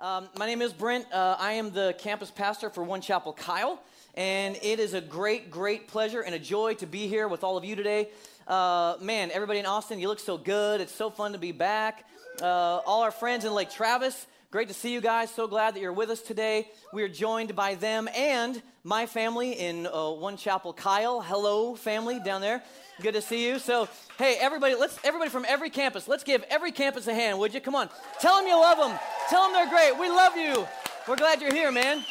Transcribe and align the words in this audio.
Um, 0.00 0.30
my 0.38 0.46
name 0.46 0.62
is 0.62 0.72
Brent. 0.72 1.12
Uh, 1.12 1.36
I 1.38 1.52
am 1.52 1.72
the 1.72 1.94
campus 1.98 2.30
pastor 2.30 2.70
for 2.70 2.82
One 2.82 3.02
Chapel 3.02 3.34
Kyle, 3.34 3.78
and 4.14 4.56
it 4.62 4.80
is 4.80 4.94
a 4.94 5.00
great, 5.02 5.50
great 5.50 5.88
pleasure 5.88 6.22
and 6.22 6.34
a 6.34 6.38
joy 6.38 6.72
to 6.76 6.86
be 6.86 7.06
here 7.06 7.28
with 7.28 7.44
all 7.44 7.58
of 7.58 7.66
you 7.66 7.76
today. 7.76 8.08
Uh, 8.48 8.94
man, 9.02 9.30
everybody 9.30 9.58
in 9.58 9.66
Austin, 9.66 9.98
you 9.98 10.08
look 10.08 10.18
so 10.18 10.38
good. 10.38 10.80
It's 10.80 10.94
so 10.94 11.10
fun 11.10 11.32
to 11.32 11.38
be 11.38 11.52
back. 11.52 12.08
Uh, 12.40 12.80
all 12.86 13.02
our 13.02 13.10
friends 13.10 13.44
in 13.44 13.52
Lake 13.52 13.68
Travis, 13.68 14.26
great 14.50 14.66
to 14.66 14.74
see 14.74 14.92
you 14.92 15.00
guys. 15.00 15.30
So 15.30 15.46
glad 15.46 15.74
that 15.74 15.80
you're 15.80 15.92
with 15.92 16.10
us 16.10 16.20
today. 16.20 16.68
We 16.92 17.04
are 17.04 17.08
joined 17.08 17.54
by 17.54 17.76
them 17.76 18.08
and 18.16 18.60
my 18.82 19.06
family 19.06 19.52
in 19.52 19.86
uh, 19.86 20.10
One 20.10 20.36
Chapel 20.36 20.72
Kyle. 20.72 21.20
Hello, 21.20 21.76
family 21.76 22.18
down 22.18 22.40
there. 22.40 22.60
Good 23.00 23.14
to 23.14 23.22
see 23.22 23.46
you. 23.46 23.60
So, 23.60 23.88
hey, 24.18 24.36
everybody, 24.40 24.74
let's 24.74 24.98
everybody 25.04 25.30
from 25.30 25.46
every 25.48 25.70
campus, 25.70 26.08
let's 26.08 26.24
give 26.24 26.42
every 26.50 26.72
campus 26.72 27.06
a 27.06 27.14
hand, 27.14 27.38
would 27.38 27.54
you? 27.54 27.60
Come 27.60 27.76
on. 27.76 27.90
Tell 28.18 28.38
them 28.38 28.46
you 28.48 28.56
love 28.56 28.78
them. 28.78 28.98
Tell 29.28 29.44
them 29.44 29.52
they're 29.52 29.68
great. 29.68 29.96
We 29.96 30.08
love 30.08 30.36
you. 30.36 30.66
We're 31.06 31.16
glad 31.16 31.40
you're 31.40 31.54
here, 31.54 31.70
man. 31.70 32.04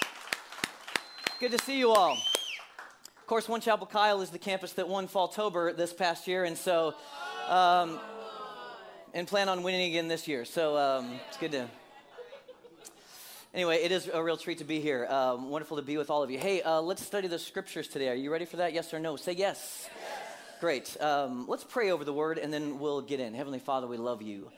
Good 1.42 1.52
to 1.52 1.60
see 1.60 1.78
you 1.78 1.92
all. 1.92 2.14
Of 2.14 3.28
course, 3.28 3.50
One 3.50 3.60
Chapel 3.60 3.86
Kyle 3.86 4.22
is 4.22 4.30
the 4.30 4.40
campus 4.40 4.72
that 4.74 4.88
won 4.88 5.10
Falltober 5.10 5.76
this 5.76 5.92
past 5.92 6.26
year, 6.26 6.46
and 6.46 6.58
so, 6.58 6.96
um, 7.50 8.00
and 9.14 9.28
plan 9.28 9.50
on 9.50 9.62
winning 9.62 9.90
again 9.90 10.08
this 10.08 10.26
year. 10.26 10.46
So 10.46 10.78
um, 10.78 11.20
it's 11.28 11.38
good 11.38 11.52
to. 11.52 11.70
Anyway, 13.52 13.78
it 13.78 13.92
is 13.92 14.08
a 14.14 14.22
real 14.22 14.38
treat 14.38 14.60
to 14.60 14.64
be 14.64 14.80
here. 14.80 15.08
Um, 15.08 15.50
wonderful 15.50 15.78
to 15.78 15.84
be 15.84 15.98
with 15.98 16.12
all 16.12 16.22
of 16.22 16.30
you. 16.30 16.38
Hey, 16.38 16.62
uh, 16.62 16.82
let's 16.82 17.04
study 17.04 17.28
the 17.28 17.40
scriptures 17.40 17.88
today. 17.88 18.08
Are 18.10 18.14
you 18.14 18.32
ready 18.32 18.46
for 18.46 18.58
that? 18.58 18.74
Yes 18.74 18.94
or 18.94 19.00
no? 19.00 19.16
Say 19.16 19.32
yes. 19.32 19.90
Great. 20.60 20.96
Um, 21.02 21.48
let's 21.48 21.64
pray 21.64 21.90
over 21.90 22.06
the 22.06 22.14
word 22.14 22.38
and 22.38 22.54
then 22.54 22.78
we'll 22.78 23.02
get 23.02 23.20
in. 23.20 23.34
Heavenly 23.34 23.58
Father, 23.58 23.88
we 23.88 23.98
love 23.98 24.22
you. 24.22 24.52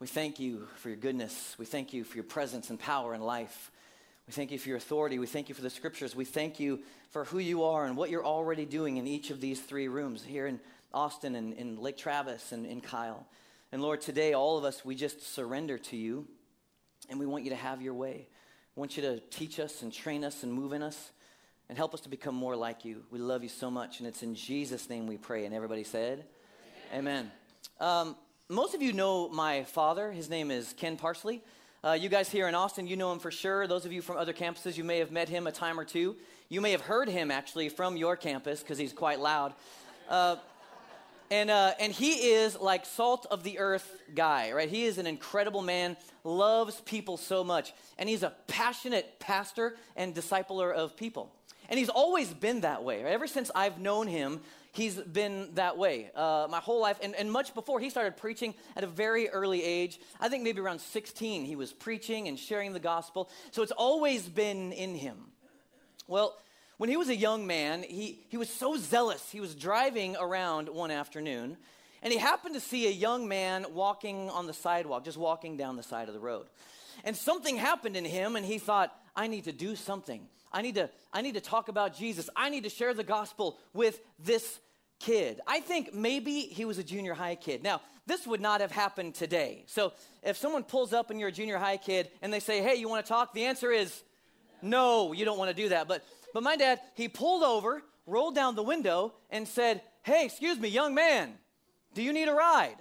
We 0.00 0.06
thank 0.06 0.38
you 0.38 0.68
for 0.76 0.90
your 0.90 0.98
goodness. 0.98 1.56
We 1.58 1.64
thank 1.64 1.94
you 1.94 2.04
for 2.04 2.14
your 2.14 2.24
presence 2.24 2.68
and 2.68 2.78
power 2.78 3.14
and 3.14 3.24
life. 3.24 3.70
We 4.26 4.34
thank 4.34 4.50
you 4.50 4.58
for 4.58 4.68
your 4.68 4.76
authority. 4.76 5.18
We 5.18 5.26
thank 5.26 5.48
you 5.48 5.54
for 5.54 5.62
the 5.62 5.70
scriptures. 5.70 6.14
We 6.14 6.26
thank 6.26 6.60
you 6.60 6.80
for 7.12 7.24
who 7.24 7.38
you 7.38 7.64
are 7.64 7.86
and 7.86 7.96
what 7.96 8.10
you're 8.10 8.26
already 8.26 8.66
doing 8.66 8.98
in 8.98 9.06
each 9.06 9.30
of 9.30 9.40
these 9.40 9.62
three 9.62 9.88
rooms 9.88 10.22
here 10.22 10.46
in 10.46 10.60
Austin 10.92 11.36
and 11.36 11.54
in 11.54 11.80
Lake 11.80 11.96
Travis 11.96 12.52
and 12.52 12.66
in 12.66 12.82
Kyle. 12.82 13.26
And 13.72 13.80
Lord, 13.80 14.02
today, 14.02 14.34
all 14.34 14.58
of 14.58 14.64
us, 14.64 14.84
we 14.84 14.94
just 14.94 15.34
surrender 15.34 15.78
to 15.78 15.96
you 15.96 16.28
and 17.08 17.18
we 17.18 17.26
want 17.26 17.44
you 17.44 17.50
to 17.50 17.56
have 17.56 17.82
your 17.82 17.94
way. 17.94 18.28
We 18.74 18.80
want 18.80 18.96
you 18.96 19.02
to 19.02 19.20
teach 19.30 19.58
us 19.58 19.82
and 19.82 19.92
train 19.92 20.24
us 20.24 20.42
and 20.42 20.52
move 20.52 20.72
in 20.72 20.82
us 20.82 21.10
and 21.68 21.76
help 21.76 21.94
us 21.94 22.00
to 22.02 22.08
become 22.08 22.34
more 22.34 22.56
like 22.56 22.84
you. 22.84 23.02
We 23.10 23.18
love 23.18 23.42
you 23.42 23.48
so 23.48 23.70
much, 23.70 23.98
and 23.98 24.08
it's 24.08 24.22
in 24.22 24.34
Jesus' 24.34 24.88
name 24.88 25.06
we 25.06 25.16
pray. 25.16 25.44
And 25.44 25.54
everybody 25.54 25.84
said, 25.84 26.24
Amen. 26.92 27.30
Amen. 27.80 28.08
Um, 28.08 28.16
most 28.48 28.74
of 28.74 28.82
you 28.82 28.92
know 28.92 29.28
my 29.28 29.64
father. 29.64 30.12
His 30.12 30.30
name 30.30 30.50
is 30.50 30.72
Ken 30.76 30.96
Parsley. 30.96 31.42
Uh, 31.82 31.92
you 31.92 32.08
guys 32.08 32.28
here 32.28 32.48
in 32.48 32.54
Austin, 32.54 32.86
you 32.86 32.96
know 32.96 33.12
him 33.12 33.18
for 33.18 33.30
sure. 33.30 33.66
Those 33.66 33.84
of 33.84 33.92
you 33.92 34.02
from 34.02 34.16
other 34.16 34.32
campuses, 34.32 34.76
you 34.76 34.84
may 34.84 34.98
have 34.98 35.10
met 35.10 35.28
him 35.28 35.46
a 35.46 35.52
time 35.52 35.78
or 35.78 35.84
two. 35.84 36.16
You 36.48 36.60
may 36.60 36.70
have 36.70 36.80
heard 36.80 37.08
him 37.08 37.30
actually 37.30 37.68
from 37.68 37.96
your 37.96 38.16
campus 38.16 38.60
because 38.60 38.78
he's 38.78 38.92
quite 38.92 39.20
loud. 39.20 39.52
Uh, 40.08 40.36
and, 41.30 41.50
uh, 41.50 41.72
and 41.80 41.92
he 41.92 42.30
is 42.30 42.58
like 42.58 42.86
salt 42.86 43.26
of 43.30 43.42
the 43.42 43.58
earth 43.58 44.00
guy, 44.14 44.52
right? 44.52 44.68
He 44.68 44.84
is 44.84 44.98
an 44.98 45.06
incredible 45.06 45.62
man, 45.62 45.96
loves 46.24 46.80
people 46.82 47.16
so 47.16 47.42
much, 47.42 47.72
and 47.98 48.08
he's 48.08 48.22
a 48.22 48.32
passionate 48.46 49.18
pastor 49.18 49.76
and 49.96 50.14
discipler 50.14 50.72
of 50.72 50.96
people. 50.96 51.32
And 51.68 51.78
he's 51.78 51.88
always 51.88 52.32
been 52.32 52.60
that 52.60 52.84
way. 52.84 53.02
Right? 53.02 53.12
Ever 53.12 53.26
since 53.26 53.50
I've 53.54 53.80
known 53.80 54.06
him, 54.06 54.40
he's 54.72 54.94
been 54.94 55.50
that 55.54 55.76
way 55.76 56.10
uh, 56.14 56.46
my 56.50 56.60
whole 56.60 56.80
life. 56.80 56.98
And, 57.02 57.14
and 57.14 57.30
much 57.30 57.54
before 57.54 57.80
he 57.80 57.90
started 57.90 58.16
preaching 58.16 58.54
at 58.76 58.84
a 58.84 58.86
very 58.86 59.28
early 59.28 59.62
age, 59.62 59.98
I 60.20 60.28
think 60.28 60.44
maybe 60.44 60.60
around 60.60 60.80
16, 60.80 61.44
he 61.44 61.56
was 61.56 61.72
preaching 61.72 62.28
and 62.28 62.38
sharing 62.38 62.72
the 62.72 62.80
gospel. 62.80 63.30
So 63.50 63.62
it's 63.62 63.72
always 63.72 64.28
been 64.28 64.72
in 64.72 64.94
him. 64.94 65.16
Well, 66.06 66.36
when 66.78 66.90
he 66.90 66.96
was 66.96 67.08
a 67.08 67.16
young 67.16 67.46
man, 67.46 67.82
he, 67.82 68.18
he 68.28 68.36
was 68.36 68.50
so 68.50 68.76
zealous. 68.76 69.30
He 69.30 69.40
was 69.40 69.54
driving 69.54 70.16
around 70.16 70.68
one 70.68 70.90
afternoon, 70.90 71.56
and 72.02 72.12
he 72.12 72.18
happened 72.18 72.54
to 72.54 72.60
see 72.60 72.86
a 72.86 72.90
young 72.90 73.28
man 73.28 73.66
walking 73.72 74.28
on 74.30 74.46
the 74.46 74.52
sidewalk, 74.52 75.04
just 75.04 75.16
walking 75.16 75.56
down 75.56 75.76
the 75.76 75.82
side 75.82 76.08
of 76.08 76.14
the 76.14 76.20
road. 76.20 76.46
And 77.04 77.16
something 77.16 77.56
happened 77.56 77.96
in 77.96 78.04
him, 78.04 78.36
and 78.36 78.44
he 78.44 78.58
thought, 78.58 78.94
I 79.14 79.26
need 79.26 79.44
to 79.44 79.52
do 79.52 79.76
something. 79.76 80.26
I 80.52 80.62
need 80.62 80.74
to, 80.76 80.90
I 81.12 81.22
need 81.22 81.34
to 81.34 81.40
talk 81.40 81.68
about 81.68 81.96
Jesus. 81.96 82.28
I 82.36 82.50
need 82.50 82.64
to 82.64 82.70
share 82.70 82.94
the 82.94 83.04
gospel 83.04 83.58
with 83.72 84.00
this 84.18 84.60
kid. 84.98 85.40
I 85.46 85.60
think 85.60 85.94
maybe 85.94 86.40
he 86.40 86.64
was 86.64 86.78
a 86.78 86.84
junior 86.84 87.14
high 87.14 87.34
kid. 87.34 87.62
Now, 87.62 87.80
this 88.06 88.26
would 88.26 88.40
not 88.40 88.60
have 88.60 88.70
happened 88.70 89.14
today. 89.14 89.64
So 89.66 89.92
if 90.22 90.36
someone 90.36 90.62
pulls 90.62 90.92
up 90.92 91.10
and 91.10 91.18
you're 91.18 91.30
a 91.30 91.32
junior 91.32 91.58
high 91.58 91.76
kid 91.76 92.08
and 92.22 92.32
they 92.32 92.40
say, 92.40 92.62
hey, 92.62 92.76
you 92.76 92.88
want 92.88 93.04
to 93.04 93.08
talk? 93.08 93.34
The 93.34 93.46
answer 93.46 93.72
is 93.72 94.02
no, 94.62 95.12
you 95.12 95.24
don't 95.24 95.38
want 95.38 95.54
to 95.54 95.62
do 95.62 95.70
that. 95.70 95.88
But, 95.88 96.04
but 96.36 96.42
my 96.42 96.54
dad, 96.54 96.80
he 96.92 97.08
pulled 97.08 97.42
over, 97.42 97.82
rolled 98.06 98.34
down 98.34 98.56
the 98.56 98.62
window, 98.62 99.14
and 99.30 99.48
said, 99.48 99.80
hey, 100.02 100.26
excuse 100.26 100.60
me, 100.60 100.68
young 100.68 100.94
man, 100.94 101.32
do 101.94 102.02
you 102.02 102.12
need 102.12 102.28
a 102.28 102.34
ride? 102.34 102.76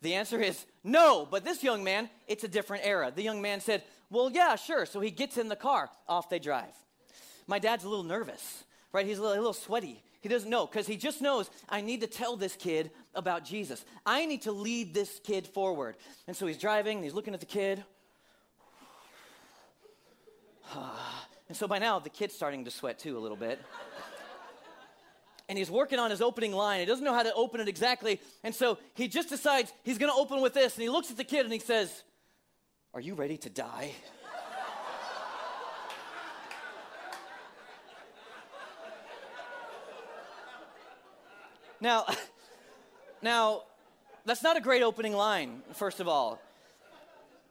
The 0.00 0.14
answer 0.14 0.40
is 0.40 0.64
no, 0.84 1.26
but 1.28 1.44
this 1.44 1.64
young 1.64 1.82
man, 1.82 2.08
it's 2.28 2.44
a 2.44 2.48
different 2.48 2.86
era. 2.86 3.12
The 3.12 3.24
young 3.24 3.42
man 3.42 3.60
said, 3.60 3.82
well, 4.10 4.30
yeah, 4.30 4.54
sure. 4.54 4.86
So 4.86 5.00
he 5.00 5.10
gets 5.10 5.38
in 5.38 5.48
the 5.48 5.56
car, 5.56 5.90
off 6.06 6.30
they 6.30 6.38
drive. 6.38 6.72
My 7.48 7.58
dad's 7.58 7.82
a 7.82 7.88
little 7.88 8.04
nervous, 8.04 8.62
right? 8.92 9.04
He's 9.04 9.18
a 9.18 9.22
little, 9.22 9.34
a 9.34 9.38
little 9.38 9.52
sweaty. 9.54 10.00
He 10.20 10.28
doesn't 10.28 10.48
know 10.48 10.64
because 10.64 10.86
he 10.86 10.96
just 10.96 11.20
knows 11.20 11.50
I 11.68 11.80
need 11.80 12.02
to 12.02 12.06
tell 12.06 12.36
this 12.36 12.54
kid 12.54 12.92
about 13.12 13.44
Jesus. 13.44 13.84
I 14.06 14.24
need 14.24 14.42
to 14.42 14.52
lead 14.52 14.94
this 14.94 15.20
kid 15.24 15.48
forward. 15.48 15.96
And 16.28 16.36
so 16.36 16.46
he's 16.46 16.58
driving, 16.58 17.02
he's 17.02 17.12
looking 17.12 17.34
at 17.34 17.40
the 17.40 17.46
kid. 17.46 17.82
Ah. 20.74 21.11
And 21.52 21.56
so 21.58 21.68
by 21.68 21.78
now, 21.78 21.98
the 21.98 22.08
kid's 22.08 22.32
starting 22.32 22.64
to 22.64 22.70
sweat 22.70 22.98
too 22.98 23.18
a 23.18 23.20
little 23.20 23.36
bit. 23.36 23.60
and 25.50 25.58
he's 25.58 25.70
working 25.70 25.98
on 25.98 26.10
his 26.10 26.22
opening 26.22 26.54
line. 26.54 26.80
He 26.80 26.86
doesn't 26.86 27.04
know 27.04 27.12
how 27.12 27.24
to 27.24 27.34
open 27.34 27.60
it 27.60 27.68
exactly. 27.68 28.22
And 28.42 28.54
so 28.54 28.78
he 28.94 29.06
just 29.06 29.28
decides 29.28 29.70
he's 29.82 29.98
going 29.98 30.10
to 30.10 30.16
open 30.18 30.40
with 30.40 30.54
this. 30.54 30.76
And 30.76 30.82
he 30.82 30.88
looks 30.88 31.10
at 31.10 31.18
the 31.18 31.24
kid 31.24 31.44
and 31.44 31.52
he 31.52 31.58
says, 31.58 32.04
are 32.94 33.02
you 33.02 33.12
ready 33.12 33.36
to 33.36 33.50
die? 33.50 33.92
now, 41.82 42.06
now, 43.22 43.64
that's 44.24 44.42
not 44.42 44.56
a 44.56 44.60
great 44.62 44.82
opening 44.82 45.12
line, 45.12 45.60
first 45.74 46.00
of 46.00 46.08
all. 46.08 46.40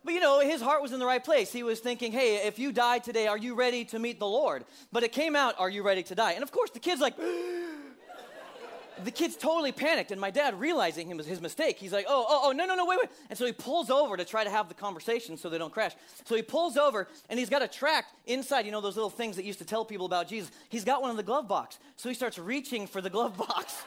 But 0.03 0.13
you 0.13 0.19
know, 0.19 0.39
his 0.39 0.61
heart 0.61 0.81
was 0.81 0.93
in 0.93 0.99
the 0.99 1.05
right 1.05 1.23
place. 1.23 1.51
He 1.53 1.63
was 1.63 1.79
thinking, 1.79 2.11
hey, 2.11 2.47
if 2.47 2.57
you 2.57 2.71
die 2.71 2.99
today, 2.99 3.27
are 3.27 3.37
you 3.37 3.53
ready 3.53 3.85
to 3.85 3.99
meet 3.99 4.19
the 4.19 4.27
Lord? 4.27 4.65
But 4.91 5.03
it 5.03 5.11
came 5.11 5.35
out, 5.35 5.55
are 5.59 5.69
you 5.69 5.83
ready 5.83 6.03
to 6.03 6.15
die? 6.15 6.31
And 6.33 6.43
of 6.43 6.51
course, 6.51 6.71
the 6.71 6.79
kid's 6.79 7.01
like, 7.01 7.15
the 9.03 9.11
kid's 9.11 9.35
totally 9.35 9.71
panicked, 9.71 10.11
and 10.11 10.19
my 10.19 10.31
dad, 10.31 10.59
realizing 10.59 11.07
him, 11.07 11.19
his 11.19 11.39
mistake, 11.39 11.77
he's 11.77 11.93
like, 11.93 12.05
oh, 12.07 12.25
oh, 12.27 12.41
oh, 12.45 12.51
no, 12.51 12.65
no, 12.65 12.75
no, 12.75 12.85
wait, 12.85 12.99
wait. 12.99 13.09
And 13.29 13.37
so 13.37 13.45
he 13.45 13.51
pulls 13.51 13.89
over 13.89 14.17
to 14.17 14.25
try 14.25 14.43
to 14.43 14.49
have 14.49 14.67
the 14.69 14.73
conversation 14.73 15.37
so 15.37 15.49
they 15.49 15.57
don't 15.57 15.73
crash. 15.73 15.93
So 16.25 16.35
he 16.35 16.41
pulls 16.41 16.77
over, 16.77 17.07
and 17.29 17.39
he's 17.39 17.49
got 17.49 17.61
a 17.61 17.67
tract 17.67 18.13
inside, 18.25 18.65
you 18.65 18.71
know, 18.71 18.81
those 18.81 18.95
little 18.95 19.09
things 19.09 19.35
that 19.35 19.45
used 19.45 19.59
to 19.59 19.65
tell 19.65 19.85
people 19.85 20.05
about 20.05 20.27
Jesus. 20.27 20.51
He's 20.69 20.83
got 20.83 21.01
one 21.01 21.11
in 21.11 21.17
the 21.17 21.23
glove 21.23 21.47
box. 21.47 21.79
So 21.95 22.09
he 22.09 22.15
starts 22.15 22.39
reaching 22.39 22.87
for 22.87 23.01
the 23.01 23.09
glove 23.09 23.37
box. 23.37 23.83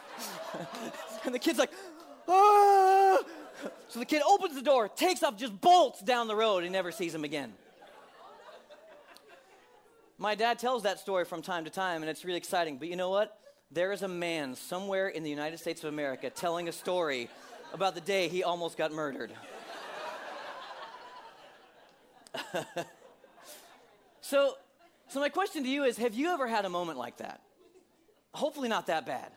and 1.25 1.33
the 1.33 1.39
kid's 1.39 1.59
like, 1.59 1.71
ah! 2.27 3.19
So 3.87 3.99
the 3.99 4.05
kid 4.05 4.21
opens 4.27 4.55
the 4.55 4.61
door, 4.61 4.89
takes 4.89 5.23
off, 5.23 5.37
just 5.37 5.61
bolts 5.61 6.01
down 6.01 6.27
the 6.27 6.35
road, 6.35 6.63
and 6.63 6.73
never 6.73 6.91
sees 6.91 7.15
him 7.15 7.23
again. 7.23 7.53
My 10.17 10.35
dad 10.35 10.59
tells 10.59 10.83
that 10.83 10.99
story 10.99 11.23
from 11.23 11.41
time 11.41 11.63
to 11.63 11.69
time, 11.69 12.01
and 12.01 12.09
it's 12.09 12.25
really 12.25 12.37
exciting. 12.37 12.77
But 12.77 12.89
you 12.89 12.97
know 12.97 13.09
what? 13.09 13.39
there 13.71 13.91
is 13.91 14.03
a 14.03 14.07
man 14.07 14.55
somewhere 14.55 15.09
in 15.09 15.21
the 15.23 15.29
United 15.29 15.59
States 15.59 15.83
of 15.83 15.89
America 15.89 16.29
telling 16.29 16.69
a 16.69 16.71
story 16.71 17.27
about 17.73 17.93
the 17.95 18.01
day 18.01 18.29
he 18.29 18.43
almost 18.43 18.77
got 18.77 18.93
murdered. 18.93 19.33
so, 24.21 24.53
so 25.07 25.19
my 25.19 25.29
question 25.29 25.63
to 25.63 25.69
you 25.69 25.83
is 25.83 25.97
have 25.97 26.13
you 26.13 26.29
ever 26.29 26.47
had 26.47 26.63
a 26.65 26.69
moment 26.69 26.97
like 26.97 27.17
that? 27.17 27.41
Hopefully 28.33 28.69
not 28.69 28.87
that 28.87 29.05
bad. 29.05 29.31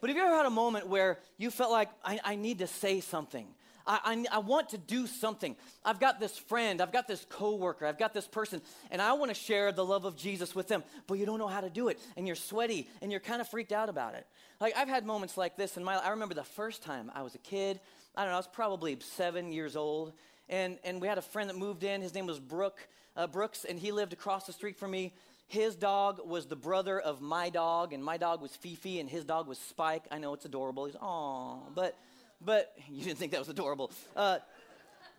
But 0.00 0.10
have 0.10 0.16
you 0.16 0.22
ever 0.22 0.34
had 0.34 0.46
a 0.46 0.50
moment 0.50 0.88
where 0.88 1.18
you 1.38 1.50
felt 1.50 1.70
like 1.70 1.88
I, 2.04 2.20
I 2.24 2.36
need 2.36 2.58
to 2.58 2.66
say 2.66 3.00
something? 3.00 3.46
I, 3.86 4.24
I, 4.30 4.36
I, 4.36 4.38
want 4.38 4.70
to 4.70 4.78
do 4.78 5.06
something. 5.06 5.56
I've 5.84 6.00
got 6.00 6.18
this 6.18 6.36
friend, 6.36 6.80
I've 6.80 6.92
got 6.92 7.06
this 7.06 7.24
coworker, 7.28 7.86
I've 7.86 7.98
got 7.98 8.12
this 8.12 8.26
person, 8.26 8.60
and 8.90 9.00
I 9.00 9.12
want 9.12 9.30
to 9.30 9.34
share 9.34 9.72
the 9.72 9.84
love 9.84 10.04
of 10.04 10.16
Jesus 10.16 10.54
with 10.54 10.68
them, 10.68 10.82
but 11.06 11.14
you 11.14 11.26
don't 11.26 11.38
know 11.38 11.46
how 11.46 11.60
to 11.60 11.70
do 11.70 11.88
it, 11.88 11.98
and 12.16 12.26
you're 12.26 12.36
sweaty, 12.36 12.88
and 13.00 13.10
you're 13.10 13.20
kind 13.20 13.40
of 13.40 13.48
freaked 13.48 13.72
out 13.72 13.88
about 13.88 14.14
it. 14.14 14.26
Like, 14.60 14.76
I've 14.76 14.88
had 14.88 15.06
moments 15.06 15.36
like 15.36 15.56
this 15.56 15.76
in 15.76 15.84
my. 15.84 15.96
I 15.96 16.10
remember 16.10 16.34
the 16.34 16.44
first 16.44 16.82
time 16.82 17.10
I 17.14 17.22
was 17.22 17.34
a 17.34 17.38
kid, 17.38 17.80
I 18.16 18.22
don't 18.22 18.30
know, 18.30 18.36
I 18.36 18.38
was 18.38 18.48
probably 18.48 18.96
seven 19.00 19.52
years 19.52 19.76
old, 19.76 20.12
and, 20.48 20.78
and 20.84 21.00
we 21.00 21.08
had 21.08 21.18
a 21.18 21.22
friend 21.22 21.48
that 21.50 21.56
moved 21.56 21.84
in. 21.84 22.00
His 22.02 22.14
name 22.14 22.26
was 22.26 22.40
Brooke, 22.40 22.88
uh, 23.16 23.26
Brooks, 23.26 23.64
and 23.64 23.78
he 23.78 23.92
lived 23.92 24.12
across 24.12 24.46
the 24.46 24.52
street 24.52 24.76
from 24.76 24.90
me. 24.90 25.12
His 25.48 25.76
dog 25.76 26.20
was 26.26 26.46
the 26.46 26.56
brother 26.56 26.98
of 26.98 27.20
my 27.20 27.50
dog, 27.50 27.92
and 27.92 28.04
my 28.04 28.16
dog 28.16 28.42
was 28.42 28.54
Fifi, 28.56 28.98
and 28.98 29.08
his 29.08 29.24
dog 29.24 29.46
was 29.46 29.58
Spike. 29.58 30.04
I 30.10 30.18
know 30.18 30.34
it's 30.34 30.44
adorable. 30.44 30.86
He's, 30.86 30.96
oh, 31.00 31.62
but 31.74 31.96
but 32.44 32.72
you 32.90 33.04
didn't 33.04 33.18
think 33.18 33.32
that 33.32 33.40
was 33.40 33.48
adorable. 33.48 33.90
Uh, 34.14 34.38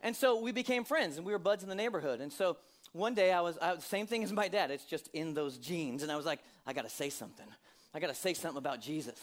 And 0.02 0.14
so 0.14 0.40
we 0.40 0.52
became 0.52 0.84
friends, 0.84 1.16
and 1.16 1.26
we 1.26 1.32
were 1.32 1.40
buds 1.40 1.62
in 1.64 1.68
the 1.68 1.74
neighborhood. 1.74 2.20
And 2.20 2.32
so 2.32 2.56
one 2.92 3.14
day 3.14 3.32
I 3.32 3.40
was, 3.40 3.58
I 3.60 3.74
was 3.74 3.84
same 3.84 4.06
thing 4.06 4.22
as 4.22 4.32
my 4.32 4.46
dad. 4.48 4.70
It's 4.70 4.84
just 4.84 5.08
in 5.12 5.34
those 5.34 5.58
genes. 5.58 6.02
And 6.04 6.12
I 6.12 6.16
was 6.16 6.24
like, 6.24 6.38
I 6.66 6.72
got 6.72 6.82
to 6.84 6.90
say 6.90 7.10
something. 7.10 7.46
I 7.92 7.98
got 7.98 8.06
to 8.06 8.14
say 8.14 8.34
something 8.34 8.58
about 8.58 8.80
Jesus. 8.80 9.18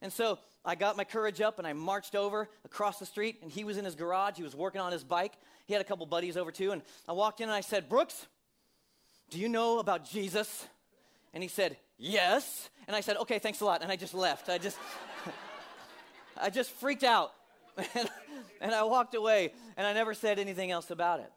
And 0.00 0.10
so 0.12 0.38
I 0.64 0.74
got 0.74 0.96
my 0.96 1.04
courage 1.04 1.40
up 1.42 1.58
and 1.58 1.66
I 1.66 1.72
marched 1.74 2.14
over 2.14 2.48
across 2.64 2.98
the 2.98 3.06
street, 3.06 3.40
and 3.42 3.50
he 3.50 3.64
was 3.64 3.76
in 3.76 3.84
his 3.84 3.94
garage. 3.94 4.36
He 4.36 4.42
was 4.42 4.54
working 4.54 4.80
on 4.80 4.92
his 4.92 5.04
bike. 5.04 5.34
He 5.66 5.74
had 5.74 5.82
a 5.82 5.84
couple 5.84 6.06
buddies 6.06 6.36
over 6.38 6.50
too. 6.50 6.70
And 6.72 6.80
I 7.06 7.12
walked 7.12 7.40
in 7.40 7.48
and 7.48 7.54
I 7.54 7.60
said, 7.60 7.88
Brooks, 7.88 8.26
do 9.30 9.38
you 9.38 9.48
know 9.48 9.78
about 9.78 10.04
Jesus? 10.04 10.66
And 11.32 11.42
he 11.42 11.48
said, 11.48 11.76
Yes. 11.98 12.68
And 12.86 12.94
I 12.94 13.00
said, 13.00 13.16
Okay, 13.18 13.38
thanks 13.38 13.60
a 13.60 13.64
lot. 13.64 13.82
And 13.82 13.90
I 13.90 13.96
just 13.96 14.14
left. 14.14 14.48
I 14.48 14.58
just, 14.58 14.78
I 16.36 16.50
just 16.50 16.70
freaked 16.70 17.04
out. 17.04 17.32
and, 18.60 18.74
I 18.74 18.82
walked 18.84 19.14
away 19.14 19.52
and 19.76 19.86
I 19.86 19.92
never 19.92 20.14
said 20.14 20.38
anything 20.38 20.70
else 20.70 20.90
about 20.90 21.20
it. 21.20 21.30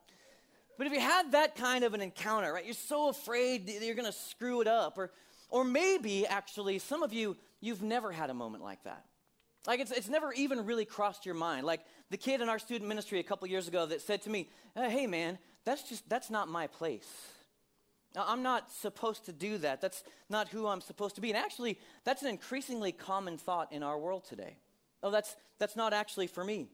But 0.77 0.87
if 0.87 0.93
you 0.93 1.01
had 1.01 1.33
that 1.33 1.57
kind 1.57 1.83
of 1.83 1.93
an 1.93 1.99
encounter, 1.99 2.53
right, 2.53 2.63
you're 2.63 2.73
so 2.73 3.09
afraid 3.09 3.67
that 3.67 3.83
you're 3.83 3.95
going 3.95 4.09
to 4.09 4.17
screw 4.17 4.61
it 4.61 4.67
up, 4.67 4.97
or, 4.97 5.11
or 5.49 5.65
maybe 5.65 6.25
actually 6.25 6.79
some 6.79 7.03
of 7.03 7.11
you, 7.11 7.35
you've 7.59 7.81
never 7.81 8.13
had 8.13 8.29
a 8.29 8.33
moment 8.33 8.63
like 8.63 8.81
that. 8.85 9.03
Like 9.67 9.81
it's, 9.81 9.91
it's 9.91 10.07
never 10.07 10.31
even 10.31 10.65
really 10.65 10.85
crossed 10.85 11.25
your 11.25 11.35
mind. 11.35 11.65
Like 11.65 11.81
the 12.09 12.15
kid 12.15 12.39
in 12.39 12.47
our 12.47 12.59
student 12.59 12.87
ministry 12.87 13.19
a 13.19 13.23
couple 13.23 13.45
years 13.49 13.67
ago 13.67 13.85
that 13.87 14.01
said 14.01 14.21
to 14.21 14.29
me, 14.29 14.47
hey 14.73 15.05
man, 15.05 15.37
that's 15.65 15.83
just, 15.83 16.07
that's 16.07 16.29
not 16.29 16.47
my 16.47 16.67
place. 16.67 17.07
I'm 18.15 18.41
not 18.41 18.71
supposed 18.71 19.25
to 19.25 19.33
do 19.33 19.57
that. 19.59 19.81
That's 19.81 20.03
not 20.29 20.49
who 20.49 20.67
I'm 20.67 20.81
supposed 20.81 21.15
to 21.15 21.21
be. 21.21 21.29
And 21.29 21.37
actually, 21.37 21.77
that's 22.03 22.21
an 22.21 22.29
increasingly 22.29 22.91
common 22.91 23.37
thought 23.37 23.71
in 23.71 23.83
our 23.83 23.97
world 23.97 24.25
today. 24.25 24.57
Oh, 25.03 25.11
that's, 25.11 25.35
that's 25.59 25.75
not 25.75 25.93
actually 25.93 26.27
for 26.27 26.43
me. 26.43 26.67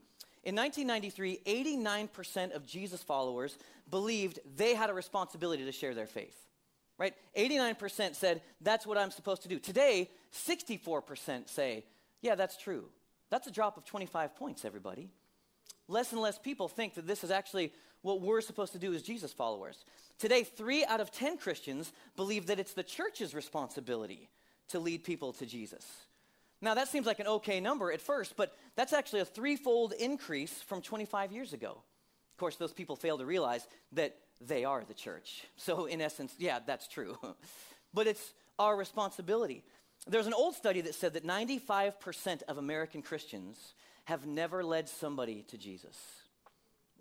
In 0.43 0.55
1993, 0.55 1.41
89% 1.45 2.55
of 2.55 2.65
Jesus 2.65 3.01
followers 3.03 3.57
believed 3.89 4.39
they 4.55 4.75
had 4.75 4.89
a 4.89 4.93
responsibility 4.93 5.65
to 5.65 5.71
share 5.71 5.93
their 5.93 6.05
faith. 6.05 6.37
Right? 6.97 7.13
89% 7.37 8.15
said, 8.15 8.41
that's 8.61 8.87
what 8.87 8.97
I'm 8.97 9.11
supposed 9.11 9.41
to 9.41 9.49
do. 9.49 9.59
Today, 9.59 10.09
64% 10.47 11.49
say, 11.49 11.83
yeah, 12.21 12.35
that's 12.35 12.55
true. 12.57 12.85
That's 13.29 13.47
a 13.47 13.51
drop 13.51 13.75
of 13.75 13.85
25 13.85 14.35
points, 14.35 14.63
everybody. 14.63 15.09
Less 15.87 16.13
and 16.13 16.21
less 16.21 16.37
people 16.39 16.67
think 16.67 16.93
that 16.93 17.05
this 17.05 17.23
is 17.23 17.31
actually 17.31 17.73
what 18.05 18.21
we're 18.21 18.39
supposed 18.39 18.71
to 18.73 18.77
do 18.77 18.93
as 18.93 19.01
Jesus 19.01 19.33
followers. 19.33 19.83
Today, 20.19 20.43
three 20.43 20.85
out 20.85 21.01
of 21.01 21.11
10 21.11 21.39
Christians 21.39 21.91
believe 22.15 22.45
that 22.45 22.59
it's 22.59 22.73
the 22.73 22.83
church's 22.83 23.33
responsibility 23.33 24.29
to 24.69 24.79
lead 24.79 25.03
people 25.03 25.33
to 25.33 25.45
Jesus. 25.47 25.83
Now, 26.61 26.75
that 26.75 26.87
seems 26.87 27.07
like 27.07 27.19
an 27.19 27.25
okay 27.25 27.59
number 27.59 27.91
at 27.91 27.99
first, 27.99 28.37
but 28.37 28.55
that's 28.75 28.93
actually 28.93 29.21
a 29.21 29.25
threefold 29.25 29.93
increase 29.99 30.61
from 30.61 30.83
25 30.83 31.31
years 31.31 31.51
ago. 31.51 31.71
Of 31.71 32.37
course, 32.37 32.57
those 32.57 32.73
people 32.73 32.95
fail 32.95 33.17
to 33.17 33.25
realize 33.25 33.67
that 33.93 34.15
they 34.39 34.65
are 34.65 34.83
the 34.83 34.93
church. 34.93 35.43
So, 35.57 35.87
in 35.87 35.99
essence, 35.99 36.35
yeah, 36.37 36.59
that's 36.63 36.87
true. 36.87 37.17
but 37.93 38.05
it's 38.05 38.33
our 38.59 38.77
responsibility. 38.77 39.63
There's 40.05 40.27
an 40.27 40.33
old 40.33 40.53
study 40.53 40.81
that 40.81 40.93
said 40.93 41.13
that 41.13 41.25
95% 41.25 42.43
of 42.43 42.59
American 42.59 43.01
Christians 43.01 43.73
have 44.03 44.27
never 44.27 44.63
led 44.63 44.87
somebody 44.87 45.43
to 45.47 45.57
Jesus. 45.57 45.97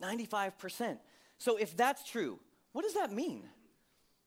95%. 0.03 0.99
So, 1.39 1.57
if 1.57 1.77
that's 1.77 2.09
true, 2.09 2.39
what 2.73 2.83
does 2.83 2.95
that 2.95 3.13
mean? 3.13 3.49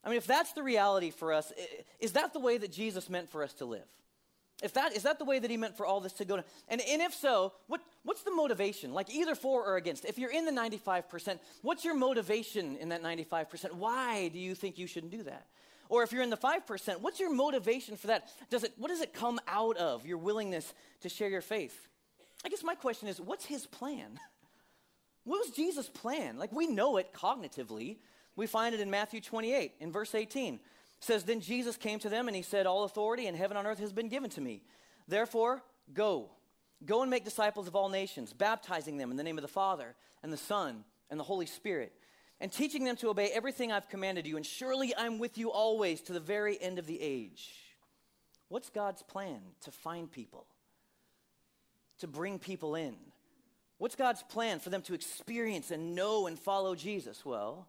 I 0.04 0.10
mean, 0.10 0.18
if 0.18 0.28
that's 0.28 0.54
the 0.54 0.64
reality 0.64 1.12
for 1.12 1.34
us, 1.34 1.52
is 2.00 2.14
that 2.14 2.34
the 2.34 2.40
way 2.40 2.58
that 2.58 2.72
Jesus 2.72 3.10
meant 3.10 3.30
for 3.30 3.44
us 3.44 3.54
to 3.56 3.66
live? 3.66 3.88
If 4.64 4.74
that 4.74 4.96
is 4.96 5.04
that 5.04 5.20
the 5.20 5.26
way 5.26 5.38
that 5.38 5.52
he 5.52 5.58
meant 5.58 5.78
for 5.78 5.86
all 5.86 6.00
this 6.00 6.14
to 6.14 6.26
go 6.26 6.36
and, 6.68 6.82
and 6.82 7.02
if 7.02 7.14
so, 7.14 7.54
what, 7.68 7.82
what's 8.04 8.24
the 8.24 8.32
motivation? 8.32 8.92
Like 8.92 9.14
either 9.14 9.36
for 9.36 9.64
or 9.64 9.76
against. 9.78 10.04
If 10.04 10.18
you're 10.18 10.32
in 10.32 10.46
the 10.46 10.52
95%, 10.52 11.40
what's 11.62 11.86
your 11.86 11.94
motivation 11.94 12.76
in 12.78 12.90
that 12.90 13.04
95%? 13.04 13.74
Why 13.74 14.30
do 14.30 14.40
you 14.40 14.56
think 14.56 14.80
you 14.80 14.88
shouldn't 14.88 15.12
do 15.12 15.24
that? 15.24 15.46
Or 15.90 16.04
if 16.04 16.12
you're 16.12 16.24
in 16.24 16.32
the 16.32 16.38
5%, 16.38 17.02
what's 17.02 17.20
your 17.20 17.34
motivation 17.34 17.98
for 17.98 18.08
that? 18.08 18.30
Does 18.50 18.64
it, 18.64 18.74
what 18.78 18.90
does 18.90 19.02
it 19.02 19.14
come 19.14 19.40
out 19.48 19.78
of, 19.78 20.06
your 20.06 20.18
willingness 20.18 20.74
to 21.02 21.10
share 21.10 21.30
your 21.30 21.42
faith? 21.42 21.88
I 22.44 22.50
guess 22.50 22.64
my 22.64 22.76
question 22.76 23.08
is, 23.08 23.22
what's 23.22 23.46
his 23.46 23.66
plan? 23.66 24.20
What 25.28 25.46
was 25.46 25.56
Jesus' 25.56 25.90
plan? 25.90 26.38
Like 26.38 26.52
we 26.52 26.68
know 26.68 26.98
it 26.98 27.14
cognitively. 27.14 27.98
We 28.36 28.48
find 28.48 28.74
it 28.74 28.82
in 28.82 28.90
Matthew 28.90 29.22
28, 29.22 29.74
in 29.80 29.92
verse 29.92 30.16
18 30.16 30.60
says, 31.00 31.24
Then 31.24 31.42
Jesus 31.42 31.78
came 31.78 32.00
to 32.00 32.10
them 32.10 32.28
and 32.28 32.36
he 32.36 32.42
said, 32.42 32.66
All 32.66 32.84
authority 32.84 33.28
in 33.28 33.36
heaven 33.36 33.58
and 33.58 33.68
earth 33.68 33.80
has 33.80 33.94
been 33.94 34.10
given 34.10 34.30
to 34.32 34.42
me. 34.42 34.64
Therefore, 35.08 35.62
go. 35.94 36.30
Go 36.86 37.02
and 37.02 37.10
make 37.10 37.26
disciples 37.26 37.68
of 37.68 37.76
all 37.76 37.90
nations, 37.90 38.34
baptizing 38.34 38.98
them 38.98 39.12
in 39.12 39.18
the 39.18 39.24
name 39.24 39.38
of 39.38 39.42
the 39.42 39.48
Father 39.48 39.96
and 40.24 40.32
the 40.32 40.38
Son 40.38 40.84
and 41.10 41.20
the 41.20 41.24
Holy 41.24 41.46
Spirit, 41.46 41.94
and 42.40 42.52
teaching 42.52 42.84
them 42.84 42.96
to 42.98 43.10
obey 43.10 43.30
everything 43.34 43.72
I've 43.72 43.90
commanded 43.90 44.28
you. 44.28 44.38
And 44.38 44.46
surely 44.46 44.94
I'm 44.96 45.18
with 45.18 45.38
you 45.38 45.52
always 45.52 46.02
to 46.02 46.14
the 46.14 46.20
very 46.20 46.62
end 46.62 46.78
of 46.78 46.86
the 46.86 47.02
age. 47.02 47.52
What's 48.50 48.70
God's 48.70 49.02
plan 49.02 49.40
to 49.62 49.72
find 49.72 50.12
people? 50.12 50.46
To 52.00 52.08
bring 52.08 52.38
people 52.38 52.76
in? 52.76 52.96
What's 53.78 53.96
God's 53.96 54.24
plan 54.24 54.60
for 54.60 54.70
them 54.70 54.82
to 54.84 54.94
experience 54.94 55.72
and 55.72 55.94
know 55.96 56.28
and 56.28 56.40
follow 56.40 56.76
Jesus? 56.76 57.24
Well, 57.26 57.68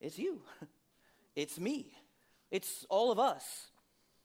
it's 0.00 0.18
you, 0.18 0.42
it's 1.36 1.58
me. 1.58 1.92
It's 2.50 2.86
all 2.88 3.10
of 3.10 3.18
us. 3.18 3.44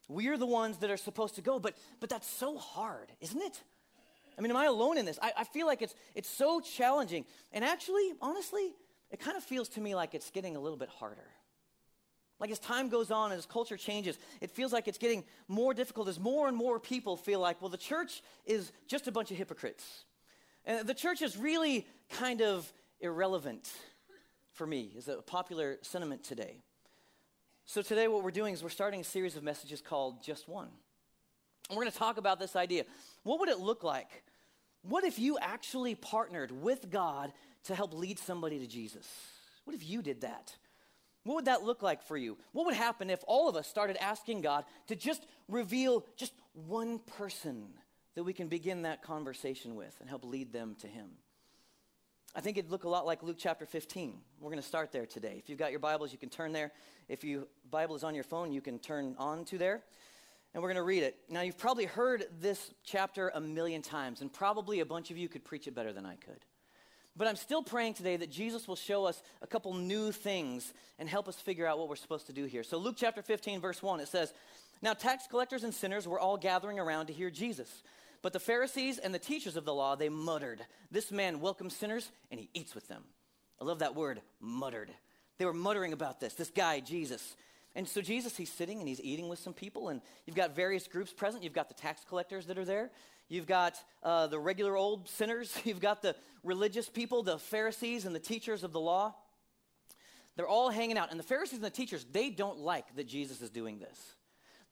We're 0.08 0.38
the 0.38 0.46
ones 0.46 0.78
that 0.78 0.90
are 0.90 0.96
supposed 0.96 1.34
to 1.34 1.42
go, 1.42 1.58
but, 1.58 1.76
but 2.00 2.08
that's 2.08 2.26
so 2.26 2.56
hard, 2.56 3.12
isn't 3.20 3.40
it? 3.40 3.62
I 4.38 4.40
mean, 4.40 4.50
am 4.50 4.56
I 4.56 4.66
alone 4.66 4.96
in 4.96 5.04
this? 5.04 5.18
I, 5.20 5.32
I 5.38 5.44
feel 5.44 5.66
like 5.66 5.82
it's, 5.82 5.94
it's 6.14 6.28
so 6.28 6.60
challenging. 6.60 7.24
And 7.52 7.64
actually, 7.64 8.12
honestly, 8.22 8.72
it 9.10 9.20
kind 9.20 9.36
of 9.36 9.42
feels 9.42 9.68
to 9.70 9.80
me 9.80 9.94
like 9.94 10.14
it's 10.14 10.30
getting 10.30 10.56
a 10.56 10.60
little 10.60 10.78
bit 10.78 10.88
harder. 10.88 11.26
Like 12.40 12.50
as 12.50 12.58
time 12.58 12.88
goes 12.88 13.10
on 13.10 13.32
and 13.32 13.38
as 13.38 13.46
culture 13.46 13.76
changes, 13.76 14.16
it 14.40 14.50
feels 14.50 14.72
like 14.72 14.86
it's 14.86 14.98
getting 14.98 15.24
more 15.48 15.74
difficult 15.74 16.08
as 16.08 16.20
more 16.20 16.46
and 16.46 16.56
more 16.56 16.78
people 16.78 17.16
feel 17.16 17.40
like, 17.40 17.60
well, 17.60 17.68
the 17.68 17.76
church 17.76 18.22
is 18.46 18.70
just 18.86 19.08
a 19.08 19.12
bunch 19.12 19.30
of 19.30 19.36
hypocrites. 19.36 20.04
And 20.68 20.86
the 20.86 20.94
church 20.94 21.22
is 21.22 21.36
really 21.36 21.86
kind 22.10 22.42
of 22.42 22.70
irrelevant 23.00 23.72
for 24.52 24.66
me, 24.66 24.92
is 24.96 25.08
a 25.08 25.22
popular 25.22 25.78
sentiment 25.80 26.22
today. 26.22 26.60
So, 27.64 27.80
today, 27.80 28.06
what 28.06 28.22
we're 28.22 28.30
doing 28.30 28.52
is 28.52 28.62
we're 28.62 28.68
starting 28.68 29.00
a 29.00 29.04
series 29.04 29.34
of 29.34 29.42
messages 29.42 29.80
called 29.80 30.22
Just 30.22 30.46
One. 30.46 30.68
And 31.68 31.76
we're 31.76 31.84
going 31.84 31.92
to 31.92 31.98
talk 31.98 32.18
about 32.18 32.38
this 32.38 32.54
idea. 32.54 32.84
What 33.22 33.40
would 33.40 33.48
it 33.48 33.58
look 33.58 33.82
like? 33.82 34.24
What 34.82 35.04
if 35.04 35.18
you 35.18 35.38
actually 35.40 35.94
partnered 35.94 36.50
with 36.50 36.90
God 36.90 37.32
to 37.64 37.74
help 37.74 37.94
lead 37.94 38.18
somebody 38.18 38.58
to 38.58 38.66
Jesus? 38.66 39.06
What 39.64 39.74
if 39.74 39.88
you 39.88 40.02
did 40.02 40.20
that? 40.20 40.54
What 41.24 41.36
would 41.36 41.44
that 41.46 41.62
look 41.62 41.82
like 41.82 42.02
for 42.02 42.16
you? 42.16 42.36
What 42.52 42.66
would 42.66 42.74
happen 42.74 43.08
if 43.08 43.24
all 43.26 43.48
of 43.48 43.56
us 43.56 43.66
started 43.66 43.96
asking 44.02 44.42
God 44.42 44.64
to 44.88 44.96
just 44.96 45.26
reveal 45.48 46.04
just 46.16 46.32
one 46.52 46.98
person 46.98 47.68
that 48.18 48.24
we 48.24 48.32
can 48.32 48.48
begin 48.48 48.82
that 48.82 49.00
conversation 49.00 49.76
with 49.76 49.94
and 50.00 50.08
help 50.08 50.24
lead 50.24 50.52
them 50.52 50.74
to 50.80 50.88
Him? 50.88 51.06
I 52.34 52.40
think 52.40 52.58
it'd 52.58 52.68
look 52.68 52.82
a 52.82 52.88
lot 52.88 53.06
like 53.06 53.22
Luke 53.22 53.36
chapter 53.38 53.64
15. 53.64 54.12
We're 54.40 54.50
going 54.50 54.60
to 54.60 54.66
start 54.66 54.90
there 54.90 55.06
today. 55.06 55.36
If 55.38 55.48
you've 55.48 55.58
got 55.60 55.70
your 55.70 55.78
Bibles, 55.78 56.10
you 56.10 56.18
can 56.18 56.28
turn 56.28 56.50
there. 56.50 56.72
If 57.08 57.22
your 57.22 57.44
Bible 57.70 57.94
is 57.94 58.02
on 58.02 58.16
your 58.16 58.24
phone, 58.24 58.50
you 58.50 58.60
can 58.60 58.80
turn 58.80 59.14
on 59.20 59.44
to 59.44 59.56
there. 59.56 59.82
And 60.52 60.60
we're 60.60 60.68
going 60.68 60.78
to 60.78 60.82
read 60.82 61.04
it. 61.04 61.14
Now, 61.30 61.42
you've 61.42 61.58
probably 61.58 61.84
heard 61.84 62.24
this 62.40 62.72
chapter 62.82 63.30
a 63.32 63.40
million 63.40 63.82
times, 63.82 64.20
and 64.20 64.32
probably 64.32 64.80
a 64.80 64.84
bunch 64.84 65.12
of 65.12 65.16
you 65.16 65.28
could 65.28 65.44
preach 65.44 65.68
it 65.68 65.76
better 65.76 65.92
than 65.92 66.04
I 66.04 66.16
could. 66.16 66.44
But 67.16 67.28
I'm 67.28 67.36
still 67.36 67.62
praying 67.62 67.94
today 67.94 68.16
that 68.16 68.32
Jesus 68.32 68.66
will 68.66 68.76
show 68.76 69.04
us 69.04 69.22
a 69.42 69.46
couple 69.46 69.74
new 69.74 70.10
things 70.10 70.74
and 70.98 71.08
help 71.08 71.28
us 71.28 71.36
figure 71.36 71.66
out 71.66 71.78
what 71.78 71.88
we're 71.88 71.94
supposed 71.94 72.26
to 72.26 72.32
do 72.32 72.46
here. 72.46 72.64
So, 72.64 72.78
Luke 72.78 72.96
chapter 72.98 73.22
15, 73.22 73.60
verse 73.60 73.80
1, 73.80 74.00
it 74.00 74.08
says, 74.08 74.34
Now 74.82 74.92
tax 74.92 75.28
collectors 75.28 75.62
and 75.62 75.72
sinners 75.72 76.08
were 76.08 76.18
all 76.18 76.36
gathering 76.36 76.80
around 76.80 77.06
to 77.06 77.12
hear 77.12 77.30
Jesus. 77.30 77.84
But 78.22 78.32
the 78.32 78.40
Pharisees 78.40 78.98
and 78.98 79.14
the 79.14 79.18
teachers 79.18 79.56
of 79.56 79.64
the 79.64 79.74
law, 79.74 79.94
they 79.94 80.08
muttered, 80.08 80.60
This 80.90 81.10
man 81.12 81.40
welcomes 81.40 81.76
sinners 81.76 82.10
and 82.30 82.40
he 82.40 82.50
eats 82.52 82.74
with 82.74 82.88
them. 82.88 83.04
I 83.60 83.64
love 83.64 83.80
that 83.80 83.94
word, 83.94 84.20
muttered. 84.40 84.90
They 85.38 85.44
were 85.44 85.54
muttering 85.54 85.92
about 85.92 86.20
this, 86.20 86.34
this 86.34 86.50
guy, 86.50 86.80
Jesus. 86.80 87.36
And 87.74 87.88
so 87.88 88.00
Jesus, 88.00 88.36
he's 88.36 88.50
sitting 88.50 88.80
and 88.80 88.88
he's 88.88 89.00
eating 89.00 89.28
with 89.28 89.38
some 89.38 89.52
people, 89.52 89.88
and 89.88 90.00
you've 90.26 90.36
got 90.36 90.56
various 90.56 90.88
groups 90.88 91.12
present. 91.12 91.44
You've 91.44 91.52
got 91.52 91.68
the 91.68 91.74
tax 91.74 92.04
collectors 92.08 92.46
that 92.46 92.58
are 92.58 92.64
there. 92.64 92.90
You've 93.28 93.46
got 93.46 93.76
uh, 94.02 94.26
the 94.26 94.38
regular 94.38 94.76
old 94.76 95.08
sinners. 95.08 95.56
You've 95.64 95.80
got 95.80 96.02
the 96.02 96.16
religious 96.42 96.88
people, 96.88 97.22
the 97.22 97.38
Pharisees 97.38 98.04
and 98.06 98.14
the 98.14 98.20
teachers 98.20 98.64
of 98.64 98.72
the 98.72 98.80
law. 98.80 99.14
They're 100.36 100.48
all 100.48 100.70
hanging 100.70 100.96
out. 100.96 101.10
And 101.10 101.20
the 101.20 101.24
Pharisees 101.24 101.58
and 101.58 101.64
the 101.64 101.70
teachers, 101.70 102.06
they 102.10 102.30
don't 102.30 102.58
like 102.58 102.96
that 102.96 103.06
Jesus 103.06 103.42
is 103.42 103.50
doing 103.50 103.78
this. 103.80 103.98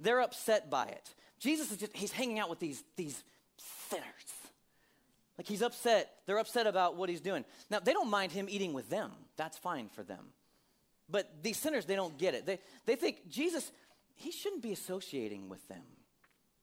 They're 0.01 0.21
upset 0.21 0.71
by 0.71 0.87
it. 0.87 1.15
Jesus 1.39 1.71
is 1.71 1.79
just, 1.79 1.95
he's 1.95 2.13
hanging 2.13 2.39
out 2.39 2.49
with 2.49 2.61
these, 2.61 2.83
these 2.97 3.23
sinners. 3.89 4.05
Like 5.39 5.47
he's 5.47 5.63
upset. 5.63 6.11
They're 6.27 6.39
upset 6.39 6.67
about 6.67 6.97
what 6.97 7.09
he's 7.09 7.21
doing. 7.21 7.45
Now, 7.71 7.81
they 7.81 7.93
don't 7.93 8.11
mind 8.11 8.33
him 8.33 8.47
eating 8.49 8.73
with 8.73 8.89
them. 8.89 9.11
That's 9.37 9.59
fine 9.59 9.89
for 9.89 10.03
them. 10.03 10.25
But 11.09 11.43
these 11.43 11.57
sinners, 11.57 11.85
they 11.85 11.95
don't 11.95 12.17
get 12.19 12.35
it. 12.35 12.47
They, 12.47 12.59
they 12.85 12.97
think 12.97 13.29
Jesus, 13.29 13.71
he 14.15 14.33
shouldn't 14.33 14.63
be 14.63 14.73
associating 14.73 15.49
with 15.49 15.67
them. 15.69 15.83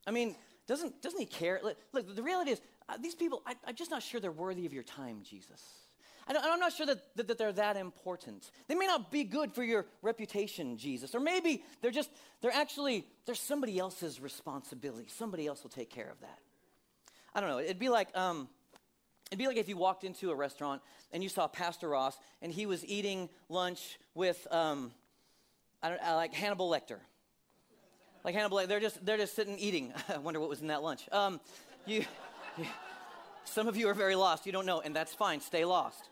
I 0.05 0.11
mean, 0.11 0.35
doesn't, 0.67 1.01
doesn't 1.01 1.19
he 1.19 1.25
care? 1.25 1.61
Look, 1.63 2.15
the 2.15 2.23
reality 2.23 2.51
is, 2.51 2.61
uh, 2.89 2.97
these 3.01 3.15
people, 3.15 3.41
I, 3.45 3.55
I'm 3.65 3.75
just 3.75 3.91
not 3.91 4.03
sure 4.03 4.19
they're 4.19 4.31
worthy 4.31 4.65
of 4.65 4.73
your 4.73 4.83
time, 4.83 5.21
Jesus. 5.23 5.61
I'm 6.25 6.59
not 6.59 6.71
sure 6.71 6.85
that, 6.85 7.15
that, 7.17 7.27
that, 7.27 7.37
they're 7.37 7.51
that 7.51 7.75
important. 7.75 8.49
They 8.67 8.75
may 8.75 8.87
not 8.87 9.11
be 9.11 9.25
good 9.25 9.53
for 9.53 9.63
your 9.63 9.85
reputation, 10.01 10.77
Jesus. 10.77 11.13
Or 11.13 11.19
maybe 11.19 11.63
they're 11.81 11.91
just, 11.91 12.09
they're 12.41 12.53
actually, 12.53 13.05
they're 13.25 13.35
somebody 13.35 13.77
else's 13.77 14.21
responsibility. 14.21 15.07
Somebody 15.09 15.47
else 15.47 15.63
will 15.63 15.69
take 15.69 15.89
care 15.89 16.09
of 16.09 16.19
that. 16.21 16.39
I 17.35 17.41
don't 17.41 17.49
know. 17.49 17.59
It'd 17.59 17.79
be 17.79 17.89
like, 17.89 18.15
um, 18.15 18.47
it'd 19.27 19.39
be 19.39 19.47
like 19.47 19.57
if 19.57 19.67
you 19.67 19.77
walked 19.77 20.03
into 20.03 20.29
a 20.31 20.35
restaurant 20.35 20.81
and 21.11 21.23
you 21.23 21.29
saw 21.29 21.47
Pastor 21.47 21.89
Ross 21.89 22.17
and 22.41 22.51
he 22.51 22.65
was 22.65 22.85
eating 22.85 23.29
lunch 23.49 23.97
with, 24.13 24.45
um, 24.51 24.91
I 25.81 25.89
don't, 25.89 26.01
uh, 26.01 26.15
like 26.15 26.33
Hannibal 26.33 26.69
Lecter. 26.69 26.99
Like 28.23 28.35
Hannibal 28.35 28.65
they're 28.67 28.79
just, 28.79 29.03
they're 29.05 29.17
just 29.17 29.35
sitting 29.35 29.57
eating. 29.57 29.93
I 30.09 30.17
wonder 30.17 30.39
what 30.39 30.49
was 30.49 30.61
in 30.61 30.67
that 30.67 30.83
lunch. 30.83 31.01
Um, 31.11 31.39
you, 31.85 32.05
you, 32.57 32.65
some 33.45 33.67
of 33.67 33.75
you 33.75 33.87
are 33.89 33.93
very 33.93 34.15
lost. 34.15 34.45
You 34.45 34.51
don't 34.51 34.65
know, 34.65 34.81
and 34.81 34.95
that's 34.95 35.13
fine. 35.13 35.41
Stay 35.41 35.65
lost. 35.65 36.09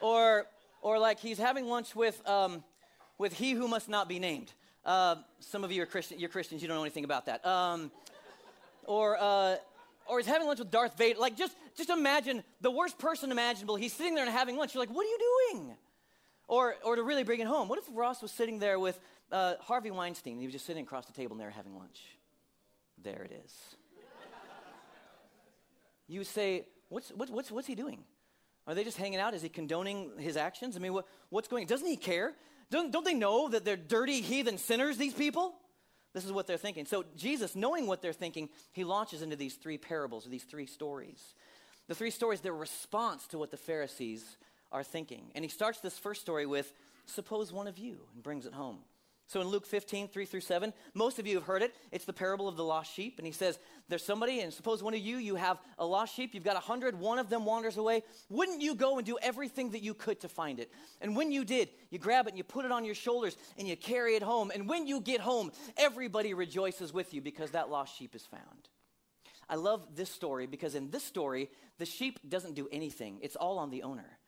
Or, 0.00 0.46
or 0.80 0.98
like 0.98 1.20
he's 1.20 1.38
having 1.38 1.66
lunch 1.66 1.94
with, 1.94 2.26
um, 2.26 2.64
with 3.18 3.34
he 3.34 3.52
who 3.52 3.68
must 3.68 3.88
not 3.88 4.08
be 4.08 4.18
named. 4.18 4.52
Uh, 4.84 5.16
some 5.40 5.62
of 5.62 5.70
you 5.70 5.82
are 5.82 5.86
Christian, 5.86 6.18
you're 6.18 6.30
Christians. 6.30 6.62
You 6.62 6.68
don't 6.68 6.78
know 6.78 6.82
anything 6.82 7.04
about 7.04 7.26
that. 7.26 7.44
Um, 7.44 7.90
or, 8.86 9.18
uh, 9.20 9.56
or 10.10 10.18
he's 10.18 10.26
having 10.26 10.48
lunch 10.48 10.58
with 10.58 10.72
Darth 10.72 10.98
Vader. 10.98 11.20
Like, 11.20 11.36
just, 11.36 11.56
just 11.76 11.88
imagine 11.88 12.42
the 12.60 12.70
worst 12.70 12.98
person 12.98 13.30
imaginable. 13.30 13.76
He's 13.76 13.92
sitting 13.92 14.16
there 14.16 14.24
and 14.24 14.32
having 14.32 14.56
lunch. 14.56 14.74
You're 14.74 14.82
like, 14.82 14.94
what 14.94 15.06
are 15.06 15.08
you 15.08 15.52
doing? 15.52 15.76
Or, 16.48 16.74
or 16.84 16.96
to 16.96 17.02
really 17.04 17.22
bring 17.22 17.38
it 17.38 17.46
home, 17.46 17.68
what 17.68 17.78
if 17.78 17.84
Ross 17.94 18.20
was 18.20 18.32
sitting 18.32 18.58
there 18.58 18.80
with 18.80 18.98
uh, 19.30 19.54
Harvey 19.60 19.92
Weinstein? 19.92 20.40
He 20.40 20.46
was 20.46 20.52
just 20.52 20.66
sitting 20.66 20.82
across 20.82 21.06
the 21.06 21.12
table 21.12 21.34
and 21.34 21.40
they 21.40 21.44
were 21.44 21.52
having 21.52 21.78
lunch. 21.78 22.00
There 23.00 23.22
it 23.22 23.40
is. 23.44 23.54
you 26.08 26.24
say, 26.24 26.66
what's, 26.88 27.10
what, 27.10 27.30
what's, 27.30 27.52
what's 27.52 27.68
he 27.68 27.76
doing? 27.76 28.02
Are 28.66 28.74
they 28.74 28.82
just 28.82 28.96
hanging 28.96 29.20
out? 29.20 29.32
Is 29.32 29.42
he 29.42 29.48
condoning 29.48 30.10
his 30.18 30.36
actions? 30.36 30.76
I 30.76 30.80
mean, 30.80 30.92
what, 30.92 31.06
what's 31.28 31.46
going 31.46 31.62
on? 31.62 31.68
Doesn't 31.68 31.86
he 31.86 31.96
care? 31.96 32.34
Don't, 32.68 32.90
don't 32.90 33.04
they 33.04 33.14
know 33.14 33.48
that 33.48 33.64
they're 33.64 33.76
dirty, 33.76 34.20
heathen 34.20 34.58
sinners, 34.58 34.96
these 34.96 35.14
people? 35.14 35.54
This 36.12 36.24
is 36.24 36.32
what 36.32 36.46
they're 36.46 36.56
thinking. 36.56 36.86
So, 36.86 37.04
Jesus, 37.16 37.54
knowing 37.54 37.86
what 37.86 38.02
they're 38.02 38.12
thinking, 38.12 38.48
he 38.72 38.84
launches 38.84 39.22
into 39.22 39.36
these 39.36 39.54
three 39.54 39.78
parables, 39.78 40.26
or 40.26 40.30
these 40.30 40.44
three 40.44 40.66
stories. 40.66 41.34
The 41.88 41.94
three 41.94 42.10
stories, 42.10 42.40
their 42.40 42.54
response 42.54 43.26
to 43.28 43.38
what 43.38 43.50
the 43.50 43.56
Pharisees 43.56 44.36
are 44.72 44.82
thinking. 44.82 45.30
And 45.34 45.44
he 45.44 45.48
starts 45.48 45.80
this 45.80 45.98
first 45.98 46.20
story 46.20 46.46
with, 46.46 46.72
Suppose 47.06 47.52
one 47.52 47.66
of 47.66 47.78
you, 47.78 47.98
and 48.14 48.22
brings 48.22 48.46
it 48.46 48.52
home. 48.52 48.78
So 49.30 49.40
in 49.40 49.46
Luke 49.46 49.64
15, 49.64 50.08
3 50.08 50.24
through 50.24 50.40
7, 50.40 50.72
most 50.92 51.20
of 51.20 51.26
you 51.28 51.36
have 51.36 51.44
heard 51.44 51.62
it. 51.62 51.72
It's 51.92 52.04
the 52.04 52.12
parable 52.12 52.48
of 52.48 52.56
the 52.56 52.64
lost 52.64 52.92
sheep. 52.92 53.16
And 53.16 53.24
he 53.24 53.32
says, 53.32 53.60
There's 53.88 54.02
somebody, 54.02 54.40
and 54.40 54.52
suppose 54.52 54.82
one 54.82 54.92
of 54.92 54.98
you, 54.98 55.18
you 55.18 55.36
have 55.36 55.60
a 55.78 55.86
lost 55.86 56.16
sheep, 56.16 56.34
you've 56.34 56.42
got 56.42 56.56
a 56.56 56.58
hundred, 56.58 56.98
one 56.98 57.20
of 57.20 57.30
them 57.30 57.44
wanders 57.44 57.76
away. 57.76 58.02
Wouldn't 58.28 58.60
you 58.60 58.74
go 58.74 58.98
and 58.98 59.06
do 59.06 59.18
everything 59.22 59.70
that 59.70 59.84
you 59.84 59.94
could 59.94 60.18
to 60.22 60.28
find 60.28 60.58
it? 60.58 60.72
And 61.00 61.14
when 61.14 61.30
you 61.30 61.44
did, 61.44 61.68
you 61.90 62.00
grab 62.00 62.26
it 62.26 62.30
and 62.30 62.38
you 62.38 62.42
put 62.42 62.64
it 62.64 62.72
on 62.72 62.84
your 62.84 62.96
shoulders 62.96 63.36
and 63.56 63.68
you 63.68 63.76
carry 63.76 64.16
it 64.16 64.22
home. 64.24 64.50
And 64.52 64.68
when 64.68 64.88
you 64.88 65.00
get 65.00 65.20
home, 65.20 65.52
everybody 65.76 66.34
rejoices 66.34 66.92
with 66.92 67.14
you 67.14 67.20
because 67.20 67.52
that 67.52 67.70
lost 67.70 67.96
sheep 67.96 68.16
is 68.16 68.26
found. 68.26 68.68
I 69.48 69.54
love 69.54 69.94
this 69.94 70.10
story 70.10 70.48
because 70.48 70.74
in 70.74 70.90
this 70.90 71.04
story, 71.04 71.50
the 71.78 71.86
sheep 71.86 72.18
doesn't 72.28 72.56
do 72.56 72.68
anything, 72.72 73.20
it's 73.22 73.36
all 73.36 73.60
on 73.60 73.70
the 73.70 73.84
owner. 73.84 74.18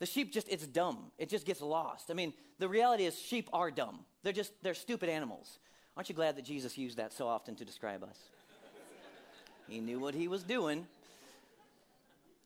The 0.00 0.06
sheep 0.06 0.34
just, 0.34 0.50
it's 0.50 0.66
dumb. 0.66 1.12
It 1.16 1.30
just 1.30 1.46
gets 1.46 1.62
lost. 1.62 2.10
I 2.10 2.14
mean, 2.14 2.34
the 2.58 2.68
reality 2.68 3.04
is 3.06 3.18
sheep 3.18 3.48
are 3.54 3.70
dumb. 3.70 4.00
They're 4.22 4.32
just, 4.32 4.52
they're 4.62 4.74
stupid 4.74 5.08
animals. 5.08 5.58
Aren't 5.96 6.08
you 6.08 6.14
glad 6.14 6.36
that 6.36 6.44
Jesus 6.44 6.78
used 6.78 6.98
that 6.98 7.12
so 7.12 7.26
often 7.26 7.56
to 7.56 7.64
describe 7.64 8.02
us? 8.02 8.18
he 9.68 9.80
knew 9.80 9.98
what 9.98 10.14
he 10.14 10.28
was 10.28 10.42
doing. 10.42 10.86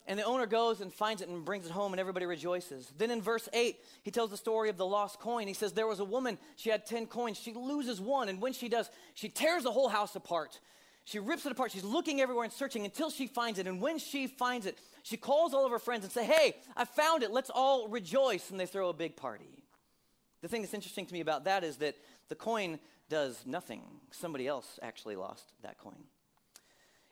And 0.06 0.18
the 0.18 0.24
owner 0.24 0.44
goes 0.46 0.82
and 0.82 0.92
finds 0.92 1.22
it 1.22 1.28
and 1.28 1.44
brings 1.44 1.64
it 1.64 1.72
home, 1.72 1.94
and 1.94 2.00
everybody 2.00 2.26
rejoices. 2.26 2.92
Then 2.98 3.10
in 3.10 3.22
verse 3.22 3.48
8, 3.54 3.76
he 4.02 4.10
tells 4.10 4.30
the 4.30 4.36
story 4.36 4.68
of 4.68 4.76
the 4.76 4.84
lost 4.84 5.18
coin. 5.18 5.48
He 5.48 5.54
says, 5.54 5.72
There 5.72 5.86
was 5.86 6.00
a 6.00 6.04
woman, 6.04 6.36
she 6.56 6.68
had 6.68 6.84
10 6.84 7.06
coins. 7.06 7.38
She 7.38 7.54
loses 7.54 8.00
one, 8.00 8.28
and 8.28 8.40
when 8.40 8.52
she 8.52 8.68
does, 8.68 8.90
she 9.14 9.28
tears 9.28 9.62
the 9.62 9.72
whole 9.72 9.88
house 9.88 10.14
apart. 10.14 10.60
She 11.06 11.18
rips 11.18 11.46
it 11.46 11.52
apart. 11.52 11.72
She's 11.72 11.84
looking 11.84 12.20
everywhere 12.20 12.44
and 12.44 12.52
searching 12.52 12.84
until 12.84 13.10
she 13.10 13.26
finds 13.26 13.58
it. 13.58 13.66
And 13.66 13.80
when 13.80 13.98
she 13.98 14.26
finds 14.26 14.66
it, 14.66 14.78
she 15.02 15.16
calls 15.16 15.52
all 15.54 15.64
of 15.64 15.70
her 15.70 15.78
friends 15.78 16.04
and 16.04 16.12
say, 16.12 16.24
"Hey, 16.24 16.56
I 16.76 16.86
found 16.86 17.22
it. 17.22 17.30
Let's 17.30 17.50
all 17.50 17.88
rejoice." 17.88 18.50
And 18.50 18.58
they 18.58 18.64
throw 18.64 18.88
a 18.88 18.94
big 18.94 19.14
party. 19.14 19.63
The 20.44 20.48
thing 20.48 20.60
that's 20.60 20.74
interesting 20.74 21.06
to 21.06 21.12
me 21.14 21.20
about 21.20 21.44
that 21.44 21.64
is 21.64 21.78
that 21.78 21.96
the 22.28 22.34
coin 22.34 22.78
does 23.08 23.46
nothing. 23.46 23.80
Somebody 24.10 24.46
else 24.46 24.78
actually 24.82 25.16
lost 25.16 25.54
that 25.62 25.78
coin. 25.78 25.96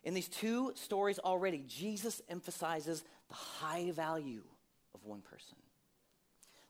In 0.04 0.12
these 0.12 0.28
two 0.28 0.72
stories 0.74 1.18
already, 1.18 1.64
Jesus 1.66 2.20
emphasizes 2.28 3.02
the 3.30 3.34
high 3.34 3.90
value 3.92 4.42
of 4.94 5.06
one 5.06 5.22
person. 5.22 5.56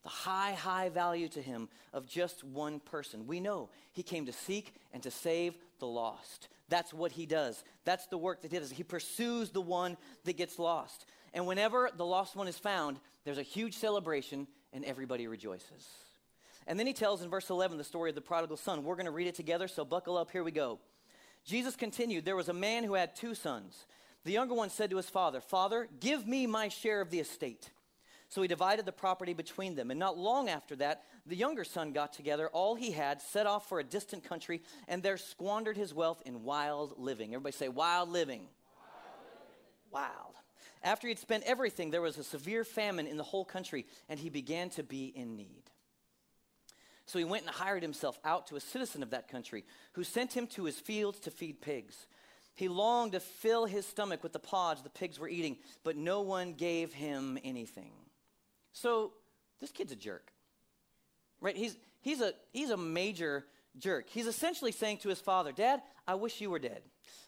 The 0.05 0.09
high, 0.09 0.53
high 0.53 0.89
value 0.89 1.29
to 1.31 1.43
him 1.43 1.69
of 1.93 2.07
just 2.07 2.45
one 2.45 2.79
person. 2.79 3.27
We 3.27 3.41
know 3.41 3.69
he 3.91 4.05
came 4.05 4.27
to 4.27 4.33
seek 4.33 4.73
and 4.93 5.03
to 5.03 5.11
save 5.11 5.57
the 5.81 5.89
lost. 5.89 6.47
That's 6.69 6.95
what 6.95 7.11
he 7.11 7.27
does. 7.27 7.65
That's 7.85 8.07
the 8.07 8.19
work 8.19 8.43
that 8.43 8.53
he 8.53 8.59
does. 8.61 8.71
He 8.71 8.85
pursues 8.85 9.51
the 9.51 9.61
one 9.61 9.97
that 10.27 10.37
gets 10.37 10.61
lost. 10.61 11.07
And 11.35 11.49
whenever 11.49 11.91
the 11.97 12.07
lost 12.07 12.37
one 12.37 12.47
is 12.47 12.57
found, 12.57 13.01
there's 13.25 13.39
a 13.39 13.43
huge 13.43 13.75
celebration 13.75 14.47
and 14.73 14.85
everybody 14.85 15.27
rejoices. 15.27 15.89
And 16.67 16.79
then 16.79 16.87
he 16.87 16.93
tells 16.93 17.23
in 17.23 17.31
verse 17.31 17.51
11 17.51 17.79
the 17.79 17.85
story 17.85 18.11
of 18.11 18.15
the 18.15 18.21
prodigal 18.21 18.57
son. 18.57 18.85
We're 18.85 18.97
going 18.97 19.07
to 19.07 19.13
read 19.13 19.27
it 19.27 19.35
together, 19.35 19.69
so 19.69 19.85
buckle 19.85 20.17
up. 20.17 20.31
Here 20.31 20.45
we 20.45 20.53
go. 20.53 20.79
Jesus 21.45 21.77
continued 21.77 22.25
There 22.25 22.37
was 22.37 22.49
a 22.49 22.55
man 22.55 22.85
who 22.85 22.95
had 22.95 23.17
two 23.17 23.35
sons. 23.35 23.87
The 24.25 24.33
younger 24.33 24.55
one 24.55 24.71
said 24.71 24.91
to 24.91 24.97
his 24.97 25.11
father, 25.11 25.41
Father, 25.41 25.89
give 25.99 26.27
me 26.27 26.47
my 26.47 26.69
share 26.69 27.01
of 27.01 27.11
the 27.11 27.19
estate. 27.19 27.71
So 28.29 28.41
he 28.41 28.49
divided 28.49 28.87
the 28.87 28.93
property 28.93 29.35
between 29.35 29.75
them. 29.75 29.91
And 29.91 30.01
not 30.01 30.17
long 30.17 30.49
after 30.49 30.75
that, 30.77 31.03
the 31.27 31.37
younger 31.37 31.65
son 31.65 31.93
got 31.93 32.13
together 32.13 32.49
all 32.49 32.75
he 32.75 32.93
had, 32.93 33.21
set 33.21 33.47
off 33.47 33.69
for 33.69 33.79
a 33.79 33.85
distant 33.85 34.25
country, 34.25 34.63
and 34.89 35.03
there 35.03 35.19
squandered 35.19 35.77
his 35.77 35.93
wealth 35.93 36.23
in 36.25 36.45
wild 36.45 36.95
living. 36.97 37.35
Everybody 37.35 37.55
say, 37.55 37.69
wild 37.69 38.09
living. 38.09 38.47
Wild. 39.91 40.09
wild. 40.09 40.35
After 40.83 41.09
he'd 41.09 41.19
spent 41.19 41.45
everything, 41.45 41.91
there 41.91 42.01
was 42.01 42.17
a 42.17 42.25
severe 42.25 42.65
famine 42.65 43.07
in 43.07 43.19
the 43.19 43.23
whole 43.23 43.45
country, 43.45 43.87
and 44.09 44.19
he 44.19 44.31
began 44.31 44.71
to 44.71 44.83
be 44.83 45.13
in 45.15 45.37
need. 45.37 45.65
So 47.07 47.19
he 47.19 47.25
went 47.25 47.45
and 47.45 47.55
hired 47.55 47.83
himself 47.83 48.19
out 48.25 48.47
to 48.49 48.57
a 48.57 48.61
citizen 48.61 49.03
of 49.03 49.11
that 49.11 49.29
country, 49.29 49.65
who 49.93 50.05
sent 50.05 50.33
him 50.33 50.47
to 50.49 50.65
his 50.65 50.79
fields 50.79 51.19
to 51.21 51.31
feed 51.31 51.61
pigs. 51.61 52.07
He 52.55 52.69
longed 52.69 53.13
to 53.13 53.21
fill 53.21 53.65
his 53.65 53.87
stomach 53.87 54.23
with 54.23 54.33
the 54.33 54.39
pods 54.39 54.83
the 54.83 54.91
pigs 54.91 55.19
were 55.19 55.29
eating, 55.29 55.57
but 55.85 55.97
no 55.97 56.21
one 56.21 56.53
gave 56.53 56.93
him 56.93 57.39
anything. 57.43 57.93
So 58.73 59.13
this 59.61 59.73
kid's 59.73 59.93
a 59.93 59.97
jerk. 59.97 60.33
Right? 61.41 61.57
He's, 61.57 61.77
he's, 62.03 62.21
a, 62.21 62.35
he's 62.53 62.71
a 62.71 62.77
major 62.77 63.47
jerk. 63.79 64.09
He's 64.09 64.27
essentially 64.27 64.73
saying 64.73 64.99
to 64.99 65.09
his 65.09 65.21
father, 65.21 65.53
Dad, 65.53 65.83
I 66.07 66.15
wish 66.15 66.41
you 66.41 66.51
were 66.51 66.59
dead. 66.59 66.83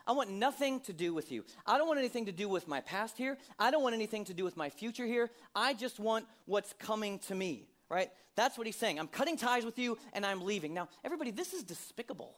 I 0.07 0.13
want 0.13 0.31
nothing 0.31 0.81
to 0.81 0.93
do 0.93 1.15
with 1.15 1.33
you. 1.33 1.45
I 1.67 1.79
don't 1.79 1.89
want 1.89 1.99
anything 1.99 2.27
to 2.27 2.33
do 2.33 2.49
with 2.49 2.69
my 2.69 2.81
past 2.81 3.17
here. 3.17 3.39
I 3.59 3.71
don't 3.71 3.83
want 3.83 3.95
anything 3.95 4.27
to 4.27 4.35
do 4.35 4.45
with 4.45 4.57
my 4.57 4.69
future 4.69 5.07
here. 5.07 5.31
I 5.55 5.73
just 5.73 5.99
want 5.99 6.27
what's 6.45 6.75
coming 6.75 7.19
to 7.21 7.35
me, 7.35 7.67
right? 7.89 8.11
That's 8.37 8.59
what 8.59 8.67
he's 8.67 8.77
saying. 8.77 8.99
I'm 8.99 9.09
cutting 9.09 9.37
ties 9.37 9.65
with 9.65 9.79
you 9.79 9.99
and 10.13 10.25
I'm 10.25 10.43
leaving. 10.43 10.75
Now, 10.75 10.89
everybody, 11.05 11.31
this 11.31 11.53
is 11.53 11.63
despicable. 11.63 12.35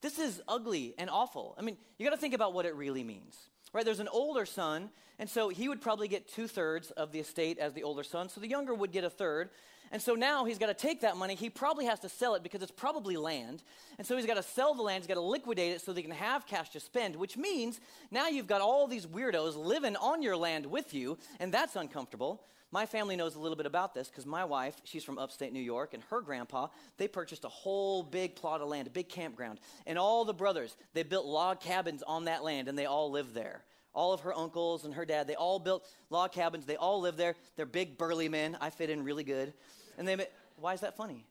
This 0.00 0.18
is 0.18 0.42
ugly 0.48 0.94
and 0.98 1.08
awful. 1.08 1.54
I 1.58 1.62
mean, 1.62 1.76
you 1.98 2.06
got 2.06 2.14
to 2.14 2.20
think 2.20 2.34
about 2.34 2.54
what 2.54 2.66
it 2.66 2.74
really 2.74 3.04
means 3.04 3.36
right? 3.72 3.84
There's 3.84 4.00
an 4.00 4.08
older 4.08 4.46
son, 4.46 4.90
and 5.18 5.28
so 5.28 5.48
he 5.48 5.68
would 5.68 5.80
probably 5.80 6.08
get 6.08 6.28
two 6.28 6.46
thirds 6.46 6.90
of 6.92 7.12
the 7.12 7.20
estate 7.20 7.58
as 7.58 7.72
the 7.72 7.82
older 7.82 8.02
son, 8.02 8.28
so 8.28 8.40
the 8.40 8.48
younger 8.48 8.74
would 8.74 8.92
get 8.92 9.04
a 9.04 9.10
third. 9.10 9.50
And 9.90 10.00
so 10.00 10.14
now 10.14 10.46
he's 10.46 10.58
got 10.58 10.68
to 10.68 10.74
take 10.74 11.02
that 11.02 11.18
money. 11.18 11.34
He 11.34 11.50
probably 11.50 11.84
has 11.84 12.00
to 12.00 12.08
sell 12.08 12.34
it 12.34 12.42
because 12.42 12.62
it's 12.62 12.72
probably 12.72 13.18
land. 13.18 13.62
And 13.98 14.06
so 14.06 14.16
he's 14.16 14.24
got 14.24 14.36
to 14.36 14.42
sell 14.42 14.72
the 14.72 14.80
land. 14.80 15.02
He's 15.02 15.08
got 15.08 15.20
to 15.20 15.20
liquidate 15.20 15.72
it 15.72 15.82
so 15.82 15.92
they 15.92 16.00
can 16.00 16.10
have 16.12 16.46
cash 16.46 16.70
to 16.70 16.80
spend, 16.80 17.14
which 17.14 17.36
means 17.36 17.78
now 18.10 18.28
you've 18.28 18.46
got 18.46 18.62
all 18.62 18.86
these 18.86 19.04
weirdos 19.04 19.54
living 19.54 19.96
on 19.96 20.22
your 20.22 20.36
land 20.36 20.64
with 20.64 20.94
you, 20.94 21.18
and 21.40 21.52
that's 21.52 21.76
uncomfortable. 21.76 22.42
My 22.72 22.86
family 22.86 23.16
knows 23.16 23.34
a 23.34 23.38
little 23.38 23.56
bit 23.56 23.66
about 23.66 23.94
this 23.94 24.08
because 24.08 24.24
my 24.24 24.46
wife, 24.46 24.74
she's 24.84 25.04
from 25.04 25.18
upstate 25.18 25.52
New 25.52 25.60
York, 25.60 25.92
and 25.92 26.02
her 26.04 26.22
grandpa, 26.22 26.68
they 26.96 27.06
purchased 27.06 27.44
a 27.44 27.48
whole 27.48 28.02
big 28.02 28.34
plot 28.34 28.62
of 28.62 28.68
land, 28.68 28.86
a 28.86 28.90
big 28.90 29.10
campground. 29.10 29.60
And 29.86 29.98
all 29.98 30.24
the 30.24 30.32
brothers, 30.32 30.74
they 30.94 31.02
built 31.02 31.26
log 31.26 31.60
cabins 31.60 32.02
on 32.02 32.24
that 32.24 32.42
land, 32.42 32.68
and 32.68 32.78
they 32.78 32.86
all 32.86 33.10
lived 33.10 33.34
there. 33.34 33.62
All 33.92 34.14
of 34.14 34.20
her 34.20 34.32
uncles 34.32 34.86
and 34.86 34.94
her 34.94 35.04
dad, 35.04 35.26
they 35.26 35.34
all 35.34 35.58
built 35.58 35.86
log 36.08 36.32
cabins. 36.32 36.64
They 36.64 36.76
all 36.76 37.02
live 37.02 37.18
there. 37.18 37.36
They're 37.56 37.66
big, 37.66 37.98
burly 37.98 38.30
men. 38.30 38.56
I 38.58 38.70
fit 38.70 38.88
in 38.88 39.04
really 39.04 39.24
good. 39.24 39.52
And 39.98 40.08
they, 40.08 40.26
why 40.56 40.72
is 40.72 40.80
that 40.80 40.96
funny? 40.96 41.26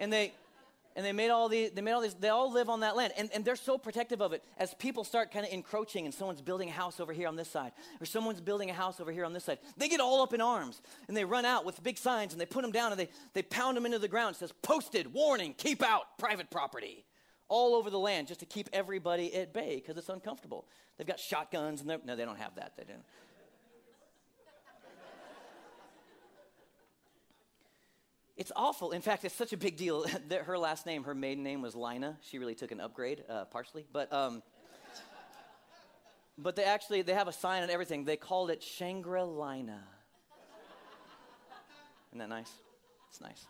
And 0.00 0.12
they, 0.12 0.32
and 0.96 1.06
they 1.06 1.12
made 1.12 1.30
all 1.30 1.48
these, 1.48 1.70
they 1.70 1.82
made 1.82 1.92
all 1.92 2.00
these, 2.00 2.14
they 2.14 2.28
all 2.28 2.52
live 2.52 2.68
on 2.68 2.80
that 2.80 2.96
land. 2.96 3.12
And, 3.16 3.30
and 3.32 3.44
they're 3.44 3.56
so 3.56 3.78
protective 3.78 4.20
of 4.20 4.32
it. 4.32 4.42
As 4.58 4.74
people 4.74 5.04
start 5.04 5.30
kind 5.30 5.46
of 5.46 5.52
encroaching 5.52 6.04
and 6.04 6.12
someone's 6.12 6.42
building 6.42 6.68
a 6.68 6.72
house 6.72 7.00
over 7.00 7.12
here 7.12 7.28
on 7.28 7.36
this 7.36 7.48
side, 7.48 7.72
or 8.00 8.06
someone's 8.06 8.40
building 8.40 8.70
a 8.70 8.74
house 8.74 9.00
over 9.00 9.12
here 9.12 9.24
on 9.24 9.32
this 9.32 9.44
side, 9.44 9.58
they 9.76 9.88
get 9.88 10.00
all 10.00 10.22
up 10.22 10.34
in 10.34 10.40
arms 10.40 10.80
and 11.08 11.16
they 11.16 11.24
run 11.24 11.44
out 11.44 11.64
with 11.64 11.82
big 11.82 11.96
signs 11.96 12.32
and 12.32 12.40
they 12.40 12.46
put 12.46 12.62
them 12.62 12.72
down 12.72 12.90
and 12.90 13.00
they, 13.00 13.08
they 13.34 13.42
pound 13.42 13.76
them 13.76 13.86
into 13.86 13.98
the 13.98 14.08
ground. 14.08 14.34
It 14.34 14.38
says, 14.38 14.52
posted, 14.62 15.12
warning, 15.12 15.54
keep 15.56 15.82
out, 15.82 16.18
private 16.18 16.50
property 16.50 17.04
all 17.48 17.74
over 17.74 17.90
the 17.90 17.98
land 17.98 18.28
just 18.28 18.40
to 18.40 18.46
keep 18.46 18.68
everybody 18.72 19.34
at 19.34 19.52
bay 19.52 19.76
because 19.76 19.96
it's 19.96 20.08
uncomfortable. 20.08 20.66
They've 20.96 21.06
got 21.06 21.18
shotguns 21.18 21.80
and 21.80 21.90
they're, 21.90 21.98
no, 22.04 22.16
they 22.16 22.24
don't 22.24 22.38
have 22.38 22.54
that. 22.56 22.72
They 22.76 22.84
don't. 22.84 23.02
It's 28.40 28.52
awful. 28.56 28.92
In 28.92 29.02
fact, 29.02 29.26
it's 29.26 29.34
such 29.34 29.52
a 29.52 29.56
big 29.58 29.76
deal 29.76 30.06
that 30.28 30.44
her 30.44 30.56
last 30.56 30.86
name, 30.86 31.04
her 31.04 31.14
maiden 31.14 31.44
name 31.44 31.60
was 31.60 31.76
Lina. 31.76 32.16
She 32.22 32.38
really 32.38 32.54
took 32.54 32.72
an 32.72 32.80
upgrade, 32.80 33.22
uh, 33.28 33.44
partially. 33.44 33.84
But, 33.92 34.10
um, 34.10 34.42
but 36.38 36.56
they 36.56 36.64
actually, 36.64 37.02
they 37.02 37.12
have 37.12 37.28
a 37.28 37.34
sign 37.34 37.62
and 37.62 37.70
everything. 37.70 38.06
They 38.06 38.16
called 38.16 38.50
it 38.50 38.62
Shangri-Lina. 38.62 39.82
Isn't 42.08 42.18
that 42.18 42.30
nice? 42.30 42.50
It's 43.10 43.20
nice. 43.20 43.44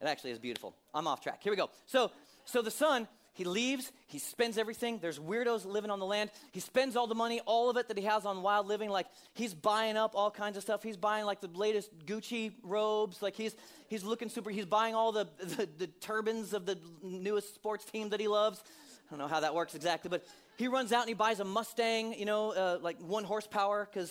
It 0.00 0.06
actually 0.06 0.30
is 0.30 0.38
beautiful. 0.38 0.76
I'm 0.94 1.08
off 1.08 1.20
track. 1.20 1.42
Here 1.42 1.50
we 1.50 1.56
go. 1.56 1.68
So, 1.86 2.12
so 2.44 2.62
the 2.62 2.70
son, 2.70 3.08
he 3.36 3.44
leaves, 3.44 3.92
he 4.06 4.18
spends 4.18 4.56
everything. 4.56 4.98
There's 4.98 5.18
weirdos 5.18 5.66
living 5.66 5.90
on 5.90 5.98
the 5.98 6.06
land. 6.06 6.30
He 6.52 6.60
spends 6.60 6.96
all 6.96 7.06
the 7.06 7.14
money, 7.14 7.40
all 7.44 7.68
of 7.68 7.76
it 7.76 7.88
that 7.88 7.98
he 7.98 8.04
has 8.04 8.24
on 8.24 8.42
wild 8.42 8.66
living. 8.66 8.88
Like 8.88 9.06
he's 9.34 9.52
buying 9.52 9.98
up 9.98 10.12
all 10.14 10.30
kinds 10.30 10.56
of 10.56 10.62
stuff. 10.62 10.82
He's 10.82 10.96
buying 10.96 11.26
like 11.26 11.42
the 11.42 11.50
latest 11.54 11.90
Gucci 12.06 12.52
robes. 12.62 13.20
Like 13.20 13.36
he's 13.36 13.54
he's 13.88 14.04
looking 14.04 14.30
super. 14.30 14.48
He's 14.48 14.64
buying 14.64 14.94
all 14.94 15.12
the, 15.12 15.28
the, 15.38 15.68
the 15.76 15.86
turbans 16.00 16.54
of 16.54 16.64
the 16.64 16.78
newest 17.02 17.54
sports 17.54 17.84
team 17.84 18.08
that 18.08 18.20
he 18.20 18.26
loves. 18.26 18.62
I 19.06 19.10
don't 19.10 19.18
know 19.18 19.28
how 19.28 19.40
that 19.40 19.54
works 19.54 19.74
exactly, 19.74 20.08
but 20.08 20.24
he 20.56 20.68
runs 20.68 20.90
out 20.90 21.02
and 21.02 21.08
he 21.08 21.14
buys 21.14 21.38
a 21.38 21.44
Mustang, 21.44 22.14
you 22.14 22.24
know, 22.24 22.52
uh, 22.52 22.78
like 22.80 22.98
one 23.00 23.22
horsepower, 23.22 23.88
because, 23.88 24.10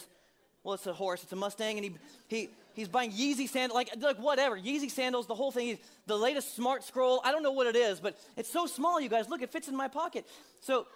well, 0.64 0.76
it's 0.76 0.86
a 0.86 0.94
horse, 0.94 1.22
it's 1.24 1.34
a 1.34 1.36
Mustang, 1.36 1.78
and 1.78 1.86
he, 1.86 1.94
he, 2.28 2.50
he's 2.76 2.88
buying 2.88 3.12
Yeezy 3.12 3.48
sandals, 3.48 3.76
like, 3.76 3.90
like 4.00 4.18
whatever, 4.18 4.58
Yeezy 4.58 4.90
sandals, 4.90 5.28
the 5.28 5.36
whole 5.36 5.52
thing. 5.52 5.68
He's, 5.68 5.78
the 6.06 6.18
latest 6.18 6.56
smart 6.56 6.84
scroll, 6.84 7.22
I 7.24 7.32
don't 7.32 7.44
know 7.44 7.52
what 7.52 7.68
it 7.68 7.76
is, 7.76 8.00
but 8.00 8.18
it's 8.38 8.52
so 8.52 8.68
small, 8.68 9.00
you 9.00 9.10
guys. 9.10 9.30
Look, 9.30 9.42
it 9.42 9.52
fits 9.52 9.68
in 9.68 9.76
my 9.76 9.88
pocket. 9.88 10.26
So 10.60 10.88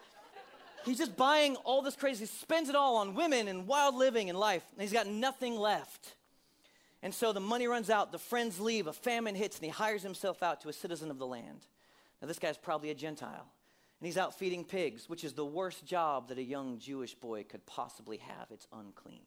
he's 0.85 0.97
just 0.97 1.17
buying 1.17 1.55
all 1.57 1.81
this 1.81 1.95
crazy, 1.95 2.25
he 2.25 2.25
spends 2.27 2.69
it 2.69 2.75
all 2.75 2.97
on 2.97 3.15
women 3.15 3.47
and 3.47 3.67
wild 3.67 3.95
living 3.95 4.29
and 4.29 4.37
life, 4.37 4.63
and 4.73 4.81
he's 4.81 4.93
got 4.93 5.07
nothing 5.07 5.55
left. 5.55 6.15
And 7.01 7.13
so 7.13 7.31
the 7.31 7.39
money 7.39 7.67
runs 7.67 7.89
out, 7.89 8.11
the 8.11 8.19
friends 8.19 8.59
leave, 8.59 8.87
a 8.87 8.93
famine 8.93 9.35
hits, 9.35 9.57
and 9.57 9.65
he 9.65 9.71
hires 9.71 10.03
himself 10.03 10.43
out 10.43 10.61
to 10.61 10.69
a 10.69 10.73
citizen 10.73 11.09
of 11.09 11.17
the 11.17 11.27
land. 11.27 11.65
Now, 12.21 12.27
this 12.27 12.39
guy's 12.39 12.57
probably 12.57 12.89
a 12.89 12.95
Gentile. 12.95 13.47
And 13.99 14.05
he's 14.05 14.17
out 14.17 14.37
feeding 14.37 14.63
pigs, 14.63 15.09
which 15.09 15.23
is 15.23 15.33
the 15.33 15.45
worst 15.45 15.85
job 15.85 16.29
that 16.29 16.37
a 16.37 16.43
young 16.43 16.77
Jewish 16.79 17.15
boy 17.15 17.43
could 17.43 17.65
possibly 17.65 18.17
have. 18.17 18.47
It's 18.51 18.67
unclean. 18.71 19.21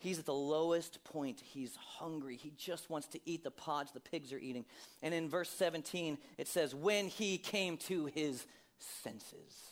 He's 0.00 0.18
at 0.18 0.24
the 0.24 0.32
lowest 0.32 1.04
point. 1.04 1.42
He's 1.44 1.76
hungry. 1.76 2.36
He 2.36 2.52
just 2.56 2.88
wants 2.88 3.06
to 3.08 3.20
eat 3.26 3.44
the 3.44 3.50
pods 3.50 3.92
the 3.92 4.00
pigs 4.00 4.32
are 4.32 4.38
eating. 4.38 4.64
And 5.02 5.12
in 5.12 5.28
verse 5.28 5.50
17, 5.50 6.16
it 6.38 6.48
says, 6.48 6.74
When 6.74 7.08
he 7.08 7.36
came 7.36 7.76
to 7.76 8.06
his 8.06 8.46
senses. 8.78 9.70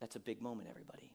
That's 0.00 0.14
a 0.14 0.20
big 0.20 0.40
moment, 0.40 0.68
everybody. 0.70 1.10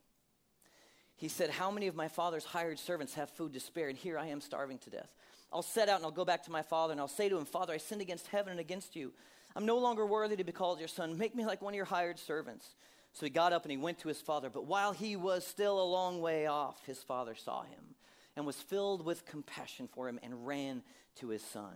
He 1.16 1.30
said, 1.30 1.50
How 1.50 1.72
many 1.72 1.88
of 1.88 1.96
my 1.96 2.10
father's 2.10 2.44
hired 2.44 2.78
servants 2.78 3.14
have 3.14 3.30
food 3.30 3.54
to 3.54 3.62
spare? 3.62 3.88
And 3.88 3.98
here 3.98 4.18
I 4.18 4.28
am 4.28 4.42
starving 4.42 4.78
to 4.80 4.90
death. 4.90 5.10
I'll 5.54 5.62
set 5.62 5.88
out 5.88 5.98
and 5.98 6.06
I'll 6.06 6.12
go 6.12 6.26
back 6.26 6.44
to 6.44 6.52
my 6.52 6.64
father 6.64 6.92
and 6.92 7.00
I'll 7.00 7.08
say 7.08 7.30
to 7.30 7.38
him, 7.38 7.46
Father, 7.46 7.74
I 7.74 7.78
sinned 7.78 8.02
against 8.02 8.28
heaven 8.28 8.52
and 8.52 8.60
against 8.60 8.98
you. 8.98 9.14
I'm 9.56 9.66
no 9.66 9.78
longer 9.78 10.06
worthy 10.06 10.36
to 10.36 10.44
be 10.44 10.52
called 10.52 10.80
your 10.80 10.90
son. 10.90 11.18
Make 11.18 11.36
me 11.36 11.46
like 11.46 11.62
one 11.62 11.74
of 11.74 11.78
your 11.78 11.86
hired 11.86 12.20
servants. 12.20 12.76
So 13.14 13.26
he 13.26 13.30
got 13.30 13.54
up 13.54 13.64
and 13.64 13.72
he 13.72 13.78
went 13.78 14.00
to 14.00 14.08
his 14.08 14.22
father. 14.22 14.50
But 14.50 14.66
while 14.66 14.94
he 14.94 15.16
was 15.16 15.46
still 15.46 15.82
a 15.82 15.84
long 15.84 16.22
way 16.22 16.48
off, 16.48 16.86
his 16.86 17.04
father 17.04 17.36
saw 17.36 17.64
him 17.64 17.96
and 18.36 18.46
was 18.46 18.56
filled 18.56 19.06
with 19.06 19.26
compassion 19.26 19.90
for 19.92 20.08
him 20.08 20.20
and 20.24 20.48
ran 20.48 20.82
to 21.16 21.30
his 21.30 21.42
son. 21.42 21.76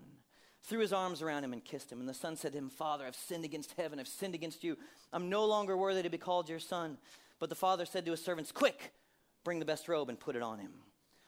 Threw 0.63 0.79
his 0.79 0.93
arms 0.93 1.21
around 1.21 1.43
him 1.43 1.53
and 1.53 1.63
kissed 1.63 1.91
him. 1.91 1.99
And 1.99 2.09
the 2.09 2.13
son 2.13 2.35
said 2.35 2.53
to 2.53 2.57
him, 2.57 2.69
Father, 2.69 3.05
I've 3.05 3.15
sinned 3.15 3.45
against 3.45 3.73
heaven. 3.77 3.99
I've 3.99 4.07
sinned 4.07 4.33
against 4.33 4.63
you. 4.63 4.77
I'm 5.13 5.29
no 5.29 5.45
longer 5.45 5.77
worthy 5.77 6.01
to 6.03 6.09
be 6.09 6.17
called 6.17 6.49
your 6.49 6.59
son. 6.59 6.97
But 7.39 7.49
the 7.49 7.55
father 7.55 7.85
said 7.85 8.05
to 8.05 8.11
his 8.11 8.23
servants, 8.23 8.51
Quick, 8.51 8.93
bring 9.43 9.59
the 9.59 9.65
best 9.65 9.87
robe 9.87 10.09
and 10.09 10.19
put 10.19 10.35
it 10.35 10.41
on 10.41 10.57
him. 10.59 10.71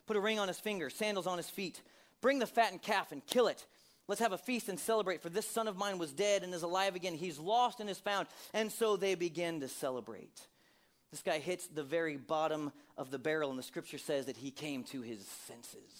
Put 0.07 0.15
a 0.15 0.21
ring 0.21 0.39
on 0.39 0.47
his 0.47 0.59
finger, 0.59 0.89
sandals 0.89 1.27
on 1.27 1.37
his 1.37 1.49
feet. 1.49 1.81
Bring 2.21 2.39
the 2.39 2.47
fattened 2.47 2.81
calf 2.81 3.11
and 3.11 3.23
kill 3.27 3.47
it 3.47 3.65
Let's 4.07 4.21
have 4.21 4.31
a 4.31 4.37
feast 4.37 4.69
and 4.69 4.79
celebrate, 4.79 5.21
for 5.21 5.29
this 5.29 5.45
son 5.45 5.67
of 5.67 5.75
mine 5.75 5.97
was 5.97 6.13
dead 6.13 6.43
and 6.43 6.53
is 6.53 6.63
alive 6.63 6.95
again. 6.95 7.13
He's 7.13 7.39
lost 7.39 7.81
and 7.81 7.89
is 7.89 7.99
found. 7.99 8.27
And 8.53 8.71
so 8.71 8.95
they 8.95 9.15
begin 9.15 9.59
to 9.59 9.67
celebrate. 9.67 10.39
This 11.11 11.21
guy 11.21 11.39
hits 11.39 11.67
the 11.67 11.83
very 11.83 12.15
bottom 12.15 12.71
of 12.97 13.11
the 13.11 13.19
barrel, 13.19 13.49
and 13.49 13.59
the 13.59 13.63
scripture 13.63 13.97
says 13.97 14.25
that 14.25 14.37
he 14.37 14.51
came 14.51 14.83
to 14.85 15.01
his 15.01 15.25
senses. 15.47 15.91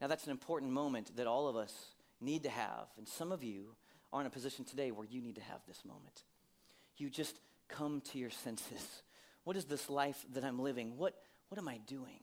Now, 0.00 0.08
that's 0.08 0.24
an 0.24 0.32
important 0.32 0.72
moment 0.72 1.16
that 1.16 1.26
all 1.26 1.48
of 1.48 1.56
us 1.56 1.72
need 2.20 2.42
to 2.42 2.50
have. 2.50 2.86
And 2.98 3.06
some 3.06 3.30
of 3.30 3.44
you 3.44 3.76
are 4.12 4.20
in 4.20 4.26
a 4.26 4.30
position 4.30 4.64
today 4.64 4.90
where 4.90 5.06
you 5.06 5.20
need 5.20 5.36
to 5.36 5.42
have 5.42 5.60
this 5.66 5.84
moment. 5.84 6.24
You 6.96 7.08
just 7.08 7.38
come 7.68 8.00
to 8.12 8.18
your 8.18 8.30
senses. 8.30 9.02
What 9.44 9.56
is 9.56 9.64
this 9.64 9.88
life 9.88 10.24
that 10.32 10.44
I'm 10.44 10.58
living? 10.58 10.96
What, 10.96 11.14
what 11.48 11.58
am 11.58 11.68
I 11.68 11.78
doing? 11.86 12.20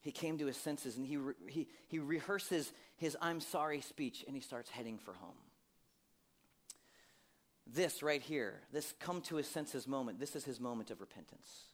He 0.00 0.12
came 0.12 0.38
to 0.38 0.46
his 0.46 0.56
senses 0.56 0.96
and 0.96 1.06
he, 1.06 1.18
he, 1.48 1.68
he 1.88 1.98
rehearses 1.98 2.72
his 2.96 3.16
I'm 3.20 3.40
sorry 3.40 3.80
speech 3.80 4.24
and 4.26 4.34
he 4.34 4.42
starts 4.42 4.70
heading 4.70 4.98
for 4.98 5.12
home. 5.14 5.34
This 7.66 8.02
right 8.02 8.22
here, 8.22 8.54
this 8.72 8.94
come 8.98 9.20
to 9.22 9.36
his 9.36 9.46
senses 9.46 9.86
moment, 9.86 10.18
this 10.18 10.34
is 10.34 10.44
his 10.44 10.58
moment 10.58 10.90
of 10.90 11.00
repentance. 11.00 11.64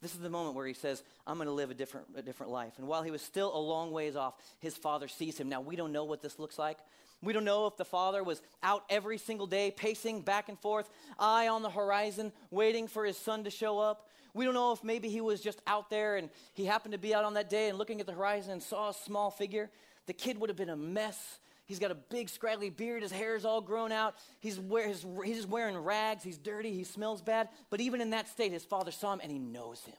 This 0.00 0.14
is 0.14 0.20
the 0.20 0.30
moment 0.30 0.56
where 0.56 0.66
he 0.66 0.74
says, 0.74 1.02
I'm 1.28 1.36
going 1.36 1.46
to 1.46 1.52
live 1.52 1.70
a 1.70 1.74
different, 1.74 2.08
a 2.16 2.22
different 2.22 2.50
life. 2.50 2.72
And 2.78 2.88
while 2.88 3.02
he 3.02 3.12
was 3.12 3.22
still 3.22 3.56
a 3.56 3.58
long 3.58 3.92
ways 3.92 4.16
off, 4.16 4.34
his 4.58 4.76
father 4.76 5.06
sees 5.06 5.38
him. 5.38 5.48
Now, 5.48 5.60
we 5.60 5.76
don't 5.76 5.92
know 5.92 6.04
what 6.04 6.20
this 6.20 6.40
looks 6.40 6.58
like. 6.58 6.78
We 7.22 7.32
don't 7.32 7.44
know 7.44 7.68
if 7.68 7.76
the 7.76 7.84
father 7.84 8.24
was 8.24 8.42
out 8.64 8.84
every 8.90 9.16
single 9.16 9.46
day, 9.46 9.70
pacing 9.70 10.22
back 10.22 10.48
and 10.48 10.58
forth, 10.58 10.90
eye 11.20 11.46
on 11.46 11.62
the 11.62 11.70
horizon, 11.70 12.32
waiting 12.50 12.88
for 12.88 13.04
his 13.04 13.16
son 13.16 13.44
to 13.44 13.50
show 13.50 13.78
up. 13.78 14.08
We 14.34 14.44
don't 14.44 14.54
know 14.54 14.72
if 14.72 14.82
maybe 14.82 15.08
he 15.08 15.20
was 15.20 15.40
just 15.40 15.60
out 15.66 15.90
there 15.90 16.16
and 16.16 16.30
he 16.54 16.64
happened 16.64 16.92
to 16.92 16.98
be 16.98 17.14
out 17.14 17.24
on 17.24 17.34
that 17.34 17.50
day 17.50 17.68
and 17.68 17.76
looking 17.76 18.00
at 18.00 18.06
the 18.06 18.12
horizon 18.12 18.52
and 18.52 18.62
saw 18.62 18.90
a 18.90 18.94
small 18.94 19.30
figure. 19.30 19.70
The 20.06 20.14
kid 20.14 20.40
would 20.40 20.48
have 20.48 20.56
been 20.56 20.70
a 20.70 20.76
mess. 20.76 21.38
He's 21.66 21.78
got 21.78 21.90
a 21.90 21.94
big 21.94 22.28
scraggly 22.28 22.70
beard. 22.70 23.02
His 23.02 23.12
hair 23.12 23.36
is 23.36 23.44
all 23.44 23.60
grown 23.60 23.92
out. 23.92 24.14
He's, 24.40 24.58
wear, 24.58 24.88
his, 24.88 25.04
he's 25.24 25.46
wearing 25.46 25.76
rags. 25.76 26.24
He's 26.24 26.38
dirty. 26.38 26.72
He 26.72 26.84
smells 26.84 27.22
bad. 27.22 27.50
But 27.70 27.80
even 27.80 28.00
in 28.00 28.10
that 28.10 28.28
state, 28.28 28.52
his 28.52 28.64
father 28.64 28.90
saw 28.90 29.12
him 29.12 29.20
and 29.22 29.30
he 29.30 29.38
knows 29.38 29.80
him. 29.84 29.96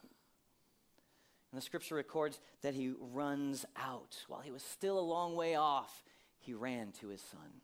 And 1.52 1.60
the 1.60 1.64
scripture 1.64 1.94
records 1.94 2.40
that 2.62 2.74
he 2.74 2.92
runs 2.98 3.64
out. 3.76 4.16
While 4.26 4.40
he 4.40 4.50
was 4.50 4.64
still 4.64 4.98
a 4.98 5.00
long 5.00 5.36
way 5.36 5.54
off, 5.54 6.02
he 6.40 6.52
ran 6.52 6.90
to 7.00 7.08
his 7.08 7.22
son. 7.22 7.60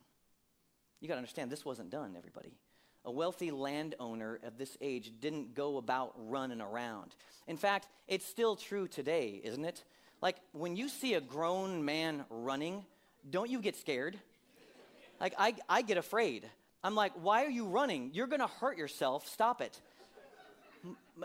You 1.01 1.09
got 1.09 1.15
to 1.15 1.19
understand, 1.19 1.51
this 1.51 1.65
wasn't 1.65 1.89
done, 1.89 2.15
everybody. 2.17 2.53
A 3.03 3.11
wealthy 3.11 3.51
landowner 3.51 4.39
of 4.43 4.57
this 4.57 4.77
age 4.79 5.11
didn't 5.19 5.55
go 5.55 5.77
about 5.77 6.13
running 6.17 6.61
around. 6.61 7.15
In 7.47 7.57
fact, 7.57 7.87
it's 8.07 8.25
still 8.25 8.55
true 8.55 8.87
today, 8.87 9.41
isn't 9.43 9.65
it? 9.65 9.83
Like 10.21 10.37
when 10.51 10.75
you 10.75 10.87
see 10.87 11.15
a 11.15 11.21
grown 11.21 11.83
man 11.83 12.25
running, 12.29 12.85
don't 13.29 13.49
you 13.49 13.59
get 13.59 13.75
scared? 13.75 14.17
Like 15.19 15.33
I, 15.37 15.55
I 15.67 15.81
get 15.81 15.97
afraid. 15.97 16.47
I'm 16.83 16.95
like, 16.95 17.13
why 17.13 17.45
are 17.45 17.49
you 17.49 17.65
running? 17.65 18.11
You're 18.13 18.27
gonna 18.27 18.47
hurt 18.47 18.77
yourself. 18.77 19.27
Stop 19.27 19.61
it. 19.61 19.79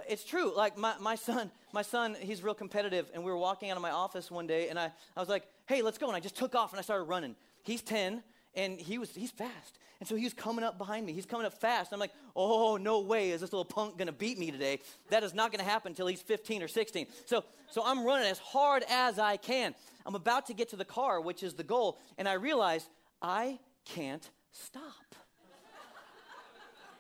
It's 0.09 0.25
true. 0.25 0.55
Like 0.55 0.77
my, 0.77 0.95
my 1.01 1.15
son, 1.15 1.51
my 1.73 1.83
son, 1.83 2.17
he's 2.21 2.43
real 2.43 2.55
competitive, 2.55 3.11
and 3.15 3.25
we 3.25 3.31
were 3.31 3.39
walking 3.39 3.71
out 3.71 3.77
of 3.77 3.83
my 3.83 3.91
office 3.91 4.31
one 4.31 4.47
day, 4.47 4.69
and 4.69 4.79
I, 4.79 4.93
I 5.17 5.21
was 5.21 5.29
like, 5.29 5.45
hey, 5.67 5.81
let's 5.81 5.97
go. 5.97 6.07
And 6.09 6.17
I 6.17 6.21
just 6.21 6.37
took 6.37 6.55
off 6.55 6.73
and 6.73 6.79
I 6.79 6.83
started 6.83 7.05
running. 7.05 7.37
He's 7.63 7.83
10, 7.83 8.23
and 8.55 8.79
he 8.79 8.99
was 8.99 9.15
he's 9.15 9.31
fast. 9.31 9.79
And 9.99 10.09
so 10.09 10.15
he 10.15 10.25
was 10.25 10.35
coming 10.35 10.65
up 10.65 10.77
behind 10.77 11.07
me. 11.07 11.13
He's 11.13 11.27
coming 11.27 11.47
up 11.47 11.55
fast. 11.55 11.93
I'm 11.93 11.99
like, 11.99 12.13
oh, 12.35 12.77
no 12.77 13.01
way 13.01 13.31
is 13.31 13.41
this 13.41 13.53
little 13.53 13.65
punk 13.65 13.97
going 13.97 14.07
to 14.07 14.13
beat 14.13 14.39
me 14.39 14.51
today. 14.51 14.81
That 15.11 15.23
is 15.23 15.33
not 15.33 15.51
going 15.51 15.65
to 15.65 15.71
happen 15.71 15.93
until 15.93 16.07
he's 16.07 16.21
15 16.21 16.63
or 16.63 16.69
16. 16.69 17.07
So, 17.25 17.45
so 17.71 17.83
I'm 17.85 18.05
running 18.05 18.29
as 18.29 18.39
hard 18.39 18.85
as 18.91 19.19
I 19.19 19.39
can. 19.39 19.75
I'm 20.05 20.15
about 20.15 20.47
to 20.47 20.55
get 20.55 20.69
to 20.71 20.77
the 20.77 20.85
car, 20.85 21.21
which 21.21 21.43
is 21.43 21.55
the 21.55 21.65
goal. 21.65 21.99
And 22.19 22.29
I 22.29 22.35
realize 22.35 22.89
I 23.23 23.59
can't 23.87 24.29
stop. 24.53 25.15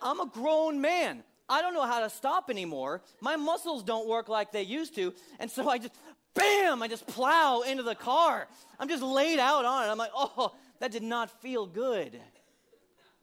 I'm 0.00 0.20
a 0.20 0.26
grown 0.26 0.80
man. 0.80 1.22
I 1.48 1.62
don't 1.62 1.74
know 1.74 1.86
how 1.86 2.00
to 2.00 2.10
stop 2.10 2.50
anymore. 2.50 3.02
My 3.20 3.36
muscles 3.36 3.82
don't 3.82 4.08
work 4.08 4.28
like 4.28 4.52
they 4.52 4.62
used 4.62 4.94
to. 4.96 5.12
And 5.38 5.50
so 5.50 5.68
I 5.68 5.78
just, 5.78 5.94
bam, 6.34 6.82
I 6.82 6.88
just 6.88 7.06
plow 7.06 7.60
into 7.60 7.82
the 7.82 7.94
car. 7.94 8.48
I'm 8.80 8.88
just 8.88 9.02
laid 9.02 9.38
out 9.38 9.64
on 9.64 9.86
it. 9.86 9.90
I'm 9.90 9.98
like, 9.98 10.10
oh, 10.14 10.54
that 10.80 10.92
did 10.92 11.02
not 11.02 11.30
feel 11.42 11.66
good 11.66 12.20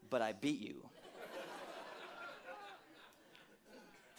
but 0.10 0.22
I 0.22 0.34
beat 0.34 0.60
you. 0.60 0.90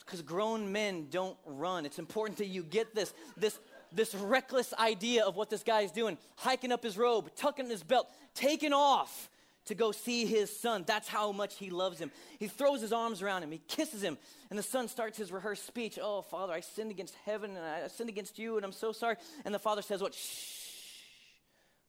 Because 0.05 0.23
grown 0.23 0.71
men 0.71 1.09
don't 1.11 1.37
run. 1.47 1.87
It's 1.87 1.99
important 1.99 2.39
that 2.39 2.47
you 2.47 2.63
get 2.63 2.95
this, 2.95 3.15
this, 3.37 3.59
this 3.91 4.15
reckless 4.15 4.75
idea 4.75 5.25
of 5.25 5.37
what 5.37 5.51
this 5.51 5.63
guy 5.63 5.81
is 5.81 5.93
doing 5.93 6.19
hiking 6.37 6.73
up 6.73 6.83
his 6.83 6.99
robe, 6.99 7.31
tucking 7.37 7.69
his 7.69 7.83
belt, 7.83 8.09
taking 8.35 8.73
off 8.73 9.31
to 9.67 9.75
go 9.75 9.93
see 9.93 10.27
his 10.27 10.55
son. 10.55 10.85
That's 10.87 11.09
how 11.09 11.33
much 11.33 11.57
he 11.57 11.71
loves 11.71 11.99
him. 11.99 12.11
He 12.39 12.49
throws 12.49 12.83
his 12.83 12.93
arms 12.93 13.23
around 13.23 13.43
him, 13.43 13.51
he 13.51 13.63
kisses 13.67 14.03
him, 14.03 14.19
and 14.51 14.59
the 14.59 14.63
son 14.63 14.89
starts 14.89 15.17
his 15.17 15.33
rehearsed 15.33 15.67
speech. 15.67 15.99
Oh, 16.01 16.23
Father, 16.23 16.53
I 16.53 16.61
sinned 16.61 16.91
against 16.91 17.15
heaven 17.25 17.57
and 17.57 17.65
I 17.65 17.89
sinned 17.89 18.11
against 18.11 18.39
you, 18.39 18.57
and 18.57 18.65
I'm 18.65 18.73
so 18.73 18.93
sorry. 18.93 19.17
And 19.45 19.55
the 19.55 19.59
father 19.59 19.83
says, 19.83 20.03
What? 20.03 20.15
Shh. 20.15 20.61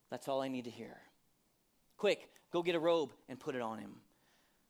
That's 0.10 0.28
all 0.28 0.42
I 0.42 0.48
need 0.48 0.66
to 0.66 0.72
hear. 0.72 0.96
Quick, 1.98 2.30
go 2.56 2.64
get 2.64 2.74
a 2.74 2.80
robe 2.80 3.12
and 3.28 3.38
put 3.38 3.54
it 3.54 3.62
on 3.62 3.80
him. 3.80 3.92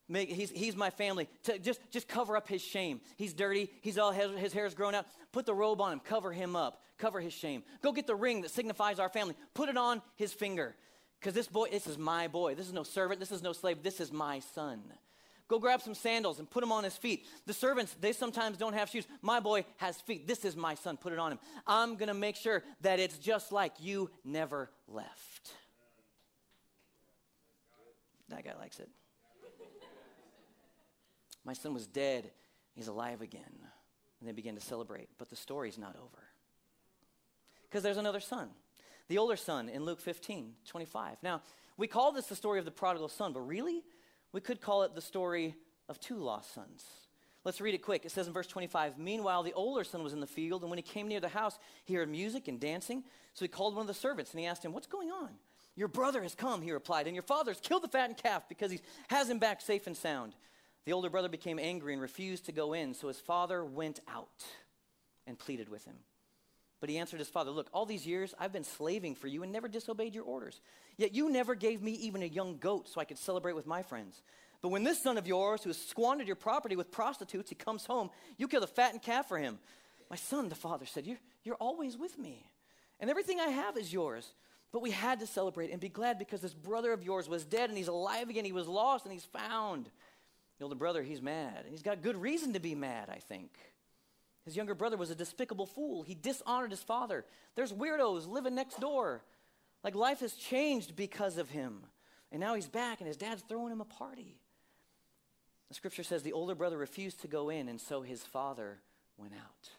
Make, 0.09 0.29
he's, 0.29 0.49
he's 0.49 0.75
my 0.75 0.89
family. 0.89 1.29
To 1.43 1.59
just, 1.59 1.79
just 1.91 2.07
cover 2.07 2.35
up 2.35 2.47
his 2.47 2.61
shame. 2.63 2.99
He's 3.15 3.33
dirty. 3.33 3.69
He's 3.81 3.99
all 3.99 4.11
his, 4.11 4.31
his 4.39 4.53
hair's 4.53 4.73
grown 4.73 4.95
out. 4.95 5.05
Put 5.31 5.45
the 5.45 5.53
robe 5.53 5.79
on 5.81 5.93
him. 5.93 5.99
Cover 5.99 6.31
him 6.31 6.55
up. 6.55 6.81
Cover 6.97 7.21
his 7.21 7.33
shame. 7.33 7.61
Go 7.83 7.91
get 7.91 8.07
the 8.07 8.15
ring 8.15 8.41
that 8.41 8.49
signifies 8.49 8.97
our 8.97 9.09
family. 9.09 9.35
Put 9.53 9.69
it 9.69 9.77
on 9.77 10.01
his 10.15 10.33
finger. 10.33 10.75
Because 11.19 11.35
this 11.35 11.47
boy, 11.47 11.69
this 11.69 11.85
is 11.85 11.97
my 11.97 12.27
boy. 12.27 12.55
This 12.55 12.65
is 12.65 12.73
no 12.73 12.81
servant. 12.81 13.19
This 13.19 13.31
is 13.31 13.43
no 13.43 13.53
slave. 13.53 13.83
This 13.83 13.99
is 13.99 14.11
my 14.11 14.39
son. 14.39 14.81
Go 15.47 15.59
grab 15.59 15.81
some 15.81 15.93
sandals 15.93 16.39
and 16.39 16.49
put 16.49 16.61
them 16.61 16.71
on 16.71 16.83
his 16.83 16.97
feet. 16.97 17.25
The 17.45 17.53
servants, 17.53 17.95
they 18.01 18.13
sometimes 18.13 18.57
don't 18.57 18.73
have 18.73 18.89
shoes. 18.89 19.05
My 19.21 19.39
boy 19.39 19.63
has 19.77 20.01
feet. 20.01 20.27
This 20.27 20.43
is 20.43 20.55
my 20.55 20.73
son. 20.73 20.97
Put 20.97 21.13
it 21.13 21.19
on 21.19 21.33
him. 21.33 21.39
I'm 21.67 21.97
going 21.97 22.07
to 22.07 22.15
make 22.15 22.35
sure 22.35 22.63
that 22.81 22.99
it's 22.99 23.19
just 23.19 23.51
like 23.51 23.73
you 23.79 24.09
never 24.23 24.71
left. 24.87 25.34
That 28.29 28.43
guy 28.43 28.53
likes 28.59 28.79
it. 28.79 28.89
My 31.43 31.53
son 31.53 31.73
was 31.73 31.85
dead. 31.85 32.31
He's 32.73 32.87
alive 32.87 33.21
again. 33.21 33.43
And 34.19 34.27
they 34.27 34.33
begin 34.33 34.55
to 34.55 34.61
celebrate. 34.61 35.09
But 35.17 35.29
the 35.29 35.35
story's 35.35 35.77
not 35.77 35.95
over. 35.95 36.23
Because 37.63 37.83
there's 37.83 37.97
another 37.97 38.19
son, 38.19 38.49
the 39.07 39.17
older 39.17 39.35
son 39.35 39.69
in 39.69 39.83
Luke 39.83 39.99
15, 39.99 40.53
25. 40.65 41.17
Now, 41.21 41.41
we 41.77 41.87
call 41.87 42.11
this 42.11 42.27
the 42.27 42.35
story 42.35 42.57
of 42.57 42.65
the 42.65 42.71
prodigal 42.71 43.09
son, 43.09 43.33
but 43.33 43.41
really, 43.41 43.83
we 44.31 44.39
could 44.39 44.61
call 44.61 44.83
it 44.83 44.95
the 44.95 45.01
story 45.01 45.55
of 45.89 45.99
two 45.99 46.15
lost 46.17 46.53
sons. 46.53 46.85
Let's 47.43 47.61
read 47.61 47.75
it 47.75 47.83
quick. 47.83 48.05
It 48.05 48.11
says 48.11 48.27
in 48.27 48.33
verse 48.33 48.47
25 48.47 48.97
Meanwhile, 48.97 49.43
the 49.43 49.53
older 49.53 49.83
son 49.83 50.03
was 50.03 50.13
in 50.13 50.19
the 50.19 50.27
field, 50.27 50.61
and 50.61 50.69
when 50.69 50.77
he 50.77 50.83
came 50.83 51.07
near 51.07 51.19
the 51.19 51.27
house, 51.27 51.59
he 51.83 51.93
heard 51.93 52.09
music 52.09 52.47
and 52.47 52.59
dancing. 52.59 53.03
So 53.33 53.45
he 53.45 53.49
called 53.49 53.75
one 53.75 53.81
of 53.81 53.87
the 53.87 53.93
servants, 53.93 54.31
and 54.31 54.39
he 54.39 54.45
asked 54.45 54.65
him, 54.65 54.73
What's 54.73 54.87
going 54.87 55.11
on? 55.11 55.29
Your 55.75 55.87
brother 55.87 56.21
has 56.23 56.35
come, 56.35 56.61
he 56.61 56.71
replied, 56.71 57.07
and 57.07 57.15
your 57.15 57.23
father 57.23 57.51
has 57.51 57.59
killed 57.59 57.83
the 57.83 57.89
fattened 57.89 58.17
calf 58.17 58.47
because 58.47 58.71
he 58.71 58.79
has 59.09 59.29
him 59.29 59.39
back 59.39 59.61
safe 59.61 59.87
and 59.87 59.97
sound. 59.97 60.33
The 60.85 60.93
older 60.93 61.09
brother 61.09 61.29
became 61.29 61.59
angry 61.59 61.93
and 61.93 62.01
refused 62.01 62.45
to 62.45 62.51
go 62.51 62.73
in, 62.73 62.93
so 62.93 63.07
his 63.07 63.19
father 63.19 63.65
went 63.65 63.99
out 64.07 64.45
and 65.27 65.37
pleaded 65.37 65.67
with 65.67 65.83
him. 65.85 65.95
But 66.79 66.89
he 66.89 66.97
answered 66.97 67.19
his 67.19 67.29
father, 67.29 67.51
Look, 67.51 67.67
all 67.73 67.85
these 67.85 68.05
years 68.05 68.33
I've 68.39 68.53
been 68.53 68.63
slaving 68.63 69.15
for 69.15 69.27
you 69.27 69.43
and 69.43 69.51
never 69.51 69.67
disobeyed 69.67 70.13
your 70.13 70.23
orders. 70.23 70.61
Yet 70.97 71.15
you 71.15 71.29
never 71.29 71.55
gave 71.55 71.81
me 71.81 71.91
even 71.93 72.21
a 72.21 72.27
young 72.27 72.57
goat 72.57 72.87
so 72.87 73.01
I 73.01 73.05
could 73.05 73.17
celebrate 73.17 73.55
with 73.55 73.65
my 73.65 73.81
friends. 73.81 74.21
But 74.61 74.69
when 74.69 74.83
this 74.83 75.01
son 75.01 75.17
of 75.17 75.27
yours, 75.27 75.63
who 75.63 75.69
has 75.69 75.77
squandered 75.77 76.27
your 76.27 76.35
property 76.35 76.75
with 76.75 76.91
prostitutes, 76.91 77.49
he 77.49 77.55
comes 77.55 77.85
home, 77.85 78.09
you 78.37 78.47
kill 78.47 78.61
the 78.61 78.67
fattened 78.67 79.01
calf 79.01 79.27
for 79.27 79.37
him. 79.37 79.59
My 80.09 80.15
son, 80.15 80.49
the 80.49 80.55
father 80.55 80.85
said, 80.85 81.05
You're, 81.05 81.19
you're 81.43 81.55
always 81.55 81.97
with 81.97 82.17
me, 82.17 82.45
and 82.99 83.09
everything 83.09 83.39
I 83.39 83.47
have 83.47 83.77
is 83.77 83.91
yours. 83.91 84.33
But 84.71 84.81
we 84.81 84.91
had 84.91 85.19
to 85.21 85.27
celebrate 85.27 85.71
and 85.71 85.79
be 85.79 85.89
glad 85.89 86.19
because 86.19 86.41
this 86.41 86.53
brother 86.53 86.91
of 86.91 87.03
yours 87.03 87.29
was 87.29 87.45
dead 87.45 87.69
and 87.69 87.77
he's 87.77 87.87
alive 87.87 88.29
again. 88.29 88.45
He 88.45 88.51
was 88.51 88.67
lost 88.67 89.05
and 89.05 89.13
he's 89.13 89.25
found. 89.25 89.89
The 90.57 90.63
older 90.63 90.75
brother, 90.75 91.01
he's 91.01 91.21
mad. 91.21 91.61
And 91.63 91.71
he's 91.71 91.81
got 91.81 92.01
good 92.01 92.17
reason 92.17 92.53
to 92.53 92.59
be 92.59 92.75
mad, 92.75 93.09
I 93.09 93.19
think. 93.19 93.51
His 94.43 94.55
younger 94.55 94.75
brother 94.75 94.97
was 94.97 95.09
a 95.09 95.15
despicable 95.15 95.65
fool. 95.65 96.03
He 96.03 96.13
dishonored 96.13 96.71
his 96.71 96.83
father. 96.83 97.25
There's 97.55 97.73
weirdos 97.73 98.27
living 98.27 98.55
next 98.55 98.79
door. 98.79 99.23
Like 99.83 99.95
life 99.95 100.19
has 100.19 100.33
changed 100.33 100.95
because 100.95 101.37
of 101.37 101.49
him. 101.49 101.83
And 102.31 102.39
now 102.39 102.53
he's 102.55 102.67
back 102.67 102.99
and 102.99 103.07
his 103.07 103.17
dad's 103.17 103.43
throwing 103.47 103.71
him 103.71 103.81
a 103.81 103.85
party. 103.85 104.39
The 105.69 105.73
scripture 105.75 106.03
says 106.03 106.21
the 106.21 106.33
older 106.33 106.55
brother 106.55 106.77
refused 106.77 107.21
to 107.21 107.27
go 107.27 107.49
in, 107.49 107.69
and 107.69 107.81
so 107.81 108.01
his 108.01 108.23
father 108.23 108.79
went 109.17 109.33
out. 109.33 109.69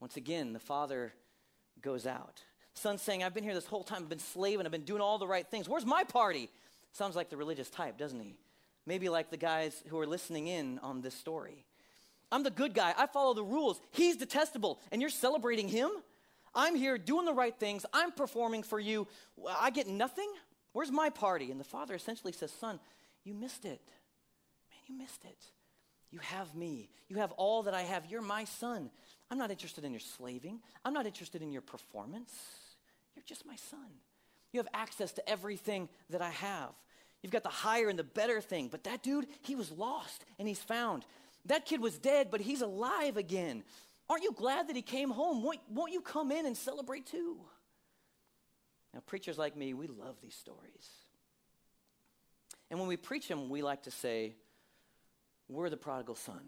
Once 0.00 0.16
again, 0.16 0.52
the 0.52 0.58
father 0.58 1.14
goes 1.80 2.06
out. 2.06 2.42
Son's 2.74 3.02
saying, 3.02 3.22
I've 3.22 3.34
been 3.34 3.44
here 3.44 3.54
this 3.54 3.66
whole 3.66 3.82
time, 3.82 4.02
I've 4.02 4.08
been 4.08 4.18
slaving, 4.18 4.64
I've 4.66 4.72
been 4.72 4.84
doing 4.84 5.00
all 5.00 5.18
the 5.18 5.26
right 5.26 5.46
things. 5.46 5.68
Where's 5.68 5.86
my 5.86 6.04
party? 6.04 6.48
Sounds 6.92 7.16
like 7.16 7.30
the 7.30 7.36
religious 7.36 7.68
type, 7.68 7.98
doesn't 7.98 8.20
he? 8.20 8.36
Maybe 8.86 9.08
like 9.08 9.30
the 9.30 9.36
guys 9.36 9.82
who 9.88 9.98
are 9.98 10.06
listening 10.06 10.46
in 10.46 10.78
on 10.80 11.00
this 11.00 11.14
story. 11.14 11.64
I'm 12.32 12.42
the 12.42 12.50
good 12.50 12.74
guy. 12.74 12.94
I 12.96 13.06
follow 13.06 13.34
the 13.34 13.44
rules. 13.44 13.80
He's 13.90 14.16
detestable, 14.16 14.80
and 14.90 15.00
you're 15.00 15.10
celebrating 15.10 15.68
him? 15.68 15.90
I'm 16.54 16.74
here 16.74 16.98
doing 16.98 17.26
the 17.26 17.32
right 17.32 17.54
things. 17.54 17.84
I'm 17.92 18.12
performing 18.12 18.62
for 18.62 18.80
you. 18.80 19.06
I 19.58 19.70
get 19.70 19.86
nothing? 19.86 20.30
Where's 20.72 20.90
my 20.90 21.10
party? 21.10 21.50
And 21.50 21.60
the 21.60 21.64
father 21.64 21.94
essentially 21.94 22.32
says, 22.32 22.50
Son, 22.52 22.80
you 23.24 23.34
missed 23.34 23.64
it. 23.64 23.80
Man, 24.70 24.80
you 24.86 24.96
missed 24.96 25.24
it. 25.24 25.38
You 26.10 26.18
have 26.20 26.54
me. 26.54 26.88
You 27.08 27.16
have 27.16 27.32
all 27.32 27.64
that 27.64 27.74
I 27.74 27.82
have. 27.82 28.06
You're 28.10 28.22
my 28.22 28.44
son. 28.44 28.90
I'm 29.30 29.38
not 29.38 29.50
interested 29.50 29.84
in 29.84 29.92
your 29.92 30.00
slaving. 30.00 30.60
I'm 30.84 30.92
not 30.92 31.06
interested 31.06 31.40
in 31.42 31.52
your 31.52 31.62
performance. 31.62 32.32
You're 33.20 33.36
just 33.36 33.44
my 33.44 33.56
son. 33.56 33.90
You 34.50 34.60
have 34.60 34.68
access 34.72 35.12
to 35.12 35.28
everything 35.28 35.90
that 36.08 36.22
I 36.22 36.30
have. 36.30 36.70
You've 37.22 37.32
got 37.32 37.42
the 37.42 37.50
higher 37.50 37.90
and 37.90 37.98
the 37.98 38.04
better 38.04 38.40
thing. 38.40 38.68
But 38.68 38.84
that 38.84 39.02
dude, 39.02 39.26
he 39.42 39.54
was 39.54 39.70
lost 39.70 40.24
and 40.38 40.48
he's 40.48 40.62
found. 40.62 41.04
That 41.44 41.66
kid 41.66 41.82
was 41.82 41.98
dead, 41.98 42.28
but 42.30 42.40
he's 42.40 42.62
alive 42.62 43.18
again. 43.18 43.62
Aren't 44.08 44.22
you 44.22 44.32
glad 44.32 44.68
that 44.68 44.76
he 44.76 44.80
came 44.80 45.10
home? 45.10 45.42
Won't, 45.42 45.60
won't 45.68 45.92
you 45.92 46.00
come 46.00 46.32
in 46.32 46.46
and 46.46 46.56
celebrate 46.56 47.04
too? 47.04 47.36
Now, 48.94 49.00
preachers 49.06 49.36
like 49.36 49.54
me, 49.54 49.74
we 49.74 49.86
love 49.86 50.16
these 50.22 50.34
stories. 50.34 50.88
And 52.70 52.78
when 52.78 52.88
we 52.88 52.96
preach 52.96 53.28
them, 53.28 53.50
we 53.50 53.60
like 53.60 53.82
to 53.82 53.90
say, 53.90 54.34
We're 55.46 55.68
the 55.68 55.76
prodigal 55.76 56.14
son. 56.14 56.40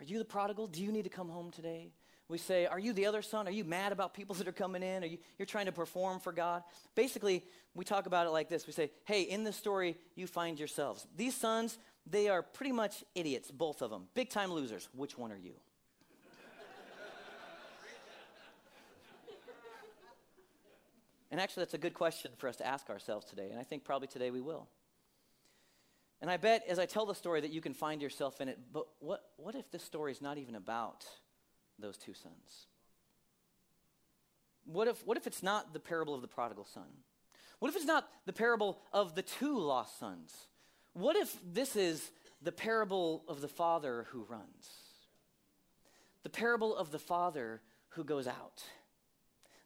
Are 0.00 0.04
you 0.04 0.18
the 0.18 0.24
prodigal? 0.24 0.66
Do 0.66 0.82
you 0.82 0.90
need 0.90 1.04
to 1.04 1.10
come 1.10 1.28
home 1.28 1.52
today? 1.52 1.92
We 2.28 2.38
say, 2.38 2.66
Are 2.66 2.78
you 2.78 2.92
the 2.92 3.06
other 3.06 3.22
son? 3.22 3.46
Are 3.46 3.52
you 3.52 3.64
mad 3.64 3.92
about 3.92 4.14
people 4.14 4.34
that 4.36 4.48
are 4.48 4.52
coming 4.52 4.82
in? 4.82 5.04
Are 5.04 5.06
you 5.06 5.18
you're 5.38 5.46
trying 5.46 5.66
to 5.66 5.72
perform 5.72 6.18
for 6.18 6.32
God? 6.32 6.62
Basically, 6.94 7.44
we 7.74 7.84
talk 7.84 8.06
about 8.06 8.26
it 8.26 8.30
like 8.30 8.48
this. 8.48 8.66
We 8.66 8.72
say, 8.72 8.90
Hey, 9.04 9.22
in 9.22 9.44
this 9.44 9.56
story, 9.56 9.96
you 10.16 10.26
find 10.26 10.58
yourselves. 10.58 11.06
These 11.16 11.36
sons, 11.36 11.78
they 12.04 12.28
are 12.28 12.42
pretty 12.42 12.72
much 12.72 13.04
idiots, 13.14 13.50
both 13.50 13.80
of 13.80 13.90
them. 13.90 14.08
Big 14.14 14.30
time 14.30 14.52
losers. 14.52 14.88
Which 14.92 15.16
one 15.16 15.30
are 15.30 15.38
you? 15.38 15.52
and 21.30 21.40
actually, 21.40 21.62
that's 21.62 21.74
a 21.74 21.78
good 21.78 21.94
question 21.94 22.32
for 22.38 22.48
us 22.48 22.56
to 22.56 22.66
ask 22.66 22.90
ourselves 22.90 23.26
today. 23.26 23.50
And 23.50 23.60
I 23.60 23.62
think 23.62 23.84
probably 23.84 24.08
today 24.08 24.32
we 24.32 24.40
will. 24.40 24.68
And 26.20 26.28
I 26.30 26.38
bet 26.38 26.64
as 26.66 26.80
I 26.80 26.86
tell 26.86 27.06
the 27.06 27.14
story 27.14 27.40
that 27.42 27.52
you 27.52 27.60
can 27.60 27.74
find 27.74 28.02
yourself 28.02 28.40
in 28.40 28.48
it. 28.48 28.58
But 28.72 28.86
what, 28.98 29.22
what 29.36 29.54
if 29.54 29.70
this 29.70 29.84
story 29.84 30.10
is 30.10 30.20
not 30.20 30.38
even 30.38 30.56
about 30.56 31.04
those 31.78 31.96
two 31.96 32.14
sons? 32.14 32.66
What 34.64 34.88
if, 34.88 35.06
what 35.06 35.16
if 35.16 35.26
it's 35.26 35.42
not 35.42 35.72
the 35.72 35.80
parable 35.80 36.14
of 36.14 36.22
the 36.22 36.28
prodigal 36.28 36.64
son? 36.64 36.88
What 37.58 37.68
if 37.68 37.76
it's 37.76 37.84
not 37.84 38.08
the 38.26 38.32
parable 38.32 38.78
of 38.92 39.14
the 39.14 39.22
two 39.22 39.58
lost 39.58 39.98
sons? 39.98 40.34
What 40.92 41.16
if 41.16 41.36
this 41.44 41.76
is 41.76 42.10
the 42.42 42.52
parable 42.52 43.24
of 43.28 43.40
the 43.40 43.48
father 43.48 44.06
who 44.10 44.24
runs? 44.28 44.70
The 46.22 46.30
parable 46.30 46.76
of 46.76 46.90
the 46.90 46.98
father 46.98 47.60
who 47.90 48.04
goes 48.04 48.26
out. 48.26 48.62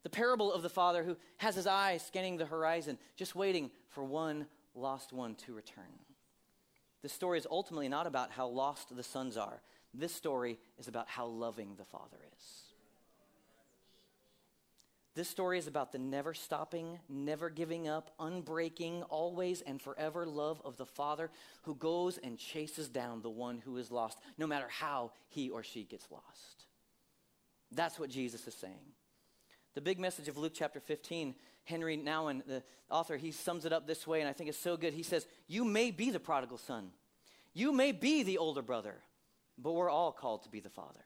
The 0.03 0.11
parable 0.11 0.53
of 0.53 0.63
the 0.63 0.69
father 0.69 1.03
who 1.03 1.17
has 1.39 1.55
his 1.55 1.67
eyes 1.67 2.05
scanning 2.05 2.37
the 2.37 2.47
horizon, 2.47 2.99
just 3.17 3.35
waiting 3.35 3.71
for 3.89 4.05
one 4.05 4.47
lost 4.75 5.13
one 5.13 5.35
to 5.47 5.55
return. 5.55 5.85
The 7.03 7.09
story 7.09 7.39
is 7.39 7.47
ultimately 7.51 7.89
not 7.89 8.07
about 8.07 8.31
how 8.31 8.47
lost 8.47 8.95
the 8.95 9.03
sons 9.03 9.37
are. 9.37 9.63
This 9.93 10.15
story 10.15 10.59
is 10.79 10.89
about 10.89 11.09
how 11.09 11.27
loving 11.27 11.75
the 11.77 11.85
Father 11.85 12.19
is. 12.37 12.71
This 15.15 15.29
story 15.29 15.59
is 15.59 15.67
about 15.67 15.91
the 15.91 15.99
never 15.99 16.35
stopping, 16.35 17.01
never 17.09 17.51
giving 17.51 17.89
up, 17.89 18.15
unbreaking, 18.21 19.03
always 19.11 19.61
and 19.61 19.83
forever 19.83 20.25
love 20.25 20.63
of 20.65 20.77
the 20.77 20.87
Father 20.87 21.31
who 21.63 21.75
goes 21.75 22.17
and 22.17 22.39
chases 22.39 22.89
down 22.89 23.21
the 23.21 23.29
one 23.29 23.59
who 23.59 23.77
is 23.77 23.91
lost, 23.91 24.19
no 24.39 24.47
matter 24.47 24.69
how 24.69 25.11
he 25.29 25.51
or 25.51 25.65
she 25.65 25.83
gets 25.83 26.11
lost. 26.11 26.67
That's 27.73 27.99
what 27.99 28.09
Jesus 28.09 28.47
is 28.47 28.55
saying. 28.55 28.95
The 29.75 29.81
big 29.81 29.99
message 29.99 30.29
of 30.29 30.37
Luke 30.37 30.53
chapter 30.55 30.81
15, 30.81 31.35
Henri 31.65 31.97
Nouwen, 31.97 32.45
the 32.47 32.63
author, 32.89 33.17
he 33.17 33.33
sums 33.33 33.65
it 33.65 33.73
up 33.73 33.87
this 33.87 34.07
way, 34.07 34.21
and 34.21 34.29
I 34.29 34.33
think 34.33 34.49
it's 34.49 34.59
so 34.59 34.77
good. 34.77 34.95
He 34.95 35.03
says, 35.03 35.27
You 35.47 35.65
may 35.65 35.91
be 35.91 36.11
the 36.11 36.21
prodigal 36.21 36.59
son, 36.59 36.91
you 37.53 37.73
may 37.73 37.91
be 37.91 38.23
the 38.23 38.39
older 38.39 38.63
brother, 38.63 38.97
but 39.63 39.73
we're 39.73 39.91
all 39.91 40.13
called 40.13 40.45
to 40.45 40.49
be 40.49 40.61
the 40.61 40.71
father. 40.71 41.05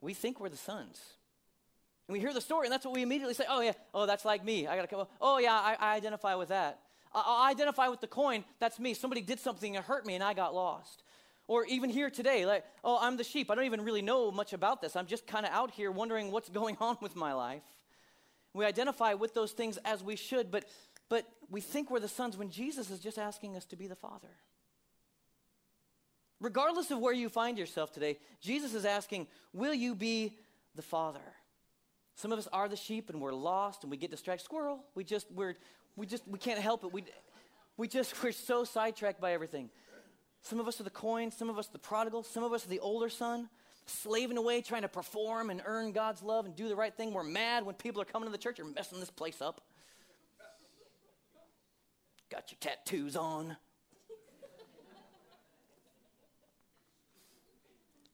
We 0.00 0.14
think 0.14 0.40
we're 0.40 0.48
the 0.48 0.56
sons. 0.56 1.00
And 2.06 2.12
we 2.12 2.20
hear 2.20 2.34
the 2.34 2.40
story, 2.40 2.66
and 2.66 2.72
that's 2.72 2.84
what 2.84 2.94
we 2.94 3.02
immediately 3.02 3.34
say, 3.34 3.44
Oh, 3.48 3.60
yeah, 3.60 3.72
oh, 3.94 4.06
that's 4.06 4.24
like 4.24 4.44
me. 4.44 4.66
I 4.66 4.76
got 4.76 4.82
to 4.82 4.88
come. 4.88 5.06
Oh, 5.20 5.38
yeah, 5.38 5.52
I, 5.52 5.76
I 5.80 5.96
identify 5.96 6.34
with 6.34 6.48
that. 6.48 6.80
I, 7.14 7.46
I 7.46 7.50
identify 7.50 7.88
with 7.88 8.00
the 8.00 8.06
coin. 8.06 8.44
That's 8.60 8.78
me. 8.78 8.92
Somebody 8.92 9.22
did 9.22 9.40
something 9.40 9.76
and 9.76 9.84
hurt 9.84 10.04
me, 10.04 10.14
and 10.14 10.22
I 10.22 10.34
got 10.34 10.54
lost. 10.54 11.02
Or 11.46 11.64
even 11.66 11.90
here 11.90 12.10
today, 12.10 12.46
like, 12.46 12.64
oh, 12.82 12.98
I'm 13.00 13.16
the 13.16 13.24
sheep. 13.24 13.50
I 13.50 13.54
don't 13.54 13.64
even 13.64 13.82
really 13.82 14.02
know 14.02 14.30
much 14.30 14.52
about 14.52 14.80
this. 14.80 14.96
I'm 14.96 15.06
just 15.06 15.26
kind 15.26 15.44
of 15.44 15.52
out 15.52 15.70
here 15.70 15.90
wondering 15.90 16.30
what's 16.30 16.48
going 16.48 16.76
on 16.80 16.96
with 17.00 17.16
my 17.16 17.32
life. 17.32 17.62
We 18.54 18.64
identify 18.64 19.14
with 19.14 19.34
those 19.34 19.52
things 19.52 19.78
as 19.84 20.02
we 20.02 20.16
should, 20.16 20.50
but, 20.50 20.64
but 21.08 21.26
we 21.50 21.60
think 21.60 21.90
we're 21.90 22.00
the 22.00 22.08
sons 22.08 22.36
when 22.36 22.50
Jesus 22.50 22.90
is 22.90 23.00
just 23.00 23.18
asking 23.18 23.56
us 23.56 23.64
to 23.66 23.76
be 23.76 23.86
the 23.86 23.96
father. 23.96 24.28
Regardless 26.44 26.90
of 26.90 26.98
where 26.98 27.14
you 27.14 27.30
find 27.30 27.56
yourself 27.56 27.90
today, 27.90 28.18
Jesus 28.42 28.74
is 28.74 28.84
asking, 28.84 29.28
Will 29.54 29.72
you 29.72 29.94
be 29.94 30.36
the 30.74 30.82
father? 30.82 31.22
Some 32.16 32.32
of 32.32 32.38
us 32.38 32.46
are 32.52 32.68
the 32.68 32.76
sheep 32.76 33.08
and 33.08 33.18
we're 33.18 33.32
lost 33.32 33.82
and 33.82 33.90
we 33.90 33.96
get 33.96 34.10
distracted. 34.10 34.44
Squirrel, 34.44 34.84
we 34.94 35.04
just, 35.04 35.26
we're, 35.32 35.54
we 35.96 36.04
just, 36.04 36.28
we 36.28 36.38
can't 36.38 36.60
help 36.60 36.84
it. 36.84 36.92
We, 36.92 37.04
We 37.78 37.88
just, 37.88 38.22
we're 38.22 38.32
so 38.32 38.64
sidetracked 38.64 39.22
by 39.22 39.32
everything. 39.32 39.70
Some 40.42 40.60
of 40.60 40.68
us 40.68 40.78
are 40.82 40.84
the 40.84 40.90
coin, 40.90 41.30
some 41.30 41.48
of 41.48 41.58
us 41.58 41.68
the 41.68 41.78
prodigal, 41.78 42.22
some 42.22 42.44
of 42.44 42.52
us 42.52 42.64
the 42.64 42.80
older 42.80 43.08
son, 43.08 43.48
slaving 43.86 44.36
away, 44.36 44.60
trying 44.60 44.82
to 44.82 44.88
perform 44.88 45.48
and 45.48 45.62
earn 45.64 45.92
God's 45.92 46.22
love 46.22 46.44
and 46.44 46.54
do 46.54 46.68
the 46.68 46.76
right 46.76 46.94
thing. 46.94 47.14
We're 47.14 47.22
mad 47.22 47.64
when 47.64 47.74
people 47.76 48.02
are 48.02 48.04
coming 48.04 48.28
to 48.28 48.32
the 48.32 48.36
church, 48.36 48.58
you're 48.58 48.66
messing 48.66 49.00
this 49.00 49.10
place 49.10 49.40
up. 49.40 49.62
Got 52.30 52.52
your 52.52 52.58
tattoos 52.60 53.16
on. 53.16 53.56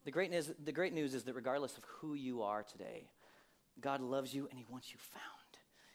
The, 0.03 0.11
great 0.11 0.31
news, 0.31 0.51
the 0.63 0.71
great 0.71 0.93
news 0.93 1.13
is 1.13 1.23
that 1.23 1.35
regardless 1.35 1.77
of 1.77 1.83
who 1.85 2.13
you 2.13 2.41
are 2.41 2.63
today, 2.63 3.09
God 3.79 4.01
loves 4.01 4.33
you 4.33 4.47
and 4.49 4.57
He 4.57 4.65
wants 4.69 4.91
you 4.91 4.97
found. 4.99 5.23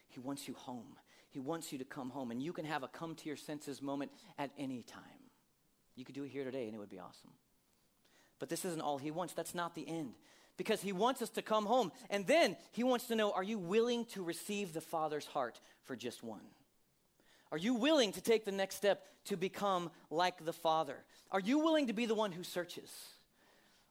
He 0.07 0.19
wants 0.19 0.47
you 0.47 0.53
home. 0.53 0.95
He 1.29 1.39
wants 1.39 1.71
you 1.71 1.77
to 1.79 1.85
come 1.85 2.09
home. 2.09 2.31
And 2.31 2.41
you 2.41 2.53
can 2.53 2.65
have 2.65 2.83
a 2.83 2.87
come 2.87 3.15
to 3.15 3.27
your 3.27 3.37
senses 3.37 3.81
moment 3.81 4.11
at 4.37 4.51
any 4.57 4.83
time. 4.83 5.01
You 5.95 6.05
could 6.05 6.15
do 6.15 6.23
it 6.23 6.29
here 6.29 6.43
today 6.43 6.65
and 6.65 6.75
it 6.75 6.77
would 6.77 6.89
be 6.89 6.99
awesome. 6.99 7.31
But 8.39 8.49
this 8.49 8.65
isn't 8.65 8.81
all 8.81 8.97
He 8.97 9.11
wants. 9.11 9.33
That's 9.33 9.55
not 9.55 9.75
the 9.75 9.87
end. 9.87 10.13
Because 10.57 10.81
He 10.81 10.91
wants 10.91 11.21
us 11.21 11.29
to 11.31 11.41
come 11.41 11.65
home. 11.65 11.91
And 12.09 12.25
then 12.25 12.55
He 12.71 12.83
wants 12.83 13.07
to 13.07 13.15
know 13.15 13.31
are 13.31 13.43
you 13.43 13.57
willing 13.57 14.05
to 14.05 14.23
receive 14.23 14.73
the 14.73 14.81
Father's 14.81 15.25
heart 15.25 15.59
for 15.83 15.95
just 15.95 16.23
one? 16.23 16.41
Are 17.51 17.57
you 17.57 17.73
willing 17.75 18.11
to 18.13 18.21
take 18.21 18.45
the 18.45 18.51
next 18.51 18.75
step 18.75 19.05
to 19.25 19.37
become 19.37 19.89
like 20.09 20.43
the 20.43 20.53
Father? 20.53 20.97
Are 21.31 21.39
you 21.39 21.59
willing 21.59 21.87
to 21.87 21.93
be 21.93 22.05
the 22.05 22.15
one 22.15 22.31
who 22.31 22.43
searches? 22.43 22.91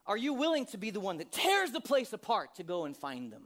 Are 0.07 0.17
you 0.17 0.35
willing 0.35 0.67
to 0.67 0.79
be 0.79 0.91
the 0.91 1.01
one 1.01 1.19
that 1.19 1.33
tears 1.33 1.73
the 1.73 1.81
place 1.81 2.13
apart 2.13 2.55
to 2.57 2.63
go 2.63 2.85
and 2.85 2.97
find 2.97 3.33
them? 3.33 3.43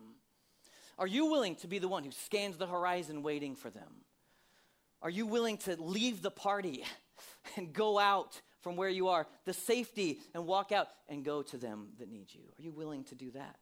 Are 0.98 1.06
you 1.06 1.26
willing 1.26 1.56
to 1.56 1.66
be 1.66 1.78
the 1.78 1.88
one 1.88 2.04
who 2.04 2.10
scans 2.10 2.58
the 2.58 2.66
horizon 2.66 3.22
waiting 3.22 3.56
for 3.56 3.70
them? 3.70 4.04
Are 5.02 5.08
you 5.08 5.26
willing 5.26 5.56
to 5.58 5.80
leave 5.80 6.20
the 6.20 6.30
party 6.30 6.84
and 7.56 7.72
go 7.72 7.98
out 7.98 8.40
from 8.60 8.76
where 8.76 8.90
you 8.90 9.08
are, 9.08 9.26
the 9.46 9.54
safety, 9.54 10.20
and 10.34 10.46
walk 10.46 10.72
out 10.72 10.88
and 11.08 11.24
go 11.24 11.40
to 11.42 11.56
them 11.56 11.88
that 11.98 12.10
need 12.10 12.26
you? 12.34 12.42
Are 12.58 12.62
you 12.62 12.72
willing 12.72 13.04
to 13.04 13.14
do 13.14 13.30
that? 13.30 13.56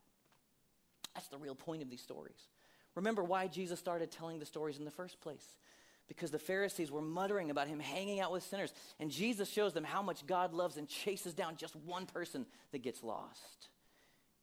That's 1.15 1.29
the 1.29 1.39
real 1.39 1.55
point 1.55 1.83
of 1.83 1.91
these 1.91 2.03
stories. 2.03 2.49
Remember 2.97 3.23
why 3.23 3.47
Jesus 3.47 3.79
started 3.79 4.11
telling 4.11 4.41
the 4.41 4.47
stories 4.47 4.79
in 4.79 4.85
the 4.85 4.91
first 4.91 5.21
place. 5.21 5.57
Because 6.09 6.31
the 6.31 6.39
Pharisees 6.39 6.91
were 6.91 7.03
muttering 7.03 7.51
about 7.51 7.69
him 7.69 7.79
hanging 7.79 8.19
out 8.19 8.33
with 8.33 8.43
sinners. 8.43 8.73
And 8.99 9.11
Jesus 9.11 9.49
shows 9.49 9.75
them 9.75 9.85
how 9.85 10.03
much 10.03 10.27
God 10.27 10.55
loves 10.55 10.79
and 10.79 10.89
chases 10.89 11.35
down 11.35 11.57
just 11.57 11.77
one 11.77 12.07
person 12.07 12.47
that 12.73 12.83
gets 12.83 13.03
lost. 13.03 13.69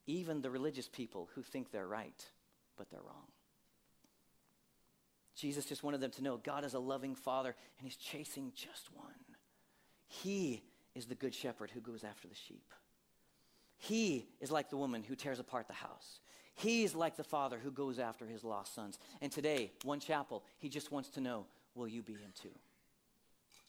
Even 0.06 0.42
the 0.42 0.52
religious 0.52 0.88
people 0.88 1.30
who 1.34 1.42
think 1.42 1.72
they're 1.72 1.88
right 1.88 2.24
but 2.78 2.90
they're 2.90 3.02
wrong. 3.02 3.28
Jesus 5.36 5.66
just 5.66 5.84
wanted 5.84 6.02
them 6.02 6.12
to 6.12 6.24
know 6.24 6.38
God 6.38 6.64
is 6.64 6.74
a 6.74 6.80
loving 6.80 7.16
father 7.16 7.56
and 7.78 7.88
he's 7.88 7.98
chasing 7.98 8.52
just 8.56 8.90
one. 8.94 9.06
He 10.08 10.64
is 10.94 11.06
the 11.06 11.16
good 11.16 11.34
shepherd 11.34 11.72
who 11.72 11.82
goes 11.82 12.04
after 12.04 12.28
the 12.28 12.36
sheep. 12.36 12.74
He 13.78 14.28
is 14.40 14.52
like 14.52 14.70
the 14.70 14.78
woman 14.78 15.04
who 15.04 15.16
tears 15.16 15.40
apart 15.40 15.68
the 15.68 15.74
house. 15.74 16.20
He's 16.54 16.96
like 16.96 17.18
the 17.18 17.24
father 17.24 17.60
who 17.62 17.70
goes 17.70 18.00
after 18.00 18.26
his 18.26 18.46
lost 18.46 18.74
sons. 18.74 18.98
And 19.22 19.30
today, 19.30 19.74
one 19.84 20.00
chapel, 20.00 20.46
he 20.58 20.70
just 20.70 20.90
wants 20.90 21.10
to 21.10 21.22
know 21.22 21.48
will 21.76 21.88
you 21.88 22.02
be 22.02 22.14
him 22.14 22.32
too? 22.42 22.50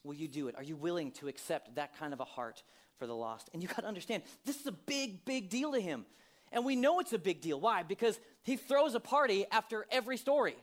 Will 0.05 0.14
you 0.14 0.29
do 0.29 0.49
it? 0.49 0.55
Are 0.57 0.62
you 0.62 0.77
willing 0.77 1.11
to 1.12 1.29
accept 1.29 1.75
that 1.75 1.99
kind 1.99 2.12
of 2.12 2.21
a 2.21 2.25
heart 2.25 2.62
for 2.99 3.07
the 3.07 3.14
lost? 3.14 3.51
And 3.53 3.62
you 3.62 3.69
got 3.69 3.81
to 3.81 3.87
understand, 3.87 4.23
this 4.45 4.61
is 4.61 4.66
a 4.66 4.73
big, 4.73 5.25
big 5.25 5.51
deal 5.51 5.73
to 5.73 5.81
him. 5.81 6.07
And 6.53 6.64
we 6.64 6.77
know 6.77 7.01
it's 7.01 7.12
a 7.12 7.19
big 7.19 7.40
deal. 7.40 7.61
Why? 7.61 7.83
Because 7.83 8.19
he 8.45 8.57
throws 8.57 8.95
a 8.95 9.01
party 9.01 9.47
after 9.51 9.85
every 9.90 10.16
story. 10.16 10.57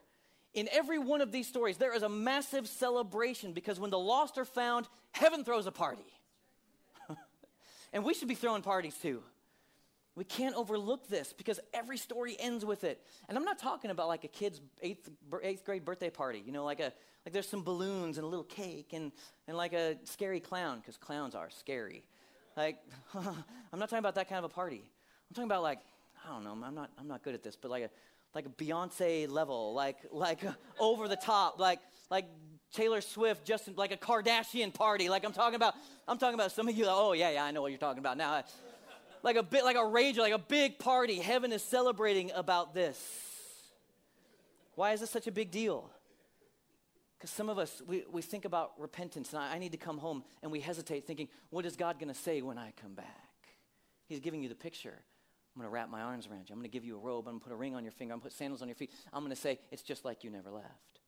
In 0.54 0.70
every 0.72 0.98
one 0.98 1.20
of 1.20 1.32
these 1.32 1.48
stories, 1.48 1.78
there 1.78 1.94
is 1.94 2.04
a 2.04 2.10
massive 2.10 2.68
celebration 2.68 3.54
because 3.54 3.80
when 3.80 3.90
the 3.90 4.00
lost 4.00 4.38
are 4.38 4.46
found, 4.46 4.88
heaven 5.12 5.44
throws 5.44 5.66
a 5.66 5.72
party. 5.72 6.06
and 7.94 8.06
we 8.06 8.14
should 8.14 8.28
be 8.28 8.36
throwing 8.36 8.62
parties 8.62 8.96
too. 9.02 9.24
We 10.16 10.24
can't 10.24 10.56
overlook 10.56 11.08
this 11.08 11.34
because 11.34 11.60
every 11.74 11.98
story 11.98 12.36
ends 12.40 12.64
with 12.64 12.84
it. 12.84 13.02
And 13.28 13.38
I'm 13.38 13.44
not 13.44 13.58
talking 13.58 13.90
about 13.90 14.08
like 14.08 14.24
a 14.24 14.28
kid's 14.28 14.62
eighth, 14.82 15.10
eighth 15.42 15.66
grade 15.66 15.84
birthday 15.84 16.12
party, 16.12 16.44
you 16.46 16.52
know, 16.52 16.64
like, 16.64 16.80
a, 16.80 16.94
like 17.26 17.34
there's 17.34 17.50
some 17.50 17.64
balloons 17.64 18.18
and 18.18 18.26
a 18.26 18.28
little 18.28 18.44
cake 18.44 18.94
and, 18.94 19.12
and 19.48 19.58
like 19.58 19.74
a 19.74 19.98
scary 20.04 20.40
clown, 20.40 20.80
because 20.80 20.98
clowns 20.98 21.34
are 21.34 21.50
scary. 21.50 22.04
Like, 22.56 22.78
I'm 23.16 23.80
not 23.80 23.90
talking 23.90 24.00
about 24.00 24.16
that 24.16 24.30
kind 24.30 24.38
of 24.38 24.46
a 24.46 24.54
party. 24.54 24.84
I'm 25.30 25.36
talking 25.36 25.50
about 25.50 25.64
like, 25.64 25.80
I 26.24 26.32
don't 26.32 26.44
know, 26.44 26.52
I'm 26.52 26.76
not, 26.76 26.92
I'm 27.00 27.08
not 27.08 27.24
good 27.24 27.34
at 27.34 27.42
this, 27.42 27.56
but 27.56 27.72
like 27.72 27.84
a, 27.84 27.90
like 28.36 28.46
a 28.46 28.50
Beyonce 28.50 29.28
level, 29.28 29.74
like, 29.74 29.98
like 30.12 30.40
over 30.80 31.08
the 31.08 31.16
top, 31.16 31.60
like, 31.60 31.80
like 32.12 32.26
Taylor 32.72 33.02
Swift, 33.02 33.46
Justin, 33.46 33.74
like 33.78 33.92
a 33.92 33.98
Kardashian 33.98 34.74
party. 34.74 35.10
Like 35.10 35.26
I'm 35.26 35.34
talking 35.34 35.56
about, 35.56 35.74
I'm 36.08 36.20
talking 36.20 36.36
about 36.36 36.52
some 36.52 36.68
of 36.68 36.76
you, 36.76 36.86
like, 36.86 36.96
oh 36.96 37.14
yeah, 37.14 37.32
yeah, 37.32 37.44
I 37.44 37.52
know 37.52 37.64
what 37.64 37.72
you're 37.72 37.80
talking 37.80 38.00
about 38.00 38.18
now. 38.18 38.44
Like 39.24 39.38
a 39.38 39.44
bit, 39.44 39.64
like 39.64 39.78
a 39.78 39.86
rage, 39.86 40.18
like 40.18 40.34
a 40.34 40.38
big 40.38 40.78
party. 40.78 41.16
Heaven 41.16 41.52
is 41.52 41.64
celebrating 41.64 42.32
about 42.32 42.74
this. 42.74 43.00
Why 44.76 44.92
is 44.92 45.00
this 45.00 45.10
such 45.10 45.28
a 45.28 45.32
big 45.32 45.50
deal? 45.50 45.90
Because 47.18 47.30
some 47.30 47.48
of 47.48 47.58
us, 47.58 47.82
we, 47.88 48.04
we 48.12 48.22
think 48.22 48.44
about 48.44 48.74
repentance, 48.78 49.32
and 49.32 49.42
I, 49.42 49.56
I 49.56 49.60
need 49.60 49.72
to 49.72 49.78
come 49.78 49.98
home, 49.98 50.24
and 50.42 50.52
we 50.52 50.60
hesitate 50.60 51.08
thinking, 51.08 51.30
what 51.52 51.66
is 51.66 51.78
God 51.78 51.98
going 51.98 52.14
to 52.14 52.20
say 52.20 52.42
when 52.42 52.58
I 52.58 52.74
come 52.82 52.94
back? 52.96 53.08
He's 54.08 54.20
giving 54.20 54.44
you 54.44 54.50
the 54.50 54.56
picture. 54.56 54.94
I'm 55.56 55.62
going 55.62 55.70
to 55.70 55.74
wrap 55.74 55.90
my 55.90 56.02
arms 56.02 56.28
around 56.28 56.50
you. 56.50 56.54
I'm 56.54 56.60
going 56.60 56.70
to 56.70 56.74
give 56.74 56.84
you 56.84 56.98
a 56.98 57.00
robe. 57.00 57.28
I'm 57.28 57.34
going 57.34 57.40
to 57.40 57.44
put 57.46 57.54
a 57.54 57.56
ring 57.56 57.76
on 57.76 57.84
your 57.84 57.92
finger. 57.92 58.14
I'm 58.14 58.20
going 58.20 58.30
to 58.30 58.36
put 58.36 58.38
sandals 58.38 58.62
on 58.62 58.68
your 58.68 58.76
feet. 58.76 58.92
I'm 59.14 59.22
going 59.22 59.34
to 59.34 59.40
say, 59.40 59.60
it's 59.72 59.84
just 59.84 60.04
like 60.04 60.24
you 60.24 60.32
never 60.32 60.50
left. 60.50 61.00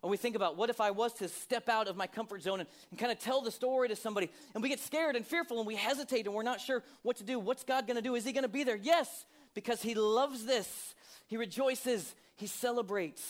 Or 0.00 0.10
we 0.10 0.16
think 0.16 0.36
about 0.36 0.56
what 0.56 0.70
if 0.70 0.80
I 0.80 0.92
was 0.92 1.12
to 1.14 1.28
step 1.28 1.68
out 1.68 1.88
of 1.88 1.96
my 1.96 2.06
comfort 2.06 2.42
zone 2.42 2.60
and, 2.60 2.68
and 2.90 2.98
kind 2.98 3.10
of 3.10 3.18
tell 3.18 3.40
the 3.40 3.50
story 3.50 3.88
to 3.88 3.96
somebody, 3.96 4.30
and 4.54 4.62
we 4.62 4.68
get 4.68 4.78
scared 4.78 5.16
and 5.16 5.26
fearful 5.26 5.58
and 5.58 5.66
we 5.66 5.74
hesitate 5.74 6.26
and 6.26 6.34
we're 6.34 6.42
not 6.42 6.60
sure 6.60 6.84
what 7.02 7.16
to 7.16 7.24
do. 7.24 7.38
What's 7.38 7.64
God 7.64 7.86
going 7.86 7.96
to 7.96 8.02
do? 8.02 8.14
Is 8.14 8.24
He 8.24 8.32
going 8.32 8.42
to 8.42 8.48
be 8.48 8.62
there? 8.62 8.76
Yes, 8.76 9.26
because 9.54 9.82
He 9.82 9.94
loves 9.94 10.44
this. 10.44 10.94
He 11.26 11.36
rejoices, 11.36 12.14
He 12.36 12.46
celebrates. 12.46 13.24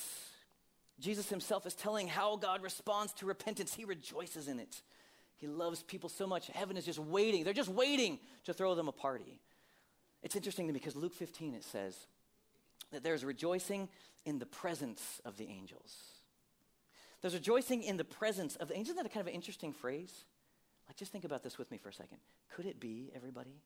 Jesus 1.00 1.30
Himself 1.30 1.64
is 1.64 1.74
telling 1.74 2.06
how 2.06 2.36
God 2.36 2.62
responds 2.62 3.14
to 3.14 3.26
repentance, 3.26 3.72
He 3.72 3.86
rejoices 3.86 4.46
in 4.46 4.60
it. 4.60 4.82
He 5.36 5.46
loves 5.46 5.82
people 5.84 6.08
so 6.08 6.26
much. 6.26 6.48
Heaven 6.48 6.76
is 6.76 6.84
just 6.84 6.98
waiting. 6.98 7.44
They're 7.44 7.52
just 7.52 7.68
waiting 7.68 8.18
to 8.44 8.52
throw 8.52 8.74
them 8.74 8.88
a 8.88 8.92
party. 8.92 9.40
It's 10.22 10.34
interesting 10.34 10.66
to 10.66 10.72
me 10.72 10.80
because 10.80 10.96
Luke 10.96 11.14
15 11.14 11.54
it 11.54 11.64
says 11.64 11.96
that 12.90 13.04
there's 13.04 13.24
rejoicing 13.24 13.88
in 14.24 14.38
the 14.38 14.46
presence 14.46 15.20
of 15.24 15.36
the 15.36 15.46
angels. 15.48 16.17
There's 17.20 17.34
rejoicing 17.34 17.82
in 17.82 17.96
the 17.96 18.04
presence 18.04 18.56
of 18.56 18.68
the 18.68 18.74
angels. 18.74 18.94
Isn't 18.94 19.04
that 19.04 19.10
a 19.10 19.12
kind 19.12 19.20
of 19.20 19.28
an 19.28 19.34
interesting 19.34 19.72
phrase? 19.72 20.24
Like, 20.88 20.96
just 20.96 21.12
think 21.12 21.24
about 21.24 21.42
this 21.42 21.58
with 21.58 21.70
me 21.70 21.78
for 21.78 21.88
a 21.88 21.92
second. 21.92 22.18
Could 22.54 22.66
it 22.66 22.80
be, 22.80 23.10
everybody, 23.14 23.62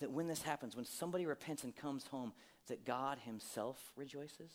that 0.00 0.10
when 0.10 0.26
this 0.26 0.42
happens, 0.42 0.74
when 0.74 0.84
somebody 0.84 1.26
repents 1.26 1.64
and 1.64 1.74
comes 1.74 2.06
home, 2.06 2.32
that 2.68 2.84
God 2.84 3.18
Himself 3.24 3.78
rejoices? 3.96 4.52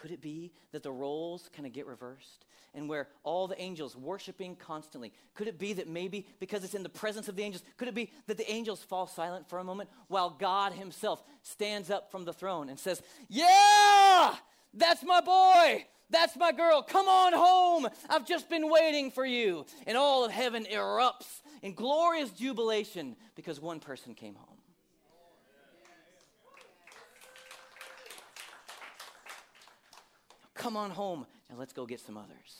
Could 0.00 0.10
it 0.10 0.22
be 0.22 0.52
that 0.72 0.82
the 0.82 0.90
roles 0.90 1.50
kind 1.54 1.66
of 1.66 1.74
get 1.74 1.86
reversed 1.86 2.46
and 2.72 2.88
where 2.88 3.08
all 3.22 3.46
the 3.46 3.60
angels 3.60 3.94
worshiping 3.94 4.56
constantly? 4.56 5.12
Could 5.34 5.46
it 5.46 5.58
be 5.58 5.74
that 5.74 5.88
maybe 5.88 6.26
because 6.38 6.64
it's 6.64 6.74
in 6.74 6.82
the 6.82 6.88
presence 6.88 7.28
of 7.28 7.36
the 7.36 7.42
angels, 7.42 7.62
could 7.76 7.88
it 7.88 7.94
be 7.94 8.10
that 8.26 8.38
the 8.38 8.50
angels 8.50 8.82
fall 8.82 9.06
silent 9.06 9.48
for 9.48 9.58
a 9.58 9.64
moment 9.64 9.90
while 10.08 10.30
God 10.30 10.72
Himself 10.72 11.22
stands 11.42 11.90
up 11.90 12.10
from 12.10 12.24
the 12.24 12.32
throne 12.32 12.70
and 12.70 12.78
says, 12.78 13.02
Yeah, 13.28 14.34
that's 14.72 15.04
my 15.04 15.20
boy. 15.20 15.84
That's 16.10 16.36
my 16.36 16.52
girl. 16.52 16.82
Come 16.82 17.08
on 17.08 17.32
home. 17.32 17.88
I've 18.08 18.26
just 18.26 18.48
been 18.48 18.68
waiting 18.68 19.10
for 19.10 19.24
you. 19.24 19.64
And 19.86 19.96
all 19.96 20.24
of 20.24 20.32
heaven 20.32 20.66
erupts 20.70 21.40
in 21.62 21.74
glorious 21.74 22.30
jubilation 22.30 23.16
because 23.36 23.60
one 23.60 23.80
person 23.80 24.14
came 24.14 24.34
home. 24.34 24.46
Come 30.54 30.76
on 30.76 30.90
home 30.90 31.26
and 31.48 31.58
let's 31.58 31.72
go 31.72 31.86
get 31.86 32.00
some 32.00 32.18
others. 32.18 32.58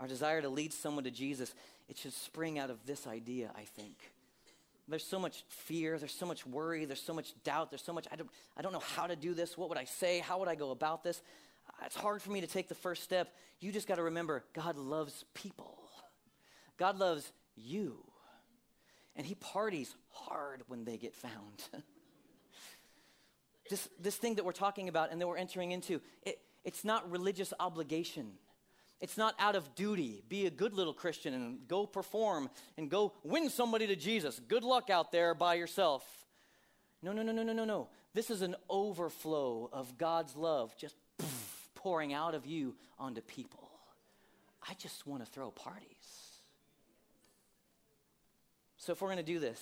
Our 0.00 0.08
desire 0.08 0.42
to 0.42 0.48
lead 0.48 0.72
someone 0.72 1.04
to 1.04 1.10
Jesus, 1.10 1.54
it 1.88 1.96
should 1.96 2.12
spring 2.12 2.58
out 2.58 2.70
of 2.70 2.84
this 2.84 3.06
idea, 3.06 3.52
I 3.56 3.62
think. 3.62 3.94
There's 4.88 5.04
so 5.04 5.20
much 5.20 5.44
fear, 5.48 5.96
there's 5.98 6.12
so 6.12 6.26
much 6.26 6.44
worry, 6.44 6.84
there's 6.84 7.00
so 7.00 7.14
much 7.14 7.32
doubt, 7.44 7.70
there's 7.70 7.84
so 7.84 7.92
much, 7.92 8.08
I 8.10 8.16
don't, 8.16 8.28
I 8.56 8.62
don't 8.62 8.72
know 8.72 8.82
how 8.96 9.06
to 9.06 9.14
do 9.14 9.32
this. 9.32 9.56
What 9.56 9.68
would 9.68 9.78
I 9.78 9.84
say? 9.84 10.18
How 10.18 10.40
would 10.40 10.48
I 10.48 10.56
go 10.56 10.72
about 10.72 11.04
this? 11.04 11.22
It's 11.84 11.96
hard 11.96 12.22
for 12.22 12.30
me 12.30 12.40
to 12.40 12.46
take 12.46 12.68
the 12.68 12.74
first 12.74 13.02
step. 13.02 13.34
You 13.60 13.72
just 13.72 13.86
got 13.86 13.96
to 13.96 14.02
remember 14.02 14.44
God 14.54 14.76
loves 14.76 15.24
people, 15.34 15.78
God 16.78 16.98
loves 16.98 17.30
you. 17.56 18.04
And 19.14 19.26
He 19.26 19.34
parties 19.34 19.94
hard 20.08 20.62
when 20.68 20.84
they 20.84 20.96
get 20.96 21.14
found. 21.14 21.62
this, 23.70 23.88
this 24.00 24.16
thing 24.16 24.36
that 24.36 24.44
we're 24.44 24.52
talking 24.52 24.88
about 24.88 25.12
and 25.12 25.20
that 25.20 25.26
we're 25.26 25.36
entering 25.36 25.72
into, 25.72 26.00
it, 26.22 26.38
it's 26.64 26.82
not 26.82 27.10
religious 27.10 27.52
obligation. 27.60 28.32
It's 29.02 29.18
not 29.18 29.34
out 29.38 29.56
of 29.56 29.74
duty. 29.74 30.22
Be 30.28 30.46
a 30.46 30.50
good 30.50 30.74
little 30.74 30.94
Christian 30.94 31.34
and 31.34 31.66
go 31.66 31.86
perform 31.86 32.48
and 32.78 32.88
go 32.88 33.12
win 33.24 33.50
somebody 33.50 33.86
to 33.88 33.96
Jesus. 33.96 34.40
Good 34.46 34.62
luck 34.62 34.90
out 34.90 35.10
there 35.10 35.34
by 35.34 35.54
yourself. 35.54 36.04
No, 37.02 37.12
no, 37.12 37.22
no, 37.22 37.32
no, 37.32 37.42
no, 37.42 37.52
no, 37.52 37.64
no. 37.64 37.88
This 38.14 38.30
is 38.30 38.42
an 38.42 38.54
overflow 38.70 39.68
of 39.72 39.98
God's 39.98 40.36
love 40.36 40.76
just 40.76 40.94
pouring 41.82 42.12
out 42.12 42.34
of 42.34 42.46
you 42.46 42.74
onto 42.98 43.20
people. 43.20 43.68
I 44.68 44.74
just 44.74 45.06
want 45.06 45.24
to 45.24 45.30
throw 45.30 45.50
parties. 45.50 45.86
So, 48.76 48.92
if 48.92 49.00
we're 49.00 49.08
going 49.08 49.18
to 49.18 49.22
do 49.22 49.38
this, 49.38 49.60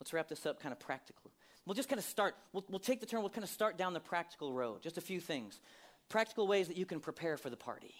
let's 0.00 0.12
wrap 0.12 0.28
this 0.28 0.46
up 0.46 0.60
kind 0.60 0.72
of 0.72 0.78
practically. 0.78 1.32
We'll 1.66 1.74
just 1.74 1.88
kind 1.88 1.98
of 1.98 2.04
start, 2.04 2.34
we'll, 2.52 2.64
we'll 2.68 2.78
take 2.78 3.00
the 3.00 3.06
turn, 3.06 3.20
we'll 3.20 3.30
kind 3.30 3.44
of 3.44 3.50
start 3.50 3.76
down 3.76 3.92
the 3.92 4.00
practical 4.00 4.52
road. 4.52 4.82
Just 4.82 4.98
a 4.98 5.00
few 5.00 5.20
things. 5.20 5.60
Practical 6.08 6.46
ways 6.46 6.68
that 6.68 6.76
you 6.76 6.86
can 6.86 7.00
prepare 7.00 7.36
for 7.36 7.50
the 7.50 7.56
party. 7.56 7.94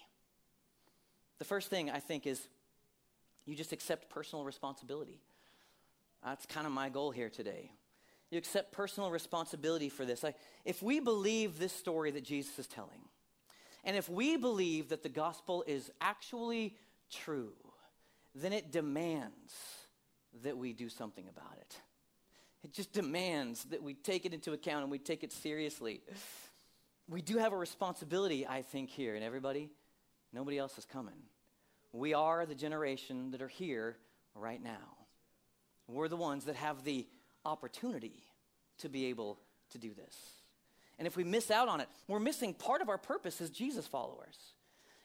The 1.39 1.45
first 1.45 1.69
thing 1.69 1.89
I 1.89 1.99
think 1.99 2.27
is 2.27 2.47
you 3.45 3.55
just 3.55 3.71
accept 3.71 4.09
personal 4.09 4.45
responsibility. 4.45 5.21
That's 6.23 6.45
kind 6.45 6.67
of 6.67 6.73
my 6.73 6.89
goal 6.89 7.11
here 7.11 7.29
today. 7.29 7.71
You 8.29 8.37
accept 8.37 8.71
personal 8.71 9.11
responsibility 9.11 9.89
for 9.89 10.05
this. 10.05 10.23
Like, 10.23 10.35
if 10.63 10.81
we 10.81 10.99
believe 10.99 11.59
this 11.59 11.73
story 11.73 12.11
that 12.11 12.23
Jesus 12.23 12.57
is 12.59 12.67
telling, 12.67 13.01
and 13.83 13.95
if 13.95 14.07
we 14.09 14.37
believe 14.37 14.89
that 14.89 15.03
the 15.03 15.09
gospel 15.09 15.63
is 15.67 15.91
actually 15.99 16.75
true, 17.09 17.53
then 18.35 18.53
it 18.53 18.71
demands 18.71 19.53
that 20.43 20.57
we 20.57 20.73
do 20.73 20.89
something 20.89 21.27
about 21.27 21.57
it. 21.59 21.75
It 22.63 22.73
just 22.73 22.93
demands 22.93 23.63
that 23.65 23.81
we 23.81 23.95
take 23.95 24.25
it 24.25 24.33
into 24.33 24.53
account 24.53 24.83
and 24.83 24.91
we 24.91 24.99
take 24.99 25.23
it 25.23 25.31
seriously. 25.31 26.01
We 27.09 27.21
do 27.21 27.37
have 27.37 27.53
a 27.53 27.57
responsibility, 27.57 28.45
I 28.47 28.61
think, 28.61 28.89
here, 28.89 29.15
and 29.15 29.23
everybody, 29.23 29.71
nobody 30.31 30.57
else 30.57 30.77
is 30.77 30.85
coming. 30.85 31.23
We 31.91 32.13
are 32.13 32.45
the 32.45 32.55
generation 32.55 33.31
that 33.31 33.41
are 33.41 33.47
here 33.47 33.97
right 34.35 34.61
now. 34.63 34.97
We're 35.87 36.07
the 36.07 36.15
ones 36.15 36.45
that 36.45 36.55
have 36.55 36.83
the 36.83 37.07
opportunity 37.43 38.23
to 38.77 38.89
be 38.89 39.07
able 39.07 39.39
to 39.71 39.77
do 39.77 39.93
this. 39.93 40.15
And 41.01 41.07
if 41.07 41.17
we 41.17 41.23
miss 41.23 41.49
out 41.49 41.67
on 41.67 41.81
it, 41.81 41.87
we're 42.07 42.19
missing 42.19 42.53
part 42.53 42.83
of 42.83 42.87
our 42.87 42.99
purpose 42.99 43.41
as 43.41 43.49
Jesus 43.49 43.87
followers. 43.87 44.37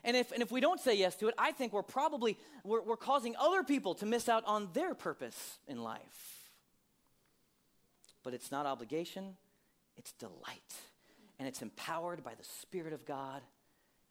And 0.05 0.15
if, 0.15 0.31
and 0.31 0.43
if 0.43 0.53
we 0.53 0.61
don't 0.61 0.79
say 0.79 0.95
yes 0.95 1.17
to 1.17 1.29
it, 1.29 1.35
I 1.39 1.53
think 1.53 1.73
we're 1.73 1.83
probably, 1.83 2.37
we're, 2.65 2.83
we're 2.83 2.99
causing 2.99 3.35
other 3.41 3.63
people 3.63 3.95
to 3.95 4.05
miss 4.05 4.29
out 4.29 4.45
on 4.45 4.69
their 4.75 4.93
purpose 4.93 5.57
in 5.67 5.83
life. 5.83 6.51
But 8.23 8.35
it's 8.35 8.53
not 8.53 8.67
obligation, 8.67 9.39
it's 9.97 10.13
delight. 10.13 10.75
And 11.39 11.49
it's 11.49 11.63
empowered 11.63 12.23
by 12.23 12.35
the 12.35 12.45
Spirit 12.45 12.93
of 12.93 13.07
God 13.07 13.41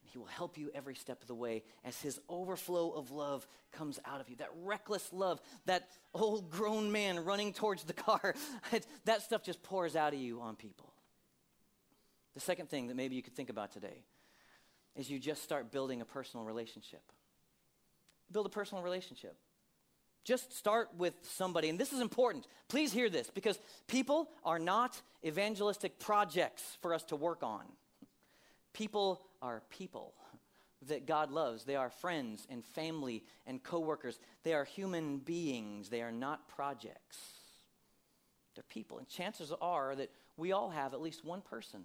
And 0.02 0.10
he 0.10 0.18
will 0.18 0.26
help 0.26 0.58
you 0.58 0.72
every 0.74 0.96
step 0.96 1.22
of 1.22 1.28
the 1.28 1.36
way 1.36 1.62
as 1.84 2.00
His 2.00 2.18
overflow 2.28 2.90
of 2.90 3.12
love 3.12 3.46
comes 3.70 4.00
out 4.04 4.20
of 4.20 4.28
you. 4.28 4.34
That 4.38 4.50
reckless 4.64 5.12
love, 5.12 5.40
that 5.66 5.86
old 6.12 6.50
grown 6.50 6.90
man 6.90 7.24
running 7.24 7.52
towards 7.52 7.84
the 7.84 7.92
car, 7.92 8.34
that 9.04 9.22
stuff 9.22 9.44
just 9.44 9.62
pours 9.62 9.94
out 9.94 10.14
of 10.14 10.18
you 10.18 10.40
on 10.40 10.56
people. 10.56 10.92
The 12.36 12.42
second 12.42 12.68
thing 12.68 12.88
that 12.88 12.96
maybe 12.96 13.16
you 13.16 13.22
could 13.22 13.34
think 13.34 13.48
about 13.48 13.72
today 13.72 14.04
is 14.94 15.08
you 15.08 15.18
just 15.18 15.42
start 15.42 15.72
building 15.72 16.02
a 16.02 16.04
personal 16.04 16.44
relationship. 16.44 17.00
Build 18.30 18.44
a 18.44 18.50
personal 18.50 18.84
relationship. 18.84 19.38
Just 20.22 20.52
start 20.52 20.90
with 20.98 21.14
somebody. 21.22 21.70
And 21.70 21.78
this 21.78 21.94
is 21.94 22.00
important. 22.00 22.46
Please 22.68 22.92
hear 22.92 23.08
this 23.08 23.30
because 23.30 23.58
people 23.86 24.28
are 24.44 24.58
not 24.58 25.00
evangelistic 25.24 25.98
projects 25.98 26.76
for 26.82 26.92
us 26.92 27.04
to 27.04 27.16
work 27.16 27.42
on. 27.42 27.64
People 28.74 29.22
are 29.40 29.62
people 29.70 30.12
that 30.88 31.06
God 31.06 31.30
loves. 31.30 31.64
They 31.64 31.76
are 31.76 31.88
friends 31.88 32.46
and 32.50 32.62
family 32.62 33.24
and 33.46 33.62
coworkers. 33.62 34.18
They 34.42 34.52
are 34.52 34.64
human 34.64 35.20
beings. 35.20 35.88
They 35.88 36.02
are 36.02 36.12
not 36.12 36.48
projects. 36.48 37.16
They're 38.54 38.64
people. 38.68 38.98
And 38.98 39.08
chances 39.08 39.54
are 39.58 39.94
that 39.94 40.10
we 40.36 40.52
all 40.52 40.68
have 40.68 40.92
at 40.92 41.00
least 41.00 41.24
one 41.24 41.40
person, 41.40 41.82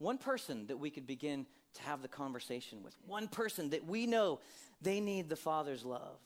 one 0.00 0.18
person 0.18 0.66
that 0.66 0.78
we 0.78 0.90
could 0.90 1.06
begin 1.06 1.46
to 1.74 1.82
have 1.82 2.02
the 2.02 2.08
conversation 2.08 2.82
with, 2.82 2.96
one 3.06 3.28
person 3.28 3.70
that 3.70 3.86
we 3.86 4.06
know 4.06 4.40
they 4.82 4.98
need 4.98 5.28
the 5.28 5.36
Father's 5.36 5.84
love. 5.84 6.18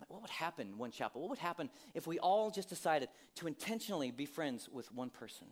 Like 0.00 0.08
what 0.08 0.22
would 0.22 0.30
happen, 0.30 0.78
one 0.78 0.90
chapel? 0.90 1.20
What 1.20 1.30
would 1.30 1.38
happen 1.38 1.68
if 1.94 2.06
we 2.06 2.18
all 2.18 2.50
just 2.50 2.68
decided 2.68 3.08
to 3.36 3.46
intentionally 3.46 4.10
be 4.10 4.24
friends 4.24 4.68
with 4.70 4.92
one 4.92 5.10
person 5.10 5.46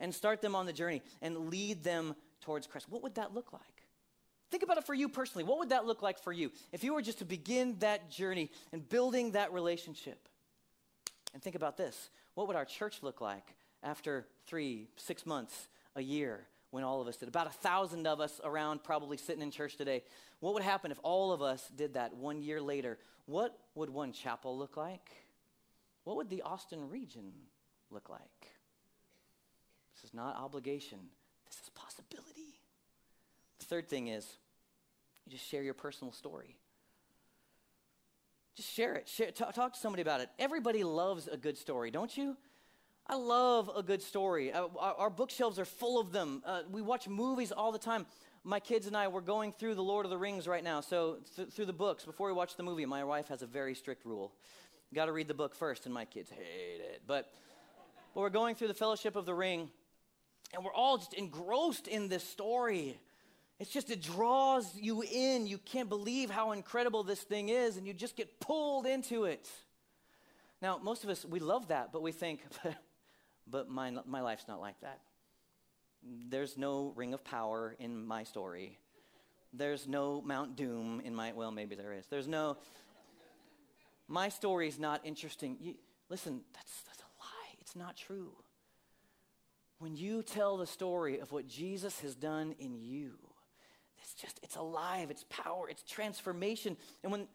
and 0.00 0.14
start 0.14 0.40
them 0.40 0.54
on 0.54 0.66
the 0.66 0.72
journey 0.72 1.02
and 1.20 1.50
lead 1.50 1.84
them 1.84 2.16
towards 2.40 2.66
Christ. 2.66 2.88
What 2.88 3.02
would 3.02 3.16
that 3.16 3.34
look 3.34 3.52
like? 3.52 3.62
Think 4.50 4.62
about 4.62 4.78
it 4.78 4.84
for 4.84 4.94
you 4.94 5.08
personally. 5.08 5.44
What 5.44 5.58
would 5.58 5.68
that 5.68 5.86
look 5.86 6.02
like 6.02 6.18
for 6.18 6.32
you 6.32 6.50
if 6.72 6.82
you 6.82 6.94
were 6.94 7.02
just 7.02 7.18
to 7.18 7.24
begin 7.24 7.76
that 7.80 8.10
journey 8.10 8.50
and 8.72 8.88
building 8.88 9.32
that 9.32 9.52
relationship? 9.52 10.28
And 11.34 11.42
think 11.42 11.54
about 11.54 11.76
this 11.76 12.10
what 12.34 12.46
would 12.46 12.56
our 12.56 12.64
church 12.64 13.02
look 13.02 13.20
like 13.20 13.54
after 13.82 14.26
three, 14.46 14.88
six 14.96 15.26
months, 15.26 15.68
a 15.94 16.02
year, 16.02 16.46
when 16.70 16.84
all 16.84 17.00
of 17.00 17.08
us 17.08 17.16
did? 17.16 17.28
About 17.28 17.46
a 17.46 17.50
thousand 17.50 18.06
of 18.06 18.20
us 18.20 18.40
around, 18.44 18.82
probably 18.82 19.16
sitting 19.16 19.42
in 19.42 19.50
church 19.50 19.76
today. 19.76 20.02
What 20.40 20.54
would 20.54 20.62
happen 20.62 20.90
if 20.90 20.98
all 21.02 21.32
of 21.32 21.42
us 21.42 21.70
did 21.74 21.94
that 21.94 22.14
one 22.14 22.40
year 22.40 22.60
later? 22.60 22.98
What 23.26 23.58
would 23.74 23.90
one 23.90 24.12
chapel 24.12 24.56
look 24.56 24.76
like? 24.76 25.10
What 26.04 26.16
would 26.16 26.30
the 26.30 26.42
Austin 26.42 26.88
region 26.88 27.32
look 27.90 28.08
like? 28.08 28.20
This 29.94 30.04
is 30.04 30.14
not 30.14 30.36
obligation, 30.36 30.98
this 31.46 31.56
is 31.62 31.70
possibility. 31.74 32.60
The 33.58 33.66
third 33.66 33.88
thing 33.88 34.08
is 34.08 34.26
you 35.26 35.32
just 35.32 35.46
share 35.46 35.62
your 35.62 35.74
personal 35.74 36.12
story. 36.12 36.56
Just 38.56 38.72
share 38.72 38.94
it. 38.94 39.08
Share, 39.08 39.30
talk, 39.30 39.54
talk 39.54 39.74
to 39.74 39.78
somebody 39.78 40.02
about 40.02 40.20
it. 40.20 40.28
Everybody 40.38 40.82
loves 40.84 41.28
a 41.28 41.36
good 41.36 41.56
story, 41.56 41.90
don't 41.90 42.16
you? 42.16 42.36
I 43.06 43.16
love 43.16 43.70
a 43.74 43.82
good 43.82 44.02
story. 44.02 44.52
Uh, 44.52 44.68
our, 44.78 45.10
bookshelves 45.10 45.58
are 45.58 45.64
full 45.64 46.00
of 46.00 46.12
them. 46.12 46.42
Uh, 46.46 46.62
we 46.70 46.80
watch 46.80 47.08
movies 47.08 47.50
all 47.50 47.72
the 47.72 47.78
time. 47.78 48.06
My 48.44 48.60
kids 48.60 48.86
and 48.86 48.96
I, 48.96 49.08
we're 49.08 49.20
going 49.20 49.52
through 49.52 49.74
The 49.74 49.82
Lord 49.82 50.06
of 50.06 50.10
the 50.10 50.16
Rings 50.16 50.46
right 50.46 50.62
now. 50.62 50.80
So, 50.80 51.18
th- 51.36 51.48
through 51.50 51.66
the 51.66 51.72
books, 51.72 52.04
before 52.04 52.28
we 52.28 52.32
watch 52.32 52.56
the 52.56 52.62
movie, 52.62 52.86
my 52.86 53.04
wife 53.04 53.28
has 53.28 53.42
a 53.42 53.46
very 53.46 53.74
strict 53.74 54.04
rule. 54.06 54.32
Got 54.94 55.06
to 55.06 55.12
read 55.12 55.28
the 55.28 55.34
book 55.34 55.54
first, 55.54 55.86
and 55.86 55.94
my 55.94 56.04
kids 56.04 56.30
hate 56.30 56.80
it. 56.80 57.02
But, 57.06 57.32
but 58.14 58.20
we're 58.20 58.30
going 58.30 58.54
through 58.54 58.68
the 58.68 58.74
Fellowship 58.74 59.16
of 59.16 59.26
the 59.26 59.34
Ring, 59.34 59.68
and 60.54 60.64
we're 60.64 60.72
all 60.72 60.98
just 60.98 61.14
engrossed 61.14 61.86
in 61.88 62.08
this 62.08 62.24
story. 62.24 62.98
It's 63.58 63.70
just, 63.70 63.90
it 63.90 64.02
draws 64.02 64.74
you 64.74 65.02
in. 65.02 65.46
You 65.46 65.58
can't 65.58 65.88
believe 65.88 66.30
how 66.30 66.52
incredible 66.52 67.02
this 67.02 67.20
thing 67.20 67.50
is, 67.50 67.76
and 67.76 67.86
you 67.86 67.92
just 67.92 68.16
get 68.16 68.40
pulled 68.40 68.86
into 68.86 69.24
it. 69.24 69.48
Now, 70.62 70.78
most 70.82 71.04
of 71.04 71.10
us, 71.10 71.24
we 71.24 71.40
love 71.40 71.68
that, 71.68 71.92
but 71.92 72.02
we 72.02 72.10
think, 72.10 72.40
but 73.46 73.68
my, 73.68 73.92
my 74.06 74.20
life's 74.20 74.46
not 74.48 74.60
like 74.60 74.80
that. 74.80 75.00
There's 76.02 76.56
no 76.56 76.92
ring 76.96 77.14
of 77.14 77.22
power 77.24 77.76
in 77.78 78.06
my 78.06 78.24
story. 78.24 78.78
There's 79.52 79.86
no 79.86 80.22
Mount 80.22 80.56
Doom 80.56 81.02
in 81.04 81.14
my, 81.14 81.32
well, 81.32 81.50
maybe 81.50 81.74
there 81.74 81.92
is. 81.92 82.06
There's 82.06 82.28
no, 82.28 82.56
my 84.08 84.28
story's 84.28 84.78
not 84.78 85.00
interesting. 85.04 85.56
You, 85.60 85.74
listen, 86.08 86.40
that's, 86.54 86.82
that's 86.86 87.00
a 87.00 87.10
lie. 87.20 87.56
It's 87.60 87.76
not 87.76 87.96
true 87.96 88.32
when 89.80 89.96
you 89.96 90.22
tell 90.22 90.58
the 90.58 90.66
story 90.66 91.18
of 91.18 91.32
what 91.32 91.48
Jesus 91.48 92.00
has 92.00 92.14
done 92.14 92.54
in 92.58 92.76
you, 92.78 93.12
it's 93.98 94.12
just, 94.14 94.38
it's 94.42 94.56
alive, 94.56 95.10
it's 95.10 95.24
power, 95.30 95.68
it's 95.68 95.82
transformation. 95.82 96.76
And 97.02 97.10
when, 97.10 97.26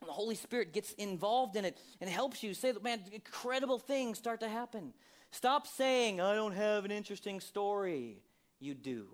the 0.00 0.10
Holy 0.12 0.34
Spirit 0.34 0.72
gets 0.72 0.92
involved 0.94 1.54
in 1.54 1.64
it 1.64 1.78
and 2.00 2.10
helps 2.10 2.42
you, 2.42 2.54
say 2.54 2.72
that, 2.72 2.82
man, 2.82 3.00
incredible 3.12 3.78
things 3.78 4.18
start 4.18 4.40
to 4.40 4.48
happen. 4.48 4.92
Stop 5.32 5.66
saying, 5.66 6.20
I 6.20 6.34
don't 6.34 6.52
have 6.52 6.84
an 6.84 6.90
interesting 6.90 7.40
story. 7.40 8.22
You 8.60 8.74
do. 8.74 9.06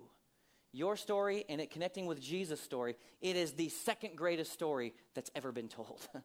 Your 0.73 0.97
story 0.97 1.45
and 1.49 1.59
it 1.59 1.71
connecting 1.71 2.05
with 2.05 2.21
Jesus' 2.21 2.61
story, 2.61 2.95
it 3.21 3.35
is 3.35 3.53
the 3.53 3.69
second 3.69 4.15
greatest 4.15 4.51
story 4.51 4.93
that's 5.15 5.31
ever 5.33 5.51
been 5.51 5.69
told. 5.69 6.07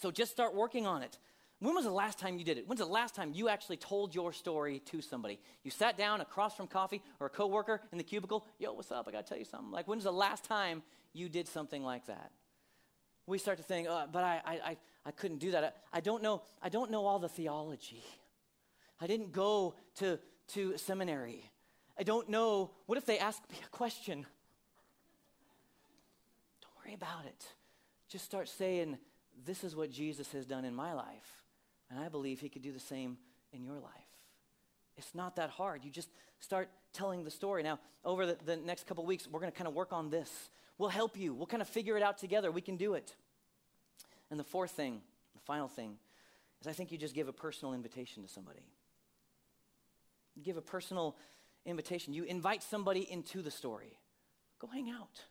so 0.00 0.10
just 0.10 0.32
start 0.32 0.54
working 0.54 0.84
on 0.84 1.02
it. 1.02 1.16
When 1.60 1.74
was 1.74 1.84
the 1.84 1.90
last 1.90 2.18
time 2.18 2.38
you 2.38 2.44
did 2.44 2.58
it? 2.58 2.68
When's 2.68 2.80
the 2.80 2.86
last 2.86 3.14
time 3.14 3.30
you 3.32 3.48
actually 3.48 3.78
told 3.78 4.14
your 4.14 4.32
story 4.32 4.80
to 4.86 5.00
somebody? 5.00 5.38
You 5.62 5.70
sat 5.70 5.96
down 5.96 6.20
across 6.20 6.54
from 6.54 6.66
coffee 6.66 7.02
or 7.18 7.28
a 7.28 7.30
coworker 7.30 7.80
in 7.92 7.98
the 7.98 8.04
cubicle, 8.04 8.44
yo, 8.58 8.74
what's 8.74 8.92
up? 8.92 9.06
I 9.08 9.12
got 9.12 9.24
to 9.24 9.28
tell 9.28 9.38
you 9.38 9.46
something. 9.46 9.70
Like, 9.70 9.88
when's 9.88 10.04
the 10.04 10.12
last 10.12 10.44
time 10.44 10.82
you 11.14 11.30
did 11.30 11.48
something 11.48 11.82
like 11.82 12.06
that? 12.06 12.32
We 13.26 13.38
start 13.38 13.58
to 13.58 13.64
think, 13.64 13.88
oh, 13.90 14.04
but 14.10 14.22
I, 14.22 14.40
I, 14.46 14.76
I 15.04 15.10
couldn't 15.10 15.38
do 15.38 15.50
that. 15.52 15.64
I, 15.92 15.98
I, 15.98 16.00
don't 16.00 16.22
know, 16.22 16.42
I 16.62 16.68
don't 16.68 16.90
know 16.90 17.06
all 17.06 17.18
the 17.18 17.28
theology. 17.28 18.02
I 19.00 19.06
didn't 19.06 19.32
go 19.32 19.74
to, 19.96 20.18
to 20.48 20.76
seminary. 20.78 21.50
I 21.98 22.02
don't 22.02 22.28
know. 22.28 22.70
What 22.86 22.98
if 22.98 23.06
they 23.06 23.18
ask 23.18 23.40
me 23.50 23.56
a 23.64 23.68
question? 23.68 24.26
Don't 26.60 26.84
worry 26.84 26.94
about 26.94 27.24
it. 27.26 27.46
Just 28.08 28.24
start 28.24 28.48
saying, 28.48 28.98
this 29.44 29.64
is 29.64 29.74
what 29.74 29.90
Jesus 29.90 30.32
has 30.32 30.46
done 30.46 30.64
in 30.64 30.74
my 30.74 30.92
life. 30.92 31.44
And 31.90 31.98
I 31.98 32.08
believe 32.08 32.40
he 32.40 32.48
could 32.48 32.62
do 32.62 32.72
the 32.72 32.80
same 32.80 33.18
in 33.52 33.64
your 33.64 33.78
life. 33.78 33.92
It's 34.96 35.14
not 35.14 35.36
that 35.36 35.50
hard. 35.50 35.84
You 35.84 35.90
just 35.90 36.08
start 36.40 36.70
telling 36.92 37.24
the 37.24 37.30
story. 37.30 37.62
Now, 37.62 37.78
over 38.04 38.26
the, 38.26 38.36
the 38.44 38.56
next 38.56 38.86
couple 38.86 39.04
weeks, 39.04 39.28
we're 39.30 39.40
going 39.40 39.52
to 39.52 39.56
kind 39.56 39.68
of 39.68 39.74
work 39.74 39.92
on 39.92 40.10
this. 40.10 40.30
We'll 40.78 40.90
help 40.90 41.16
you. 41.16 41.34
We'll 41.34 41.46
kind 41.46 41.62
of 41.62 41.68
figure 41.68 41.96
it 41.96 42.02
out 42.02 42.18
together. 42.18 42.50
We 42.50 42.60
can 42.60 42.76
do 42.76 42.94
it. 42.94 43.14
And 44.30 44.38
the 44.38 44.44
fourth 44.44 44.72
thing, 44.72 45.00
the 45.34 45.40
final 45.40 45.68
thing, 45.68 45.96
is 46.60 46.66
I 46.66 46.72
think 46.72 46.92
you 46.92 46.98
just 46.98 47.14
give 47.14 47.28
a 47.28 47.32
personal 47.32 47.74
invitation 47.74 48.22
to 48.22 48.28
somebody. 48.28 48.66
You 50.34 50.42
give 50.42 50.56
a 50.56 50.62
personal 50.62 51.16
invitation. 51.64 52.12
You 52.12 52.24
invite 52.24 52.62
somebody 52.62 53.10
into 53.10 53.42
the 53.42 53.50
story. 53.50 53.98
Go 54.58 54.68
hang 54.68 54.90
out. 54.90 55.22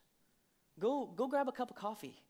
go, 0.78 1.06
go 1.06 1.26
grab 1.28 1.48
a 1.48 1.52
cup 1.52 1.70
of 1.70 1.76
coffee. 1.76 2.20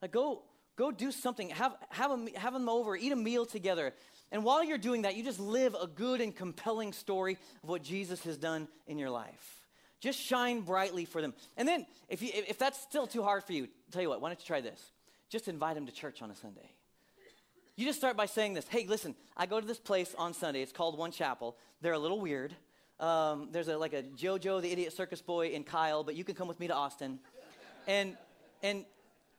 Like, 0.00 0.12
go, 0.12 0.42
go 0.76 0.90
do 0.90 1.12
something. 1.12 1.50
Have, 1.50 1.76
have, 1.90 2.10
them, 2.10 2.28
have 2.34 2.52
them 2.52 2.68
over, 2.68 2.96
eat 2.96 3.12
a 3.12 3.16
meal 3.16 3.46
together. 3.46 3.92
And 4.30 4.44
while 4.44 4.64
you're 4.64 4.78
doing 4.78 5.02
that, 5.02 5.14
you 5.14 5.22
just 5.22 5.40
live 5.40 5.76
a 5.80 5.86
good 5.86 6.20
and 6.20 6.34
compelling 6.34 6.92
story 6.92 7.38
of 7.62 7.68
what 7.68 7.82
Jesus 7.82 8.22
has 8.24 8.36
done 8.36 8.68
in 8.86 8.98
your 8.98 9.10
life. 9.10 9.61
Just 10.02 10.18
shine 10.18 10.62
brightly 10.62 11.04
for 11.04 11.22
them. 11.22 11.32
And 11.56 11.66
then, 11.66 11.86
if, 12.08 12.22
you, 12.22 12.30
if 12.34 12.58
that's 12.58 12.80
still 12.80 13.06
too 13.06 13.22
hard 13.22 13.44
for 13.44 13.52
you, 13.52 13.68
tell 13.92 14.02
you 14.02 14.08
what, 14.08 14.20
why 14.20 14.30
don't 14.30 14.40
you 14.40 14.44
try 14.44 14.60
this? 14.60 14.90
Just 15.30 15.46
invite 15.46 15.76
them 15.76 15.86
to 15.86 15.92
church 15.92 16.20
on 16.22 16.30
a 16.32 16.34
Sunday. 16.34 16.72
You 17.76 17.86
just 17.86 18.00
start 18.00 18.16
by 18.16 18.26
saying 18.26 18.54
this 18.54 18.66
Hey, 18.66 18.84
listen, 18.88 19.14
I 19.36 19.46
go 19.46 19.60
to 19.60 19.66
this 19.66 19.78
place 19.78 20.12
on 20.18 20.34
Sunday. 20.34 20.60
It's 20.60 20.72
called 20.72 20.98
One 20.98 21.12
Chapel. 21.12 21.56
They're 21.82 21.92
a 21.92 22.00
little 22.00 22.20
weird. 22.20 22.52
Um, 22.98 23.48
there's 23.52 23.68
a, 23.68 23.78
like 23.78 23.92
a 23.92 24.02
JoJo, 24.02 24.60
the 24.60 24.72
idiot 24.72 24.92
circus 24.92 25.22
boy, 25.22 25.50
in 25.50 25.62
Kyle, 25.62 26.02
but 26.02 26.16
you 26.16 26.24
can 26.24 26.34
come 26.34 26.48
with 26.48 26.58
me 26.58 26.66
to 26.66 26.74
Austin. 26.74 27.20
And, 27.86 28.16
and, 28.60 28.84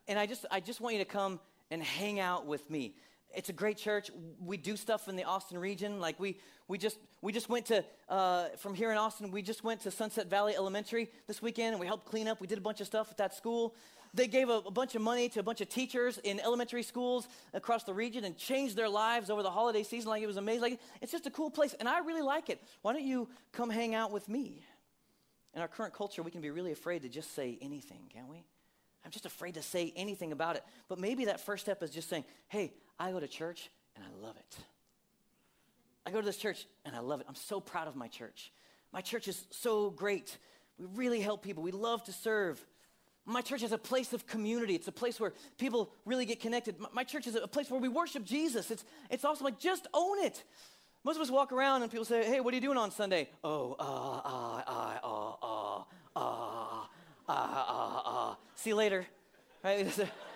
and 0.07 0.17
I, 0.17 0.25
just, 0.25 0.45
I 0.49 0.61
just 0.61 0.79
want 0.79 0.95
you 0.95 0.99
to 0.99 1.09
come 1.09 1.41
and 1.71 1.83
hang 1.83 2.21
out 2.21 2.45
with 2.45 2.69
me 2.69 2.95
it's 3.33 3.49
a 3.49 3.53
great 3.53 3.77
church. 3.77 4.11
We 4.39 4.57
do 4.57 4.75
stuff 4.75 5.07
in 5.07 5.15
the 5.15 5.23
Austin 5.23 5.57
region. 5.57 5.99
Like 5.99 6.19
we, 6.19 6.37
we 6.67 6.77
just, 6.77 6.97
we 7.21 7.31
just 7.31 7.49
went 7.49 7.65
to, 7.67 7.83
uh, 8.09 8.49
from 8.57 8.73
here 8.73 8.91
in 8.91 8.97
Austin, 8.97 9.31
we 9.31 9.41
just 9.41 9.63
went 9.63 9.81
to 9.81 9.91
Sunset 9.91 10.29
Valley 10.29 10.55
Elementary 10.55 11.09
this 11.27 11.41
weekend 11.41 11.71
and 11.71 11.79
we 11.79 11.87
helped 11.87 12.05
clean 12.05 12.27
up. 12.27 12.39
We 12.39 12.47
did 12.47 12.57
a 12.57 12.61
bunch 12.61 12.81
of 12.81 12.87
stuff 12.87 13.09
at 13.11 13.17
that 13.17 13.33
school. 13.33 13.75
They 14.13 14.27
gave 14.27 14.49
a, 14.49 14.61
a 14.65 14.71
bunch 14.71 14.93
of 14.93 15.01
money 15.01 15.27
to 15.29 15.39
a 15.39 15.43
bunch 15.43 15.61
of 15.61 15.69
teachers 15.69 16.19
in 16.19 16.39
elementary 16.39 16.83
schools 16.83 17.27
across 17.53 17.83
the 17.83 17.93
region 17.93 18.23
and 18.23 18.37
changed 18.37 18.75
their 18.75 18.89
lives 18.89 19.29
over 19.29 19.41
the 19.41 19.51
holiday 19.51 19.83
season. 19.83 20.09
Like 20.09 20.21
it 20.21 20.27
was 20.27 20.37
amazing. 20.37 20.61
Like 20.61 20.79
it's 21.01 21.11
just 21.11 21.25
a 21.25 21.31
cool 21.31 21.49
place 21.49 21.73
and 21.79 21.89
I 21.89 21.99
really 21.99 22.21
like 22.21 22.49
it. 22.49 22.61
Why 22.83 22.93
don't 22.93 23.03
you 23.03 23.27
come 23.51 23.69
hang 23.69 23.95
out 23.95 24.11
with 24.11 24.29
me? 24.29 24.63
In 25.55 25.61
our 25.61 25.67
current 25.67 25.93
culture, 25.93 26.23
we 26.23 26.31
can 26.31 26.41
be 26.41 26.49
really 26.49 26.71
afraid 26.71 27.03
to 27.03 27.09
just 27.09 27.35
say 27.35 27.57
anything, 27.61 28.09
can't 28.11 28.27
we? 28.27 28.43
I'm 29.05 29.11
just 29.11 29.25
afraid 29.25 29.55
to 29.55 29.61
say 29.61 29.91
anything 29.95 30.31
about 30.31 30.55
it. 30.55 30.63
But 30.87 30.97
maybe 30.97 31.25
that 31.25 31.39
first 31.39 31.63
step 31.65 31.83
is 31.83 31.91
just 31.91 32.09
saying, 32.09 32.23
hey, 32.47 32.73
I 32.99 33.11
go 33.11 33.19
to 33.19 33.27
church 33.27 33.69
and 33.95 34.03
I 34.03 34.25
love 34.25 34.35
it. 34.37 34.57
I 36.05 36.11
go 36.11 36.19
to 36.19 36.25
this 36.25 36.37
church 36.37 36.65
and 36.85 36.95
I 36.95 36.99
love 36.99 37.21
it. 37.21 37.27
I'm 37.29 37.35
so 37.35 37.59
proud 37.59 37.87
of 37.87 37.95
my 37.95 38.07
church. 38.07 38.51
My 38.91 39.01
church 39.01 39.27
is 39.27 39.45
so 39.51 39.89
great. 39.89 40.37
We 40.77 40.85
really 40.95 41.21
help 41.21 41.43
people. 41.43 41.63
We 41.63 41.71
love 41.71 42.03
to 42.05 42.13
serve. 42.13 42.63
My 43.25 43.41
church 43.41 43.63
is 43.63 43.71
a 43.71 43.77
place 43.77 44.11
of 44.11 44.27
community. 44.27 44.75
It's 44.75 44.87
a 44.87 44.91
place 44.91 45.19
where 45.19 45.33
people 45.57 45.91
really 46.05 46.25
get 46.25 46.41
connected. 46.41 46.75
My, 46.91 47.03
church 47.03 47.25
is 47.25 47.35
a 47.35 47.47
place 47.47 47.71
where 47.71 47.79
we 47.79 47.87
worship 47.87 48.25
Jesus. 48.25 48.69
It's, 48.69 48.83
it's 49.09 49.23
also 49.23 49.45
like, 49.45 49.59
just 49.59 49.87
own 49.93 50.19
it. 50.19 50.43
Most 51.05 51.15
of 51.15 51.21
us 51.21 51.31
walk 51.31 51.51
around 51.51 51.83
and 51.83 51.91
people 51.91 52.05
say, 52.05 52.25
hey, 52.25 52.41
what 52.41 52.53
are 52.53 52.55
you 52.55 52.61
doing 52.61 52.77
on 52.77 52.91
Sunday? 52.91 53.29
Oh, 53.43 53.75
uh, 53.79 53.83
uh, 53.83 54.63
uh, 54.67 54.99
uh, 55.03 55.35
uh, 55.41 55.83
uh, 56.15 56.85
uh, 57.29 57.31
uh, 57.31 58.01
uh. 58.05 58.35
See 58.55 58.71
you 58.71 58.75
later. 58.75 59.05
Right? 59.63 59.87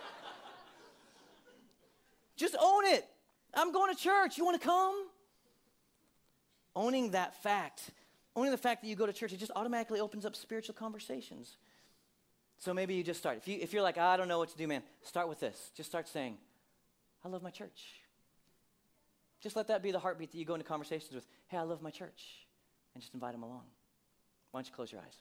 Just 2.37 2.55
own 2.61 2.85
it. 2.85 3.05
I'm 3.53 3.71
going 3.73 3.93
to 3.93 4.01
church. 4.01 4.37
You 4.37 4.45
want 4.45 4.61
to 4.61 4.65
come? 4.65 5.07
Owning 6.75 7.11
that 7.11 7.41
fact, 7.41 7.89
owning 8.35 8.51
the 8.51 8.57
fact 8.57 8.83
that 8.83 8.87
you 8.87 8.95
go 8.95 9.07
to 9.07 9.13
church, 9.13 9.33
it 9.33 9.39
just 9.39 9.51
automatically 9.55 9.99
opens 9.99 10.25
up 10.25 10.35
spiritual 10.35 10.75
conversations. 10.75 11.57
So 12.59 12.73
maybe 12.73 12.93
you 12.93 13.03
just 13.03 13.19
start. 13.19 13.37
If, 13.37 13.47
you, 13.47 13.57
if 13.59 13.73
you're 13.73 13.81
like, 13.81 13.97
I 13.97 14.15
don't 14.15 14.27
know 14.27 14.37
what 14.37 14.49
to 14.49 14.57
do, 14.57 14.67
man, 14.67 14.83
start 15.01 15.27
with 15.27 15.39
this. 15.39 15.71
Just 15.75 15.89
start 15.89 16.07
saying, 16.07 16.37
I 17.25 17.29
love 17.29 17.41
my 17.41 17.49
church. 17.49 17.83
Just 19.41 19.55
let 19.55 19.67
that 19.67 19.81
be 19.81 19.91
the 19.91 19.99
heartbeat 19.99 20.31
that 20.31 20.37
you 20.37 20.45
go 20.45 20.53
into 20.53 20.65
conversations 20.65 21.13
with. 21.13 21.25
Hey, 21.47 21.57
I 21.57 21.63
love 21.63 21.81
my 21.81 21.91
church. 21.91 22.45
And 22.93 23.01
just 23.01 23.13
invite 23.13 23.33
them 23.33 23.43
along. 23.43 23.63
Why 24.51 24.59
don't 24.59 24.67
you 24.67 24.73
close 24.73 24.91
your 24.91 25.01
eyes? 25.01 25.15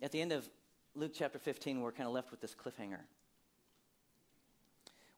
At 0.00 0.12
the 0.12 0.20
end 0.20 0.32
of 0.32 0.48
Luke 0.94 1.12
chapter 1.14 1.38
15, 1.38 1.80
we're 1.80 1.92
kind 1.92 2.06
of 2.06 2.12
left 2.12 2.30
with 2.30 2.40
this 2.40 2.54
cliffhanger. 2.54 3.00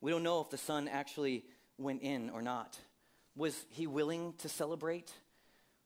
We 0.00 0.10
don't 0.10 0.22
know 0.22 0.40
if 0.40 0.50
the 0.50 0.58
son 0.58 0.88
actually 0.88 1.44
went 1.78 2.02
in 2.02 2.30
or 2.30 2.42
not. 2.42 2.78
Was 3.36 3.64
he 3.70 3.86
willing 3.86 4.34
to 4.38 4.48
celebrate? 4.48 5.12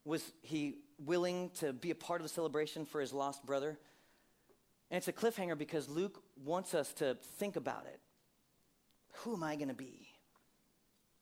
Was 0.04 0.22
he 0.42 0.78
willing 0.98 1.50
to 1.60 1.72
be 1.72 1.90
a 1.90 1.94
part 1.94 2.20
of 2.20 2.26
the 2.26 2.32
celebration 2.32 2.86
for 2.86 3.00
his 3.00 3.12
lost 3.12 3.44
brother? 3.44 3.78
And 4.90 4.98
it's 4.98 5.08
a 5.08 5.12
cliffhanger 5.12 5.56
because 5.56 5.88
Luke 5.88 6.22
wants 6.44 6.74
us 6.74 6.92
to 6.94 7.16
think 7.38 7.56
about 7.56 7.86
it. 7.86 8.00
Who 9.18 9.34
am 9.34 9.42
I 9.42 9.56
going 9.56 9.68
to 9.68 9.74
be? 9.74 10.08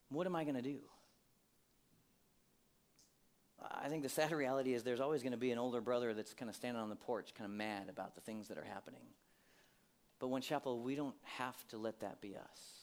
What 0.08 0.26
am 0.26 0.36
I 0.36 0.44
going 0.44 0.56
to 0.56 0.62
do? 0.62 0.78
I 3.70 3.88
think 3.88 4.02
the 4.02 4.08
sad 4.08 4.32
reality 4.32 4.74
is 4.74 4.82
there's 4.82 5.00
always 5.00 5.22
going 5.22 5.32
to 5.32 5.38
be 5.38 5.50
an 5.50 5.58
older 5.58 5.80
brother 5.80 6.14
that's 6.14 6.34
kind 6.34 6.48
of 6.48 6.56
standing 6.56 6.82
on 6.82 6.88
the 6.88 6.96
porch, 6.96 7.34
kind 7.34 7.50
of 7.50 7.56
mad 7.56 7.88
about 7.88 8.14
the 8.14 8.20
things 8.20 8.48
that 8.48 8.58
are 8.58 8.64
happening. 8.64 9.02
But 10.18 10.28
One 10.28 10.42
Chapel, 10.42 10.80
we 10.80 10.94
don't 10.94 11.16
have 11.22 11.56
to 11.68 11.78
let 11.78 12.00
that 12.00 12.20
be 12.20 12.36
us. 12.36 12.82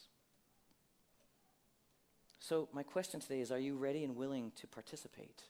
So, 2.38 2.68
my 2.72 2.82
question 2.82 3.20
today 3.20 3.40
is 3.40 3.52
Are 3.52 3.58
you 3.58 3.76
ready 3.76 4.04
and 4.04 4.16
willing 4.16 4.52
to 4.60 4.66
participate 4.66 5.42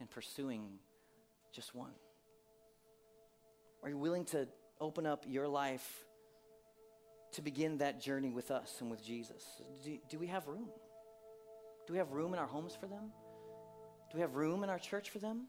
in 0.00 0.06
pursuing 0.06 0.78
just 1.52 1.74
one? 1.74 1.92
Are 3.82 3.88
you 3.88 3.98
willing 3.98 4.24
to 4.26 4.48
open 4.80 5.06
up 5.06 5.24
your 5.28 5.46
life 5.46 6.04
to 7.32 7.42
begin 7.42 7.78
that 7.78 8.00
journey 8.00 8.30
with 8.30 8.50
us 8.50 8.78
and 8.80 8.90
with 8.90 9.04
Jesus? 9.04 9.44
Do, 9.84 9.98
do 10.08 10.18
we 10.18 10.26
have 10.28 10.46
room? 10.48 10.68
Do 11.86 11.92
we 11.92 11.98
have 11.98 12.10
room 12.10 12.32
in 12.32 12.38
our 12.38 12.46
homes 12.46 12.74
for 12.74 12.86
them? 12.86 13.12
Do 14.16 14.20
we 14.20 14.22
have 14.22 14.34
room 14.34 14.64
in 14.64 14.70
our 14.70 14.78
church 14.78 15.10
for 15.10 15.18
them? 15.18 15.42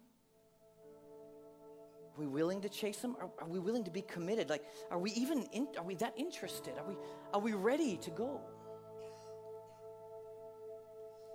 Are 2.14 2.20
we 2.20 2.28
willing 2.28 2.60
to 2.64 2.68
chase 2.68 2.98
them? 2.98 3.16
Are, 3.22 3.30
are 3.40 3.48
we 3.48 3.60
willing 3.60 3.86
to 3.86 3.92
be 3.92 4.02
committed? 4.02 4.50
Like, 4.50 4.66
are 4.92 5.00
we 5.00 5.12
even 5.12 5.44
in, 5.54 5.70
are 5.78 5.86
we 5.86 5.96
that 5.96 6.16
interested? 6.18 6.74
Are 6.78 6.84
we 6.86 6.98
are 7.34 7.40
we 7.40 7.54
ready 7.54 7.96
to 7.96 8.10
go? 8.10 8.42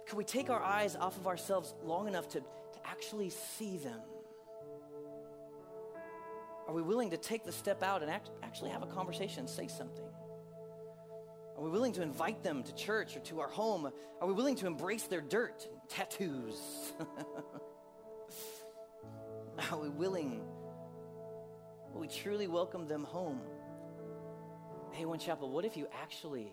Can 0.06 0.18
we 0.18 0.24
take 0.24 0.50
our 0.50 0.62
eyes 0.62 0.94
off 0.94 1.16
of 1.16 1.26
ourselves 1.26 1.72
long 1.82 2.06
enough 2.06 2.28
to, 2.28 2.40
to 2.40 2.46
actually 2.84 3.30
see 3.30 3.78
them? 3.78 4.00
Are 6.68 6.74
we 6.74 6.82
willing 6.82 7.08
to 7.12 7.16
take 7.16 7.44
the 7.44 7.52
step 7.52 7.82
out 7.82 8.02
and 8.02 8.10
act, 8.10 8.28
actually 8.42 8.72
have 8.72 8.82
a 8.82 8.86
conversation, 8.88 9.48
say 9.48 9.68
something? 9.68 10.04
Are 11.56 11.62
we 11.62 11.70
willing 11.70 11.92
to 11.94 12.02
invite 12.02 12.42
them 12.42 12.62
to 12.62 12.74
church 12.74 13.16
or 13.16 13.20
to 13.20 13.40
our 13.40 13.48
home? 13.48 13.90
Are 14.20 14.26
we 14.26 14.34
willing 14.34 14.56
to 14.56 14.66
embrace 14.66 15.04
their 15.04 15.22
dirt, 15.22 15.66
and 15.70 15.81
tattoos? 15.92 16.92
Are 19.70 19.78
we 19.78 19.90
willing? 19.90 20.42
Will 21.92 22.00
we 22.00 22.08
truly 22.08 22.46
welcome 22.46 22.88
them 22.88 23.04
home? 23.04 23.40
Hey, 24.92 25.04
One 25.04 25.18
Chapel, 25.18 25.50
what 25.50 25.64
if 25.64 25.76
you 25.76 25.86
actually 26.02 26.52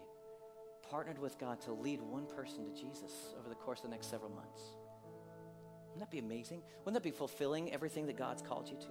partnered 0.90 1.20
with 1.20 1.38
God 1.40 1.62
to 1.62 1.72
lead 1.72 2.02
one 2.02 2.26
person 2.26 2.66
to 2.66 2.72
Jesus 2.82 3.12
over 3.40 3.48
the 3.48 3.56
course 3.56 3.80
of 3.80 3.84
the 3.84 3.92
next 3.92 4.10
several 4.10 4.32
months? 4.32 4.62
Wouldn't 5.88 6.02
that 6.02 6.12
be 6.12 6.20
amazing? 6.20 6.62
Wouldn't 6.80 6.96
that 6.96 7.04
be 7.04 7.16
fulfilling 7.16 7.72
everything 7.72 8.08
that 8.08 8.18
God's 8.18 8.42
called 8.42 8.70
you 8.70 8.78
to? 8.78 8.88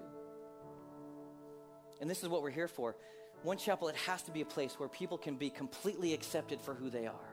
And 2.00 2.08
this 2.08 2.22
is 2.22 2.28
what 2.28 2.42
we're 2.42 2.50
here 2.50 2.68
for. 2.68 2.96
One 3.42 3.58
Chapel, 3.58 3.88
it 3.88 3.96
has 3.96 4.22
to 4.22 4.30
be 4.30 4.40
a 4.40 4.46
place 4.46 4.78
where 4.78 4.88
people 4.88 5.18
can 5.18 5.36
be 5.36 5.50
completely 5.50 6.14
accepted 6.14 6.60
for 6.60 6.74
who 6.74 6.90
they 6.90 7.06
are, 7.06 7.27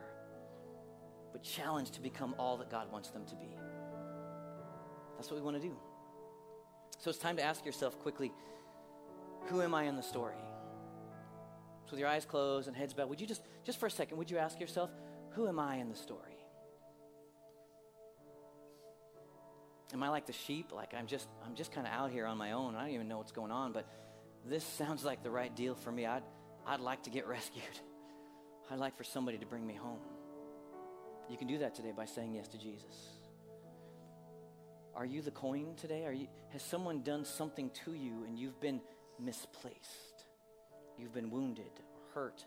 but 1.36 1.42
challenged 1.42 1.92
to 1.92 2.00
become 2.00 2.34
all 2.38 2.56
that 2.56 2.70
God 2.70 2.90
wants 2.90 3.10
them 3.10 3.26
to 3.26 3.34
be. 3.34 3.58
That's 5.16 5.30
what 5.30 5.36
we 5.36 5.42
want 5.42 5.60
to 5.60 5.62
do. 5.62 5.76
So 6.98 7.10
it's 7.10 7.18
time 7.18 7.36
to 7.36 7.42
ask 7.42 7.66
yourself 7.66 7.98
quickly 7.98 8.32
who 9.48 9.60
am 9.60 9.74
I 9.74 9.82
in 9.82 9.96
the 9.96 10.02
story? 10.02 10.38
So 11.84 11.90
with 11.90 12.00
your 12.00 12.08
eyes 12.08 12.24
closed 12.24 12.68
and 12.68 12.76
heads 12.76 12.94
bowed, 12.94 13.10
would 13.10 13.20
you 13.20 13.26
just, 13.26 13.42
just 13.64 13.78
for 13.78 13.84
a 13.84 13.90
second, 13.90 14.16
would 14.16 14.30
you 14.30 14.38
ask 14.38 14.58
yourself, 14.58 14.88
who 15.32 15.46
am 15.46 15.58
I 15.58 15.76
in 15.76 15.90
the 15.90 15.94
story? 15.94 16.38
Am 19.92 20.02
I 20.02 20.08
like 20.08 20.24
the 20.24 20.32
sheep? 20.32 20.72
Like 20.72 20.94
I'm 20.94 21.06
just, 21.06 21.28
I'm 21.44 21.54
just 21.54 21.70
kind 21.70 21.86
of 21.86 21.92
out 21.92 22.10
here 22.10 22.24
on 22.24 22.38
my 22.38 22.52
own. 22.52 22.76
I 22.76 22.86
don't 22.86 22.94
even 22.94 23.08
know 23.08 23.18
what's 23.18 23.32
going 23.32 23.52
on, 23.52 23.72
but 23.72 23.86
this 24.46 24.64
sounds 24.64 25.04
like 25.04 25.22
the 25.22 25.30
right 25.30 25.54
deal 25.54 25.74
for 25.74 25.92
me. 25.92 26.06
I'd, 26.06 26.22
I'd 26.66 26.80
like 26.80 27.02
to 27.02 27.10
get 27.10 27.26
rescued. 27.28 27.64
I'd 28.70 28.78
like 28.78 28.96
for 28.96 29.04
somebody 29.04 29.36
to 29.36 29.44
bring 29.44 29.66
me 29.66 29.74
home. 29.74 30.00
You 31.28 31.36
can 31.36 31.46
do 31.46 31.58
that 31.58 31.74
today 31.74 31.92
by 31.96 32.04
saying 32.04 32.34
yes 32.34 32.48
to 32.48 32.58
Jesus. 32.58 33.10
Are 34.94 35.04
you 35.04 35.20
the 35.20 35.30
coin 35.30 35.74
today? 35.76 36.06
Are 36.06 36.12
you, 36.12 36.26
has 36.50 36.62
someone 36.62 37.02
done 37.02 37.24
something 37.24 37.70
to 37.84 37.92
you 37.92 38.24
and 38.26 38.38
you've 38.38 38.60
been 38.60 38.80
misplaced? 39.20 40.24
You've 40.98 41.12
been 41.12 41.30
wounded, 41.30 41.70
hurt, 42.14 42.44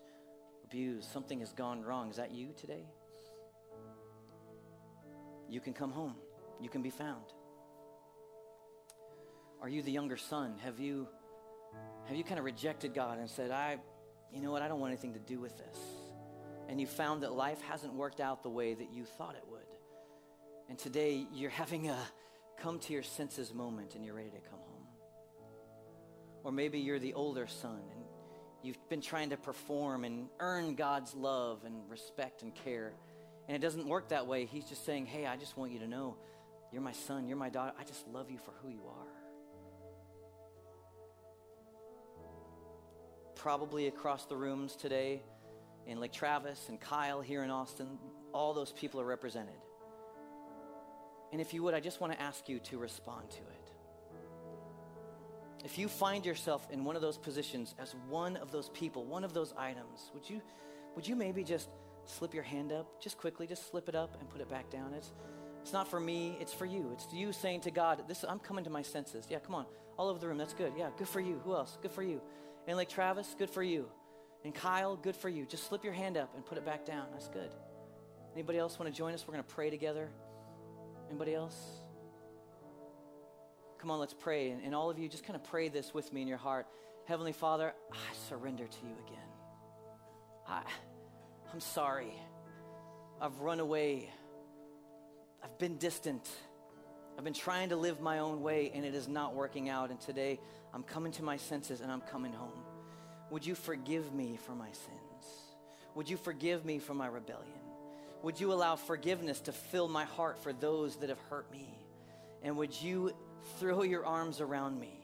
abused. 0.66 1.12
Something 1.12 1.40
has 1.42 1.54
gone 1.54 1.84
wrong. 1.84 2.10
Is 2.10 2.16
that 2.16 2.32
you 2.32 2.50
today? 2.58 2.86
You 5.48 5.60
can 5.60 5.74
come 5.74 5.92
home. 5.92 6.16
You 6.60 6.70
can 6.70 6.82
be 6.82 6.90
found. 6.90 7.26
Are 9.62 9.70
you 9.70 9.82
the 9.82 9.92
younger 9.92 10.18
son? 10.18 10.56
Have 10.64 10.80
you 10.80 11.08
have 12.06 12.18
you 12.18 12.24
kind 12.24 12.40
of 12.40 12.46
rejected 12.46 12.96
God 12.96 13.20
and 13.20 13.30
said, 13.30 13.52
I, 13.52 13.78
you 14.34 14.42
know 14.42 14.52
what, 14.52 14.64
I 14.64 14.68
don't 14.68 14.80
want 14.80 14.92
anything 14.92 15.14
to 15.14 15.20
do 15.20 15.40
with 15.40 15.56
this? 15.58 15.78
And 16.70 16.80
you 16.80 16.86
found 16.86 17.24
that 17.24 17.34
life 17.34 17.59
hasn't 17.63 17.95
worked 17.95 18.22
out 18.22 18.43
the 18.43 18.49
way 18.49 18.76
that 18.76 18.93
you 18.93 19.03
thought 19.03 19.36
it 19.36 19.43
would. 19.49 19.59
And 20.70 20.78
today 20.78 21.26
you're 21.34 21.49
having 21.63 21.89
a 21.89 21.97
come 22.61 22.78
to 22.80 22.93
your 22.93 23.03
senses 23.03 23.53
moment 23.53 23.95
and 23.95 24.05
you're 24.05 24.13
ready 24.13 24.30
to 24.30 24.49
come 24.49 24.59
home. 24.59 24.88
Or 26.43 26.51
maybe 26.51 26.80
you're 26.80 26.99
the 26.99 27.15
older 27.15 27.47
son 27.47 27.82
and 27.91 28.03
you've 28.61 28.78
been 28.88 29.01
trying 29.01 29.32
to 29.32 29.38
perform 29.38 30.03
and 30.03 30.28
earn 30.39 30.76
God's 30.76 31.15
love 31.15 31.63
and 31.65 31.89
respect 31.89 32.43
and 32.43 32.53
care. 32.53 32.93
And 33.47 33.55
it 33.55 33.59
doesn't 33.59 33.88
work 33.88 34.09
that 34.09 34.28
way. 34.28 34.45
He's 34.45 34.65
just 34.65 34.86
saying, 34.86 35.07
Hey, 35.07 35.26
I 35.26 35.38
just 35.38 35.57
want 35.57 35.72
you 35.72 35.80
to 35.80 35.88
know 35.88 36.17
you're 36.72 36.84
my 36.84 36.91
son, 36.91 37.28
you're 37.28 37.38
my 37.38 37.49
daughter. 37.49 37.74
I 37.80 37.84
just 37.84 38.07
love 38.07 38.30
you 38.30 38.38
for 38.38 38.51
who 38.61 38.70
you 38.70 38.84
are. 38.88 39.07
Probably 43.36 43.88
across 43.88 44.26
the 44.26 44.36
rooms 44.36 44.76
today, 44.76 45.24
in 45.90 46.00
Lake 46.00 46.14
Travis 46.14 46.70
and 46.70 46.80
Kyle 46.80 47.20
here 47.20 47.44
in 47.44 47.50
Austin, 47.50 47.98
all 48.32 48.54
those 48.54 48.72
people 48.72 49.02
are 49.02 49.06
represented. 49.06 49.56
And 51.32 51.42
if 51.42 51.54
you 51.54 51.64
would, 51.64 51.74
I 51.74 51.80
just 51.80 52.00
want 52.00 52.14
to 52.14 52.22
ask 52.22 52.48
you 52.48 52.60
to 52.60 52.78
respond 52.78 53.30
to 53.32 53.38
it. 53.40 53.72
If 55.66 55.78
you 55.78 55.88
find 55.88 56.26
yourself 56.26 56.68
in 56.72 56.84
one 56.86 56.96
of 56.96 57.02
those 57.02 57.18
positions 57.18 57.76
as 57.80 57.96
one 58.08 58.38
of 58.38 58.52
those 58.52 58.70
people, 58.70 59.04
one 59.04 59.24
of 59.24 59.34
those 59.34 59.54
items, 59.58 60.12
would 60.14 60.30
you, 60.30 60.42
would 60.96 61.08
you 61.08 61.16
maybe 61.16 61.44
just 61.44 61.70
slip 62.06 62.34
your 62.34 62.44
hand 62.44 62.72
up, 62.72 63.02
just 63.02 63.18
quickly, 63.18 63.46
just 63.46 63.70
slip 63.70 63.90
it 63.90 63.96
up 63.96 64.16
and 64.20 64.30
put 64.30 64.42
it 64.42 64.50
back 64.50 64.70
down? 64.70 64.94
It's, 64.94 65.12
it's 65.62 65.74
not 65.74 65.88
for 65.88 66.00
me, 66.00 66.38
it's 66.40 66.54
for 66.54 66.66
you. 66.66 66.92
It's 66.94 67.12
you 67.12 67.34
saying 67.34 67.62
to 67.62 67.72
God, 67.72 68.04
this, 68.08 68.24
I'm 68.24 68.40
coming 68.40 68.64
to 68.64 68.70
my 68.70 68.84
senses. 68.84 69.26
Yeah, 69.30 69.40
come 69.40 69.56
on. 69.56 69.66
All 69.98 70.08
over 70.08 70.20
the 70.20 70.28
room, 70.28 70.38
that's 70.38 70.54
good. 70.54 70.74
Yeah, 70.78 70.90
good 70.98 71.10
for 71.10 71.20
you. 71.20 71.42
Who 71.44 71.54
else? 71.54 71.78
Good 71.82 71.92
for 71.92 72.04
you. 72.04 72.22
And 72.68 72.78
Lake 72.78 72.90
Travis, 72.90 73.36
good 73.38 73.50
for 73.50 73.64
you. 73.64 73.90
And 74.44 74.56
Kyle, 74.56 74.96
good 74.96 75.16
for 75.16 75.30
you. 75.30 75.46
Just 75.46 75.68
slip 75.68 75.84
your 75.84 75.94
hand 75.94 76.18
up 76.18 76.34
and 76.36 76.46
put 76.46 76.58
it 76.58 76.66
back 76.66 76.86
down. 76.86 77.08
That's 77.12 77.28
good. 77.28 77.50
Anybody 78.34 78.58
else 78.58 78.80
want 78.80 78.92
to 78.92 78.98
join 78.98 79.14
us? 79.14 79.26
We're 79.28 79.34
going 79.34 79.44
to 79.44 79.54
pray 79.54 79.70
together. 79.70 80.10
Anybody 81.10 81.34
else? 81.34 81.58
Come 83.80 83.92
on, 83.92 84.00
let's 84.00 84.14
pray. 84.14 84.52
And, 84.52 84.64
and 84.64 84.76
all 84.76 84.90
of 84.90 85.00
you, 85.00 85.10
just 85.10 85.24
kind 85.24 85.36
of 85.36 85.44
pray 85.44 85.70
this 85.70 85.94
with 85.94 86.12
me 86.14 86.22
in 86.22 86.28
your 86.28 86.38
heart. 86.38 86.68
Heavenly 87.06 87.34
Father, 87.34 87.74
I 87.92 88.16
surrender 88.30 88.66
to 88.66 88.86
you 88.86 88.94
again. 89.08 89.28
I, 90.48 90.62
I'm 91.54 91.60
sorry. 91.60 92.14
I've 93.22 93.40
run 93.40 93.60
away. 93.60 94.10
I've 95.44 95.58
been 95.58 95.78
distant. 95.78 96.30
I've 97.18 97.24
been 97.24 97.34
trying 97.34 97.70
to 97.70 97.76
live 97.76 98.00
my 98.00 98.20
own 98.20 98.42
way, 98.42 98.72
and 98.74 98.86
it 98.86 98.96
is 98.96 99.08
not 99.08 99.34
working 99.34 99.68
out. 99.70 99.90
And 99.90 100.00
today, 100.00 100.40
I'm 100.74 100.84
coming 100.84 101.12
to 101.14 101.24
my 101.24 101.38
senses 101.38 101.82
and 101.82 101.92
I'm 101.92 102.02
coming 102.02 102.32
home. 102.32 102.64
Would 103.32 103.46
you 103.46 103.56
forgive 103.56 104.14
me 104.14 104.38
for 104.46 104.54
my 104.54 104.72
sins? 104.72 105.26
Would 105.96 106.10
you 106.10 106.18
forgive 106.18 106.66
me 106.66 106.80
for 106.80 106.94
my 106.94 107.08
rebellion? 107.08 107.60
Would 108.24 108.40
you 108.40 108.52
allow 108.52 108.76
forgiveness 108.76 109.40
to 109.42 109.52
fill 109.52 109.88
my 109.88 110.04
heart 110.04 110.42
for 110.44 110.52
those 110.52 110.98
that 110.98 111.10
have 111.10 111.20
hurt 111.30 111.52
me? 111.52 111.78
And 112.44 112.58
would 112.58 112.80
you 112.82 113.14
throw 113.60 113.84
your 113.84 114.06
arms 114.06 114.42
around 114.42 114.80
me 114.80 115.00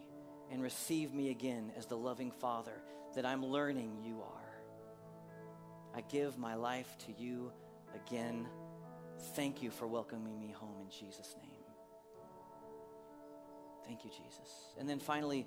and 0.51 0.61
receive 0.61 1.13
me 1.13 1.29
again 1.29 1.71
as 1.77 1.85
the 1.85 1.97
loving 1.97 2.31
Father 2.31 2.81
that 3.15 3.25
I'm 3.25 3.45
learning 3.45 3.99
you 4.03 4.21
are? 4.21 4.45
I 5.95 6.01
give 6.01 6.37
my 6.37 6.55
life 6.55 6.93
to 7.05 7.23
you 7.23 7.51
again. 7.93 8.47
Thank 9.35 9.63
you 9.63 9.71
for 9.71 9.87
welcoming 9.87 10.39
me 10.39 10.51
home 10.51 10.75
in 10.81 10.89
Jesus' 10.89 11.35
name. 11.41 11.51
Thank 13.85 14.03
you, 14.03 14.09
Jesus. 14.09 14.49
And 14.77 14.89
then 14.89 14.99
finally, 14.99 15.45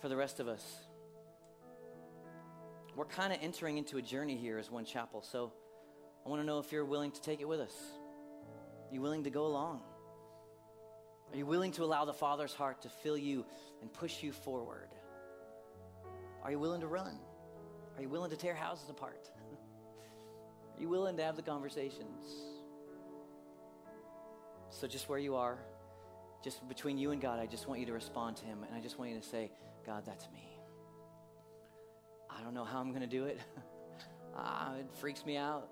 for 0.00 0.08
the 0.08 0.16
rest 0.16 0.40
of 0.40 0.46
us, 0.46 0.85
we're 2.96 3.04
kind 3.04 3.32
of 3.32 3.38
entering 3.42 3.76
into 3.76 3.98
a 3.98 4.02
journey 4.02 4.36
here 4.36 4.58
as 4.58 4.70
one 4.70 4.86
chapel. 4.86 5.22
So 5.22 5.52
I 6.24 6.28
want 6.30 6.40
to 6.40 6.46
know 6.46 6.58
if 6.58 6.72
you're 6.72 6.84
willing 6.84 7.10
to 7.12 7.20
take 7.20 7.40
it 7.40 7.44
with 7.46 7.60
us. 7.60 7.74
Are 8.90 8.94
you 8.94 9.02
willing 9.02 9.24
to 9.24 9.30
go 9.30 9.46
along? 9.46 9.82
Are 11.30 11.36
you 11.36 11.44
willing 11.44 11.72
to 11.72 11.84
allow 11.84 12.06
the 12.06 12.14
Father's 12.14 12.54
heart 12.54 12.82
to 12.82 12.88
fill 12.88 13.18
you 13.18 13.44
and 13.82 13.92
push 13.92 14.22
you 14.22 14.32
forward? 14.32 14.88
Are 16.42 16.50
you 16.50 16.58
willing 16.58 16.80
to 16.80 16.86
run? 16.86 17.18
Are 17.96 18.02
you 18.02 18.08
willing 18.08 18.30
to 18.30 18.36
tear 18.36 18.54
houses 18.54 18.88
apart? 18.88 19.28
Are 20.76 20.80
you 20.80 20.88
willing 20.88 21.16
to 21.18 21.22
have 21.22 21.36
the 21.36 21.42
conversations? 21.42 22.24
So, 24.70 24.86
just 24.86 25.08
where 25.08 25.18
you 25.18 25.36
are, 25.36 25.58
just 26.44 26.66
between 26.68 26.98
you 26.98 27.10
and 27.10 27.20
God, 27.20 27.40
I 27.40 27.46
just 27.46 27.66
want 27.66 27.80
you 27.80 27.86
to 27.86 27.92
respond 27.92 28.36
to 28.38 28.44
Him. 28.44 28.62
And 28.66 28.76
I 28.76 28.80
just 28.80 28.98
want 28.98 29.10
you 29.10 29.18
to 29.18 29.26
say, 29.26 29.50
God, 29.84 30.04
that's 30.04 30.28
me. 30.32 30.55
I 32.46 32.48
don't 32.48 32.54
know 32.54 32.64
how 32.64 32.78
I'm 32.78 32.90
going 32.90 33.00
to 33.00 33.08
do 33.08 33.24
it. 33.24 33.40
ah, 34.36 34.76
it 34.76 34.86
freaks 35.00 35.26
me 35.26 35.36
out. 35.36 35.68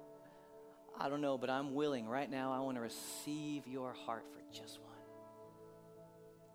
I 0.99 1.09
don't 1.09 1.20
know, 1.20 1.39
but 1.39 1.49
I'm 1.49 1.72
willing 1.72 2.09
right 2.09 2.29
now. 2.29 2.53
I 2.53 2.59
want 2.59 2.77
to 2.77 2.81
receive 2.81 3.64
your 3.68 3.93
heart 3.93 4.25
for 4.33 4.41
just 4.53 4.81
one. 4.81 4.91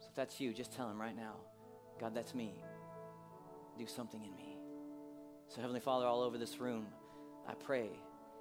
So 0.01 0.07
if 0.09 0.15
that's 0.15 0.41
you, 0.41 0.53
just 0.53 0.73
tell 0.73 0.89
him 0.89 0.99
right 0.99 1.15
now, 1.15 1.35
God, 2.01 2.13
that's 2.13 2.35
me. 2.35 2.53
Do 3.77 3.87
something 3.87 4.21
in 4.21 4.35
me. 4.35 4.57
So, 5.47 5.61
Heavenly 5.61 5.79
Father, 5.79 6.05
all 6.05 6.21
over 6.21 6.37
this 6.37 6.59
room, 6.59 6.87
I 7.47 7.53
pray 7.53 7.89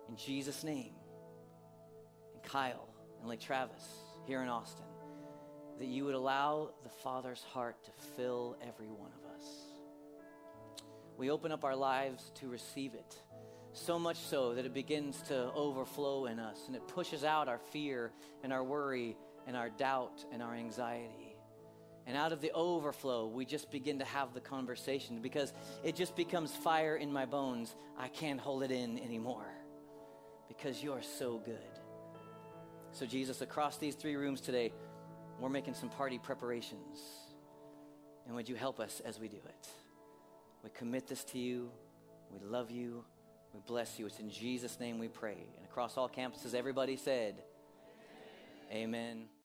in 0.09 0.16
Jesus' 0.16 0.64
name, 0.64 0.95
and 2.35 2.43
Kyle 2.43 2.89
and 3.20 3.29
Lake 3.29 3.39
Travis 3.39 3.85
here 4.26 4.43
in 4.43 4.49
Austin, 4.49 4.85
that 5.79 5.87
you 5.87 6.05
would 6.07 6.16
allow 6.16 6.70
the 6.83 6.91
Father's 6.91 7.45
heart 7.53 7.76
to 7.85 7.93
fill 8.16 8.57
every 8.66 8.89
one 8.89 9.11
of 9.12 9.18
us. 9.18 9.18
We 11.19 11.33
open 11.33 11.51
up 11.51 11.64
our 11.64 11.75
lives 11.75 12.31
to 12.37 12.49
receive 12.49 12.95
it 12.95 13.16
so 13.73 13.99
much 13.99 14.16
so 14.16 14.55
that 14.55 14.64
it 14.64 14.73
begins 14.73 15.21
to 15.23 15.53
overflow 15.53 16.27
in 16.27 16.39
us 16.39 16.59
and 16.69 16.77
it 16.77 16.87
pushes 16.87 17.25
out 17.25 17.49
our 17.49 17.59
fear 17.59 18.12
and 18.45 18.53
our 18.53 18.62
worry 18.62 19.16
and 19.47 19.57
our 19.57 19.69
doubt 19.69 20.25
and 20.33 20.41
our 20.41 20.55
anxiety. 20.55 21.37
And 22.07 22.16
out 22.16 22.33
of 22.33 22.41
the 22.41 22.53
overflow, 22.53 23.27
we 23.27 23.45
just 23.45 23.69
begin 23.71 23.99
to 23.99 24.05
have 24.05 24.33
the 24.33 24.41
conversation 24.41 25.21
because 25.21 25.53
it 25.83 25.97
just 25.97 26.14
becomes 26.14 26.55
fire 26.55 26.95
in 26.95 27.12
my 27.12 27.27
bones. 27.27 27.75
I 27.99 28.07
can't 28.09 28.41
hold 28.41 28.62
it 28.62 28.71
in 28.71 28.99
anymore 29.01 29.53
because 30.47 30.83
you're 30.83 31.03
so 31.03 31.39
good. 31.39 31.59
So, 32.93 33.07
Jesus, 33.07 33.43
across 33.43 33.77
these 33.77 33.97
three 33.97 34.14
rooms 34.14 34.41
today, 34.41 34.73
we're 35.39 35.51
making 35.51 35.75
some 35.75 35.91
party 35.91 36.19
preparations. 36.19 37.01
And 38.25 38.37
would 38.37 38.49
you 38.49 38.55
help 38.55 38.81
us 38.81 39.03
as 39.05 39.21
we 39.21 39.29
do 39.29 39.37
it? 39.37 39.69
We 40.63 40.71
commit 40.71 41.07
this 41.07 41.25
to 41.25 41.39
you. 41.39 41.71
We 42.33 42.47
love 42.47 42.71
you. 42.71 43.05
We 43.55 43.61
bless 43.67 43.99
you. 43.99 44.07
It's 44.07 44.19
in 44.19 44.31
Jesus' 44.31 44.79
name 44.81 44.99
we 44.99 45.09
pray. 45.09 45.37
And 45.57 45.65
across 45.65 45.97
all 45.97 46.09
campuses, 46.09 46.55
everybody 46.55 46.97
said, 46.97 47.43
Amen. 48.71 48.85
Amen. 48.95 49.29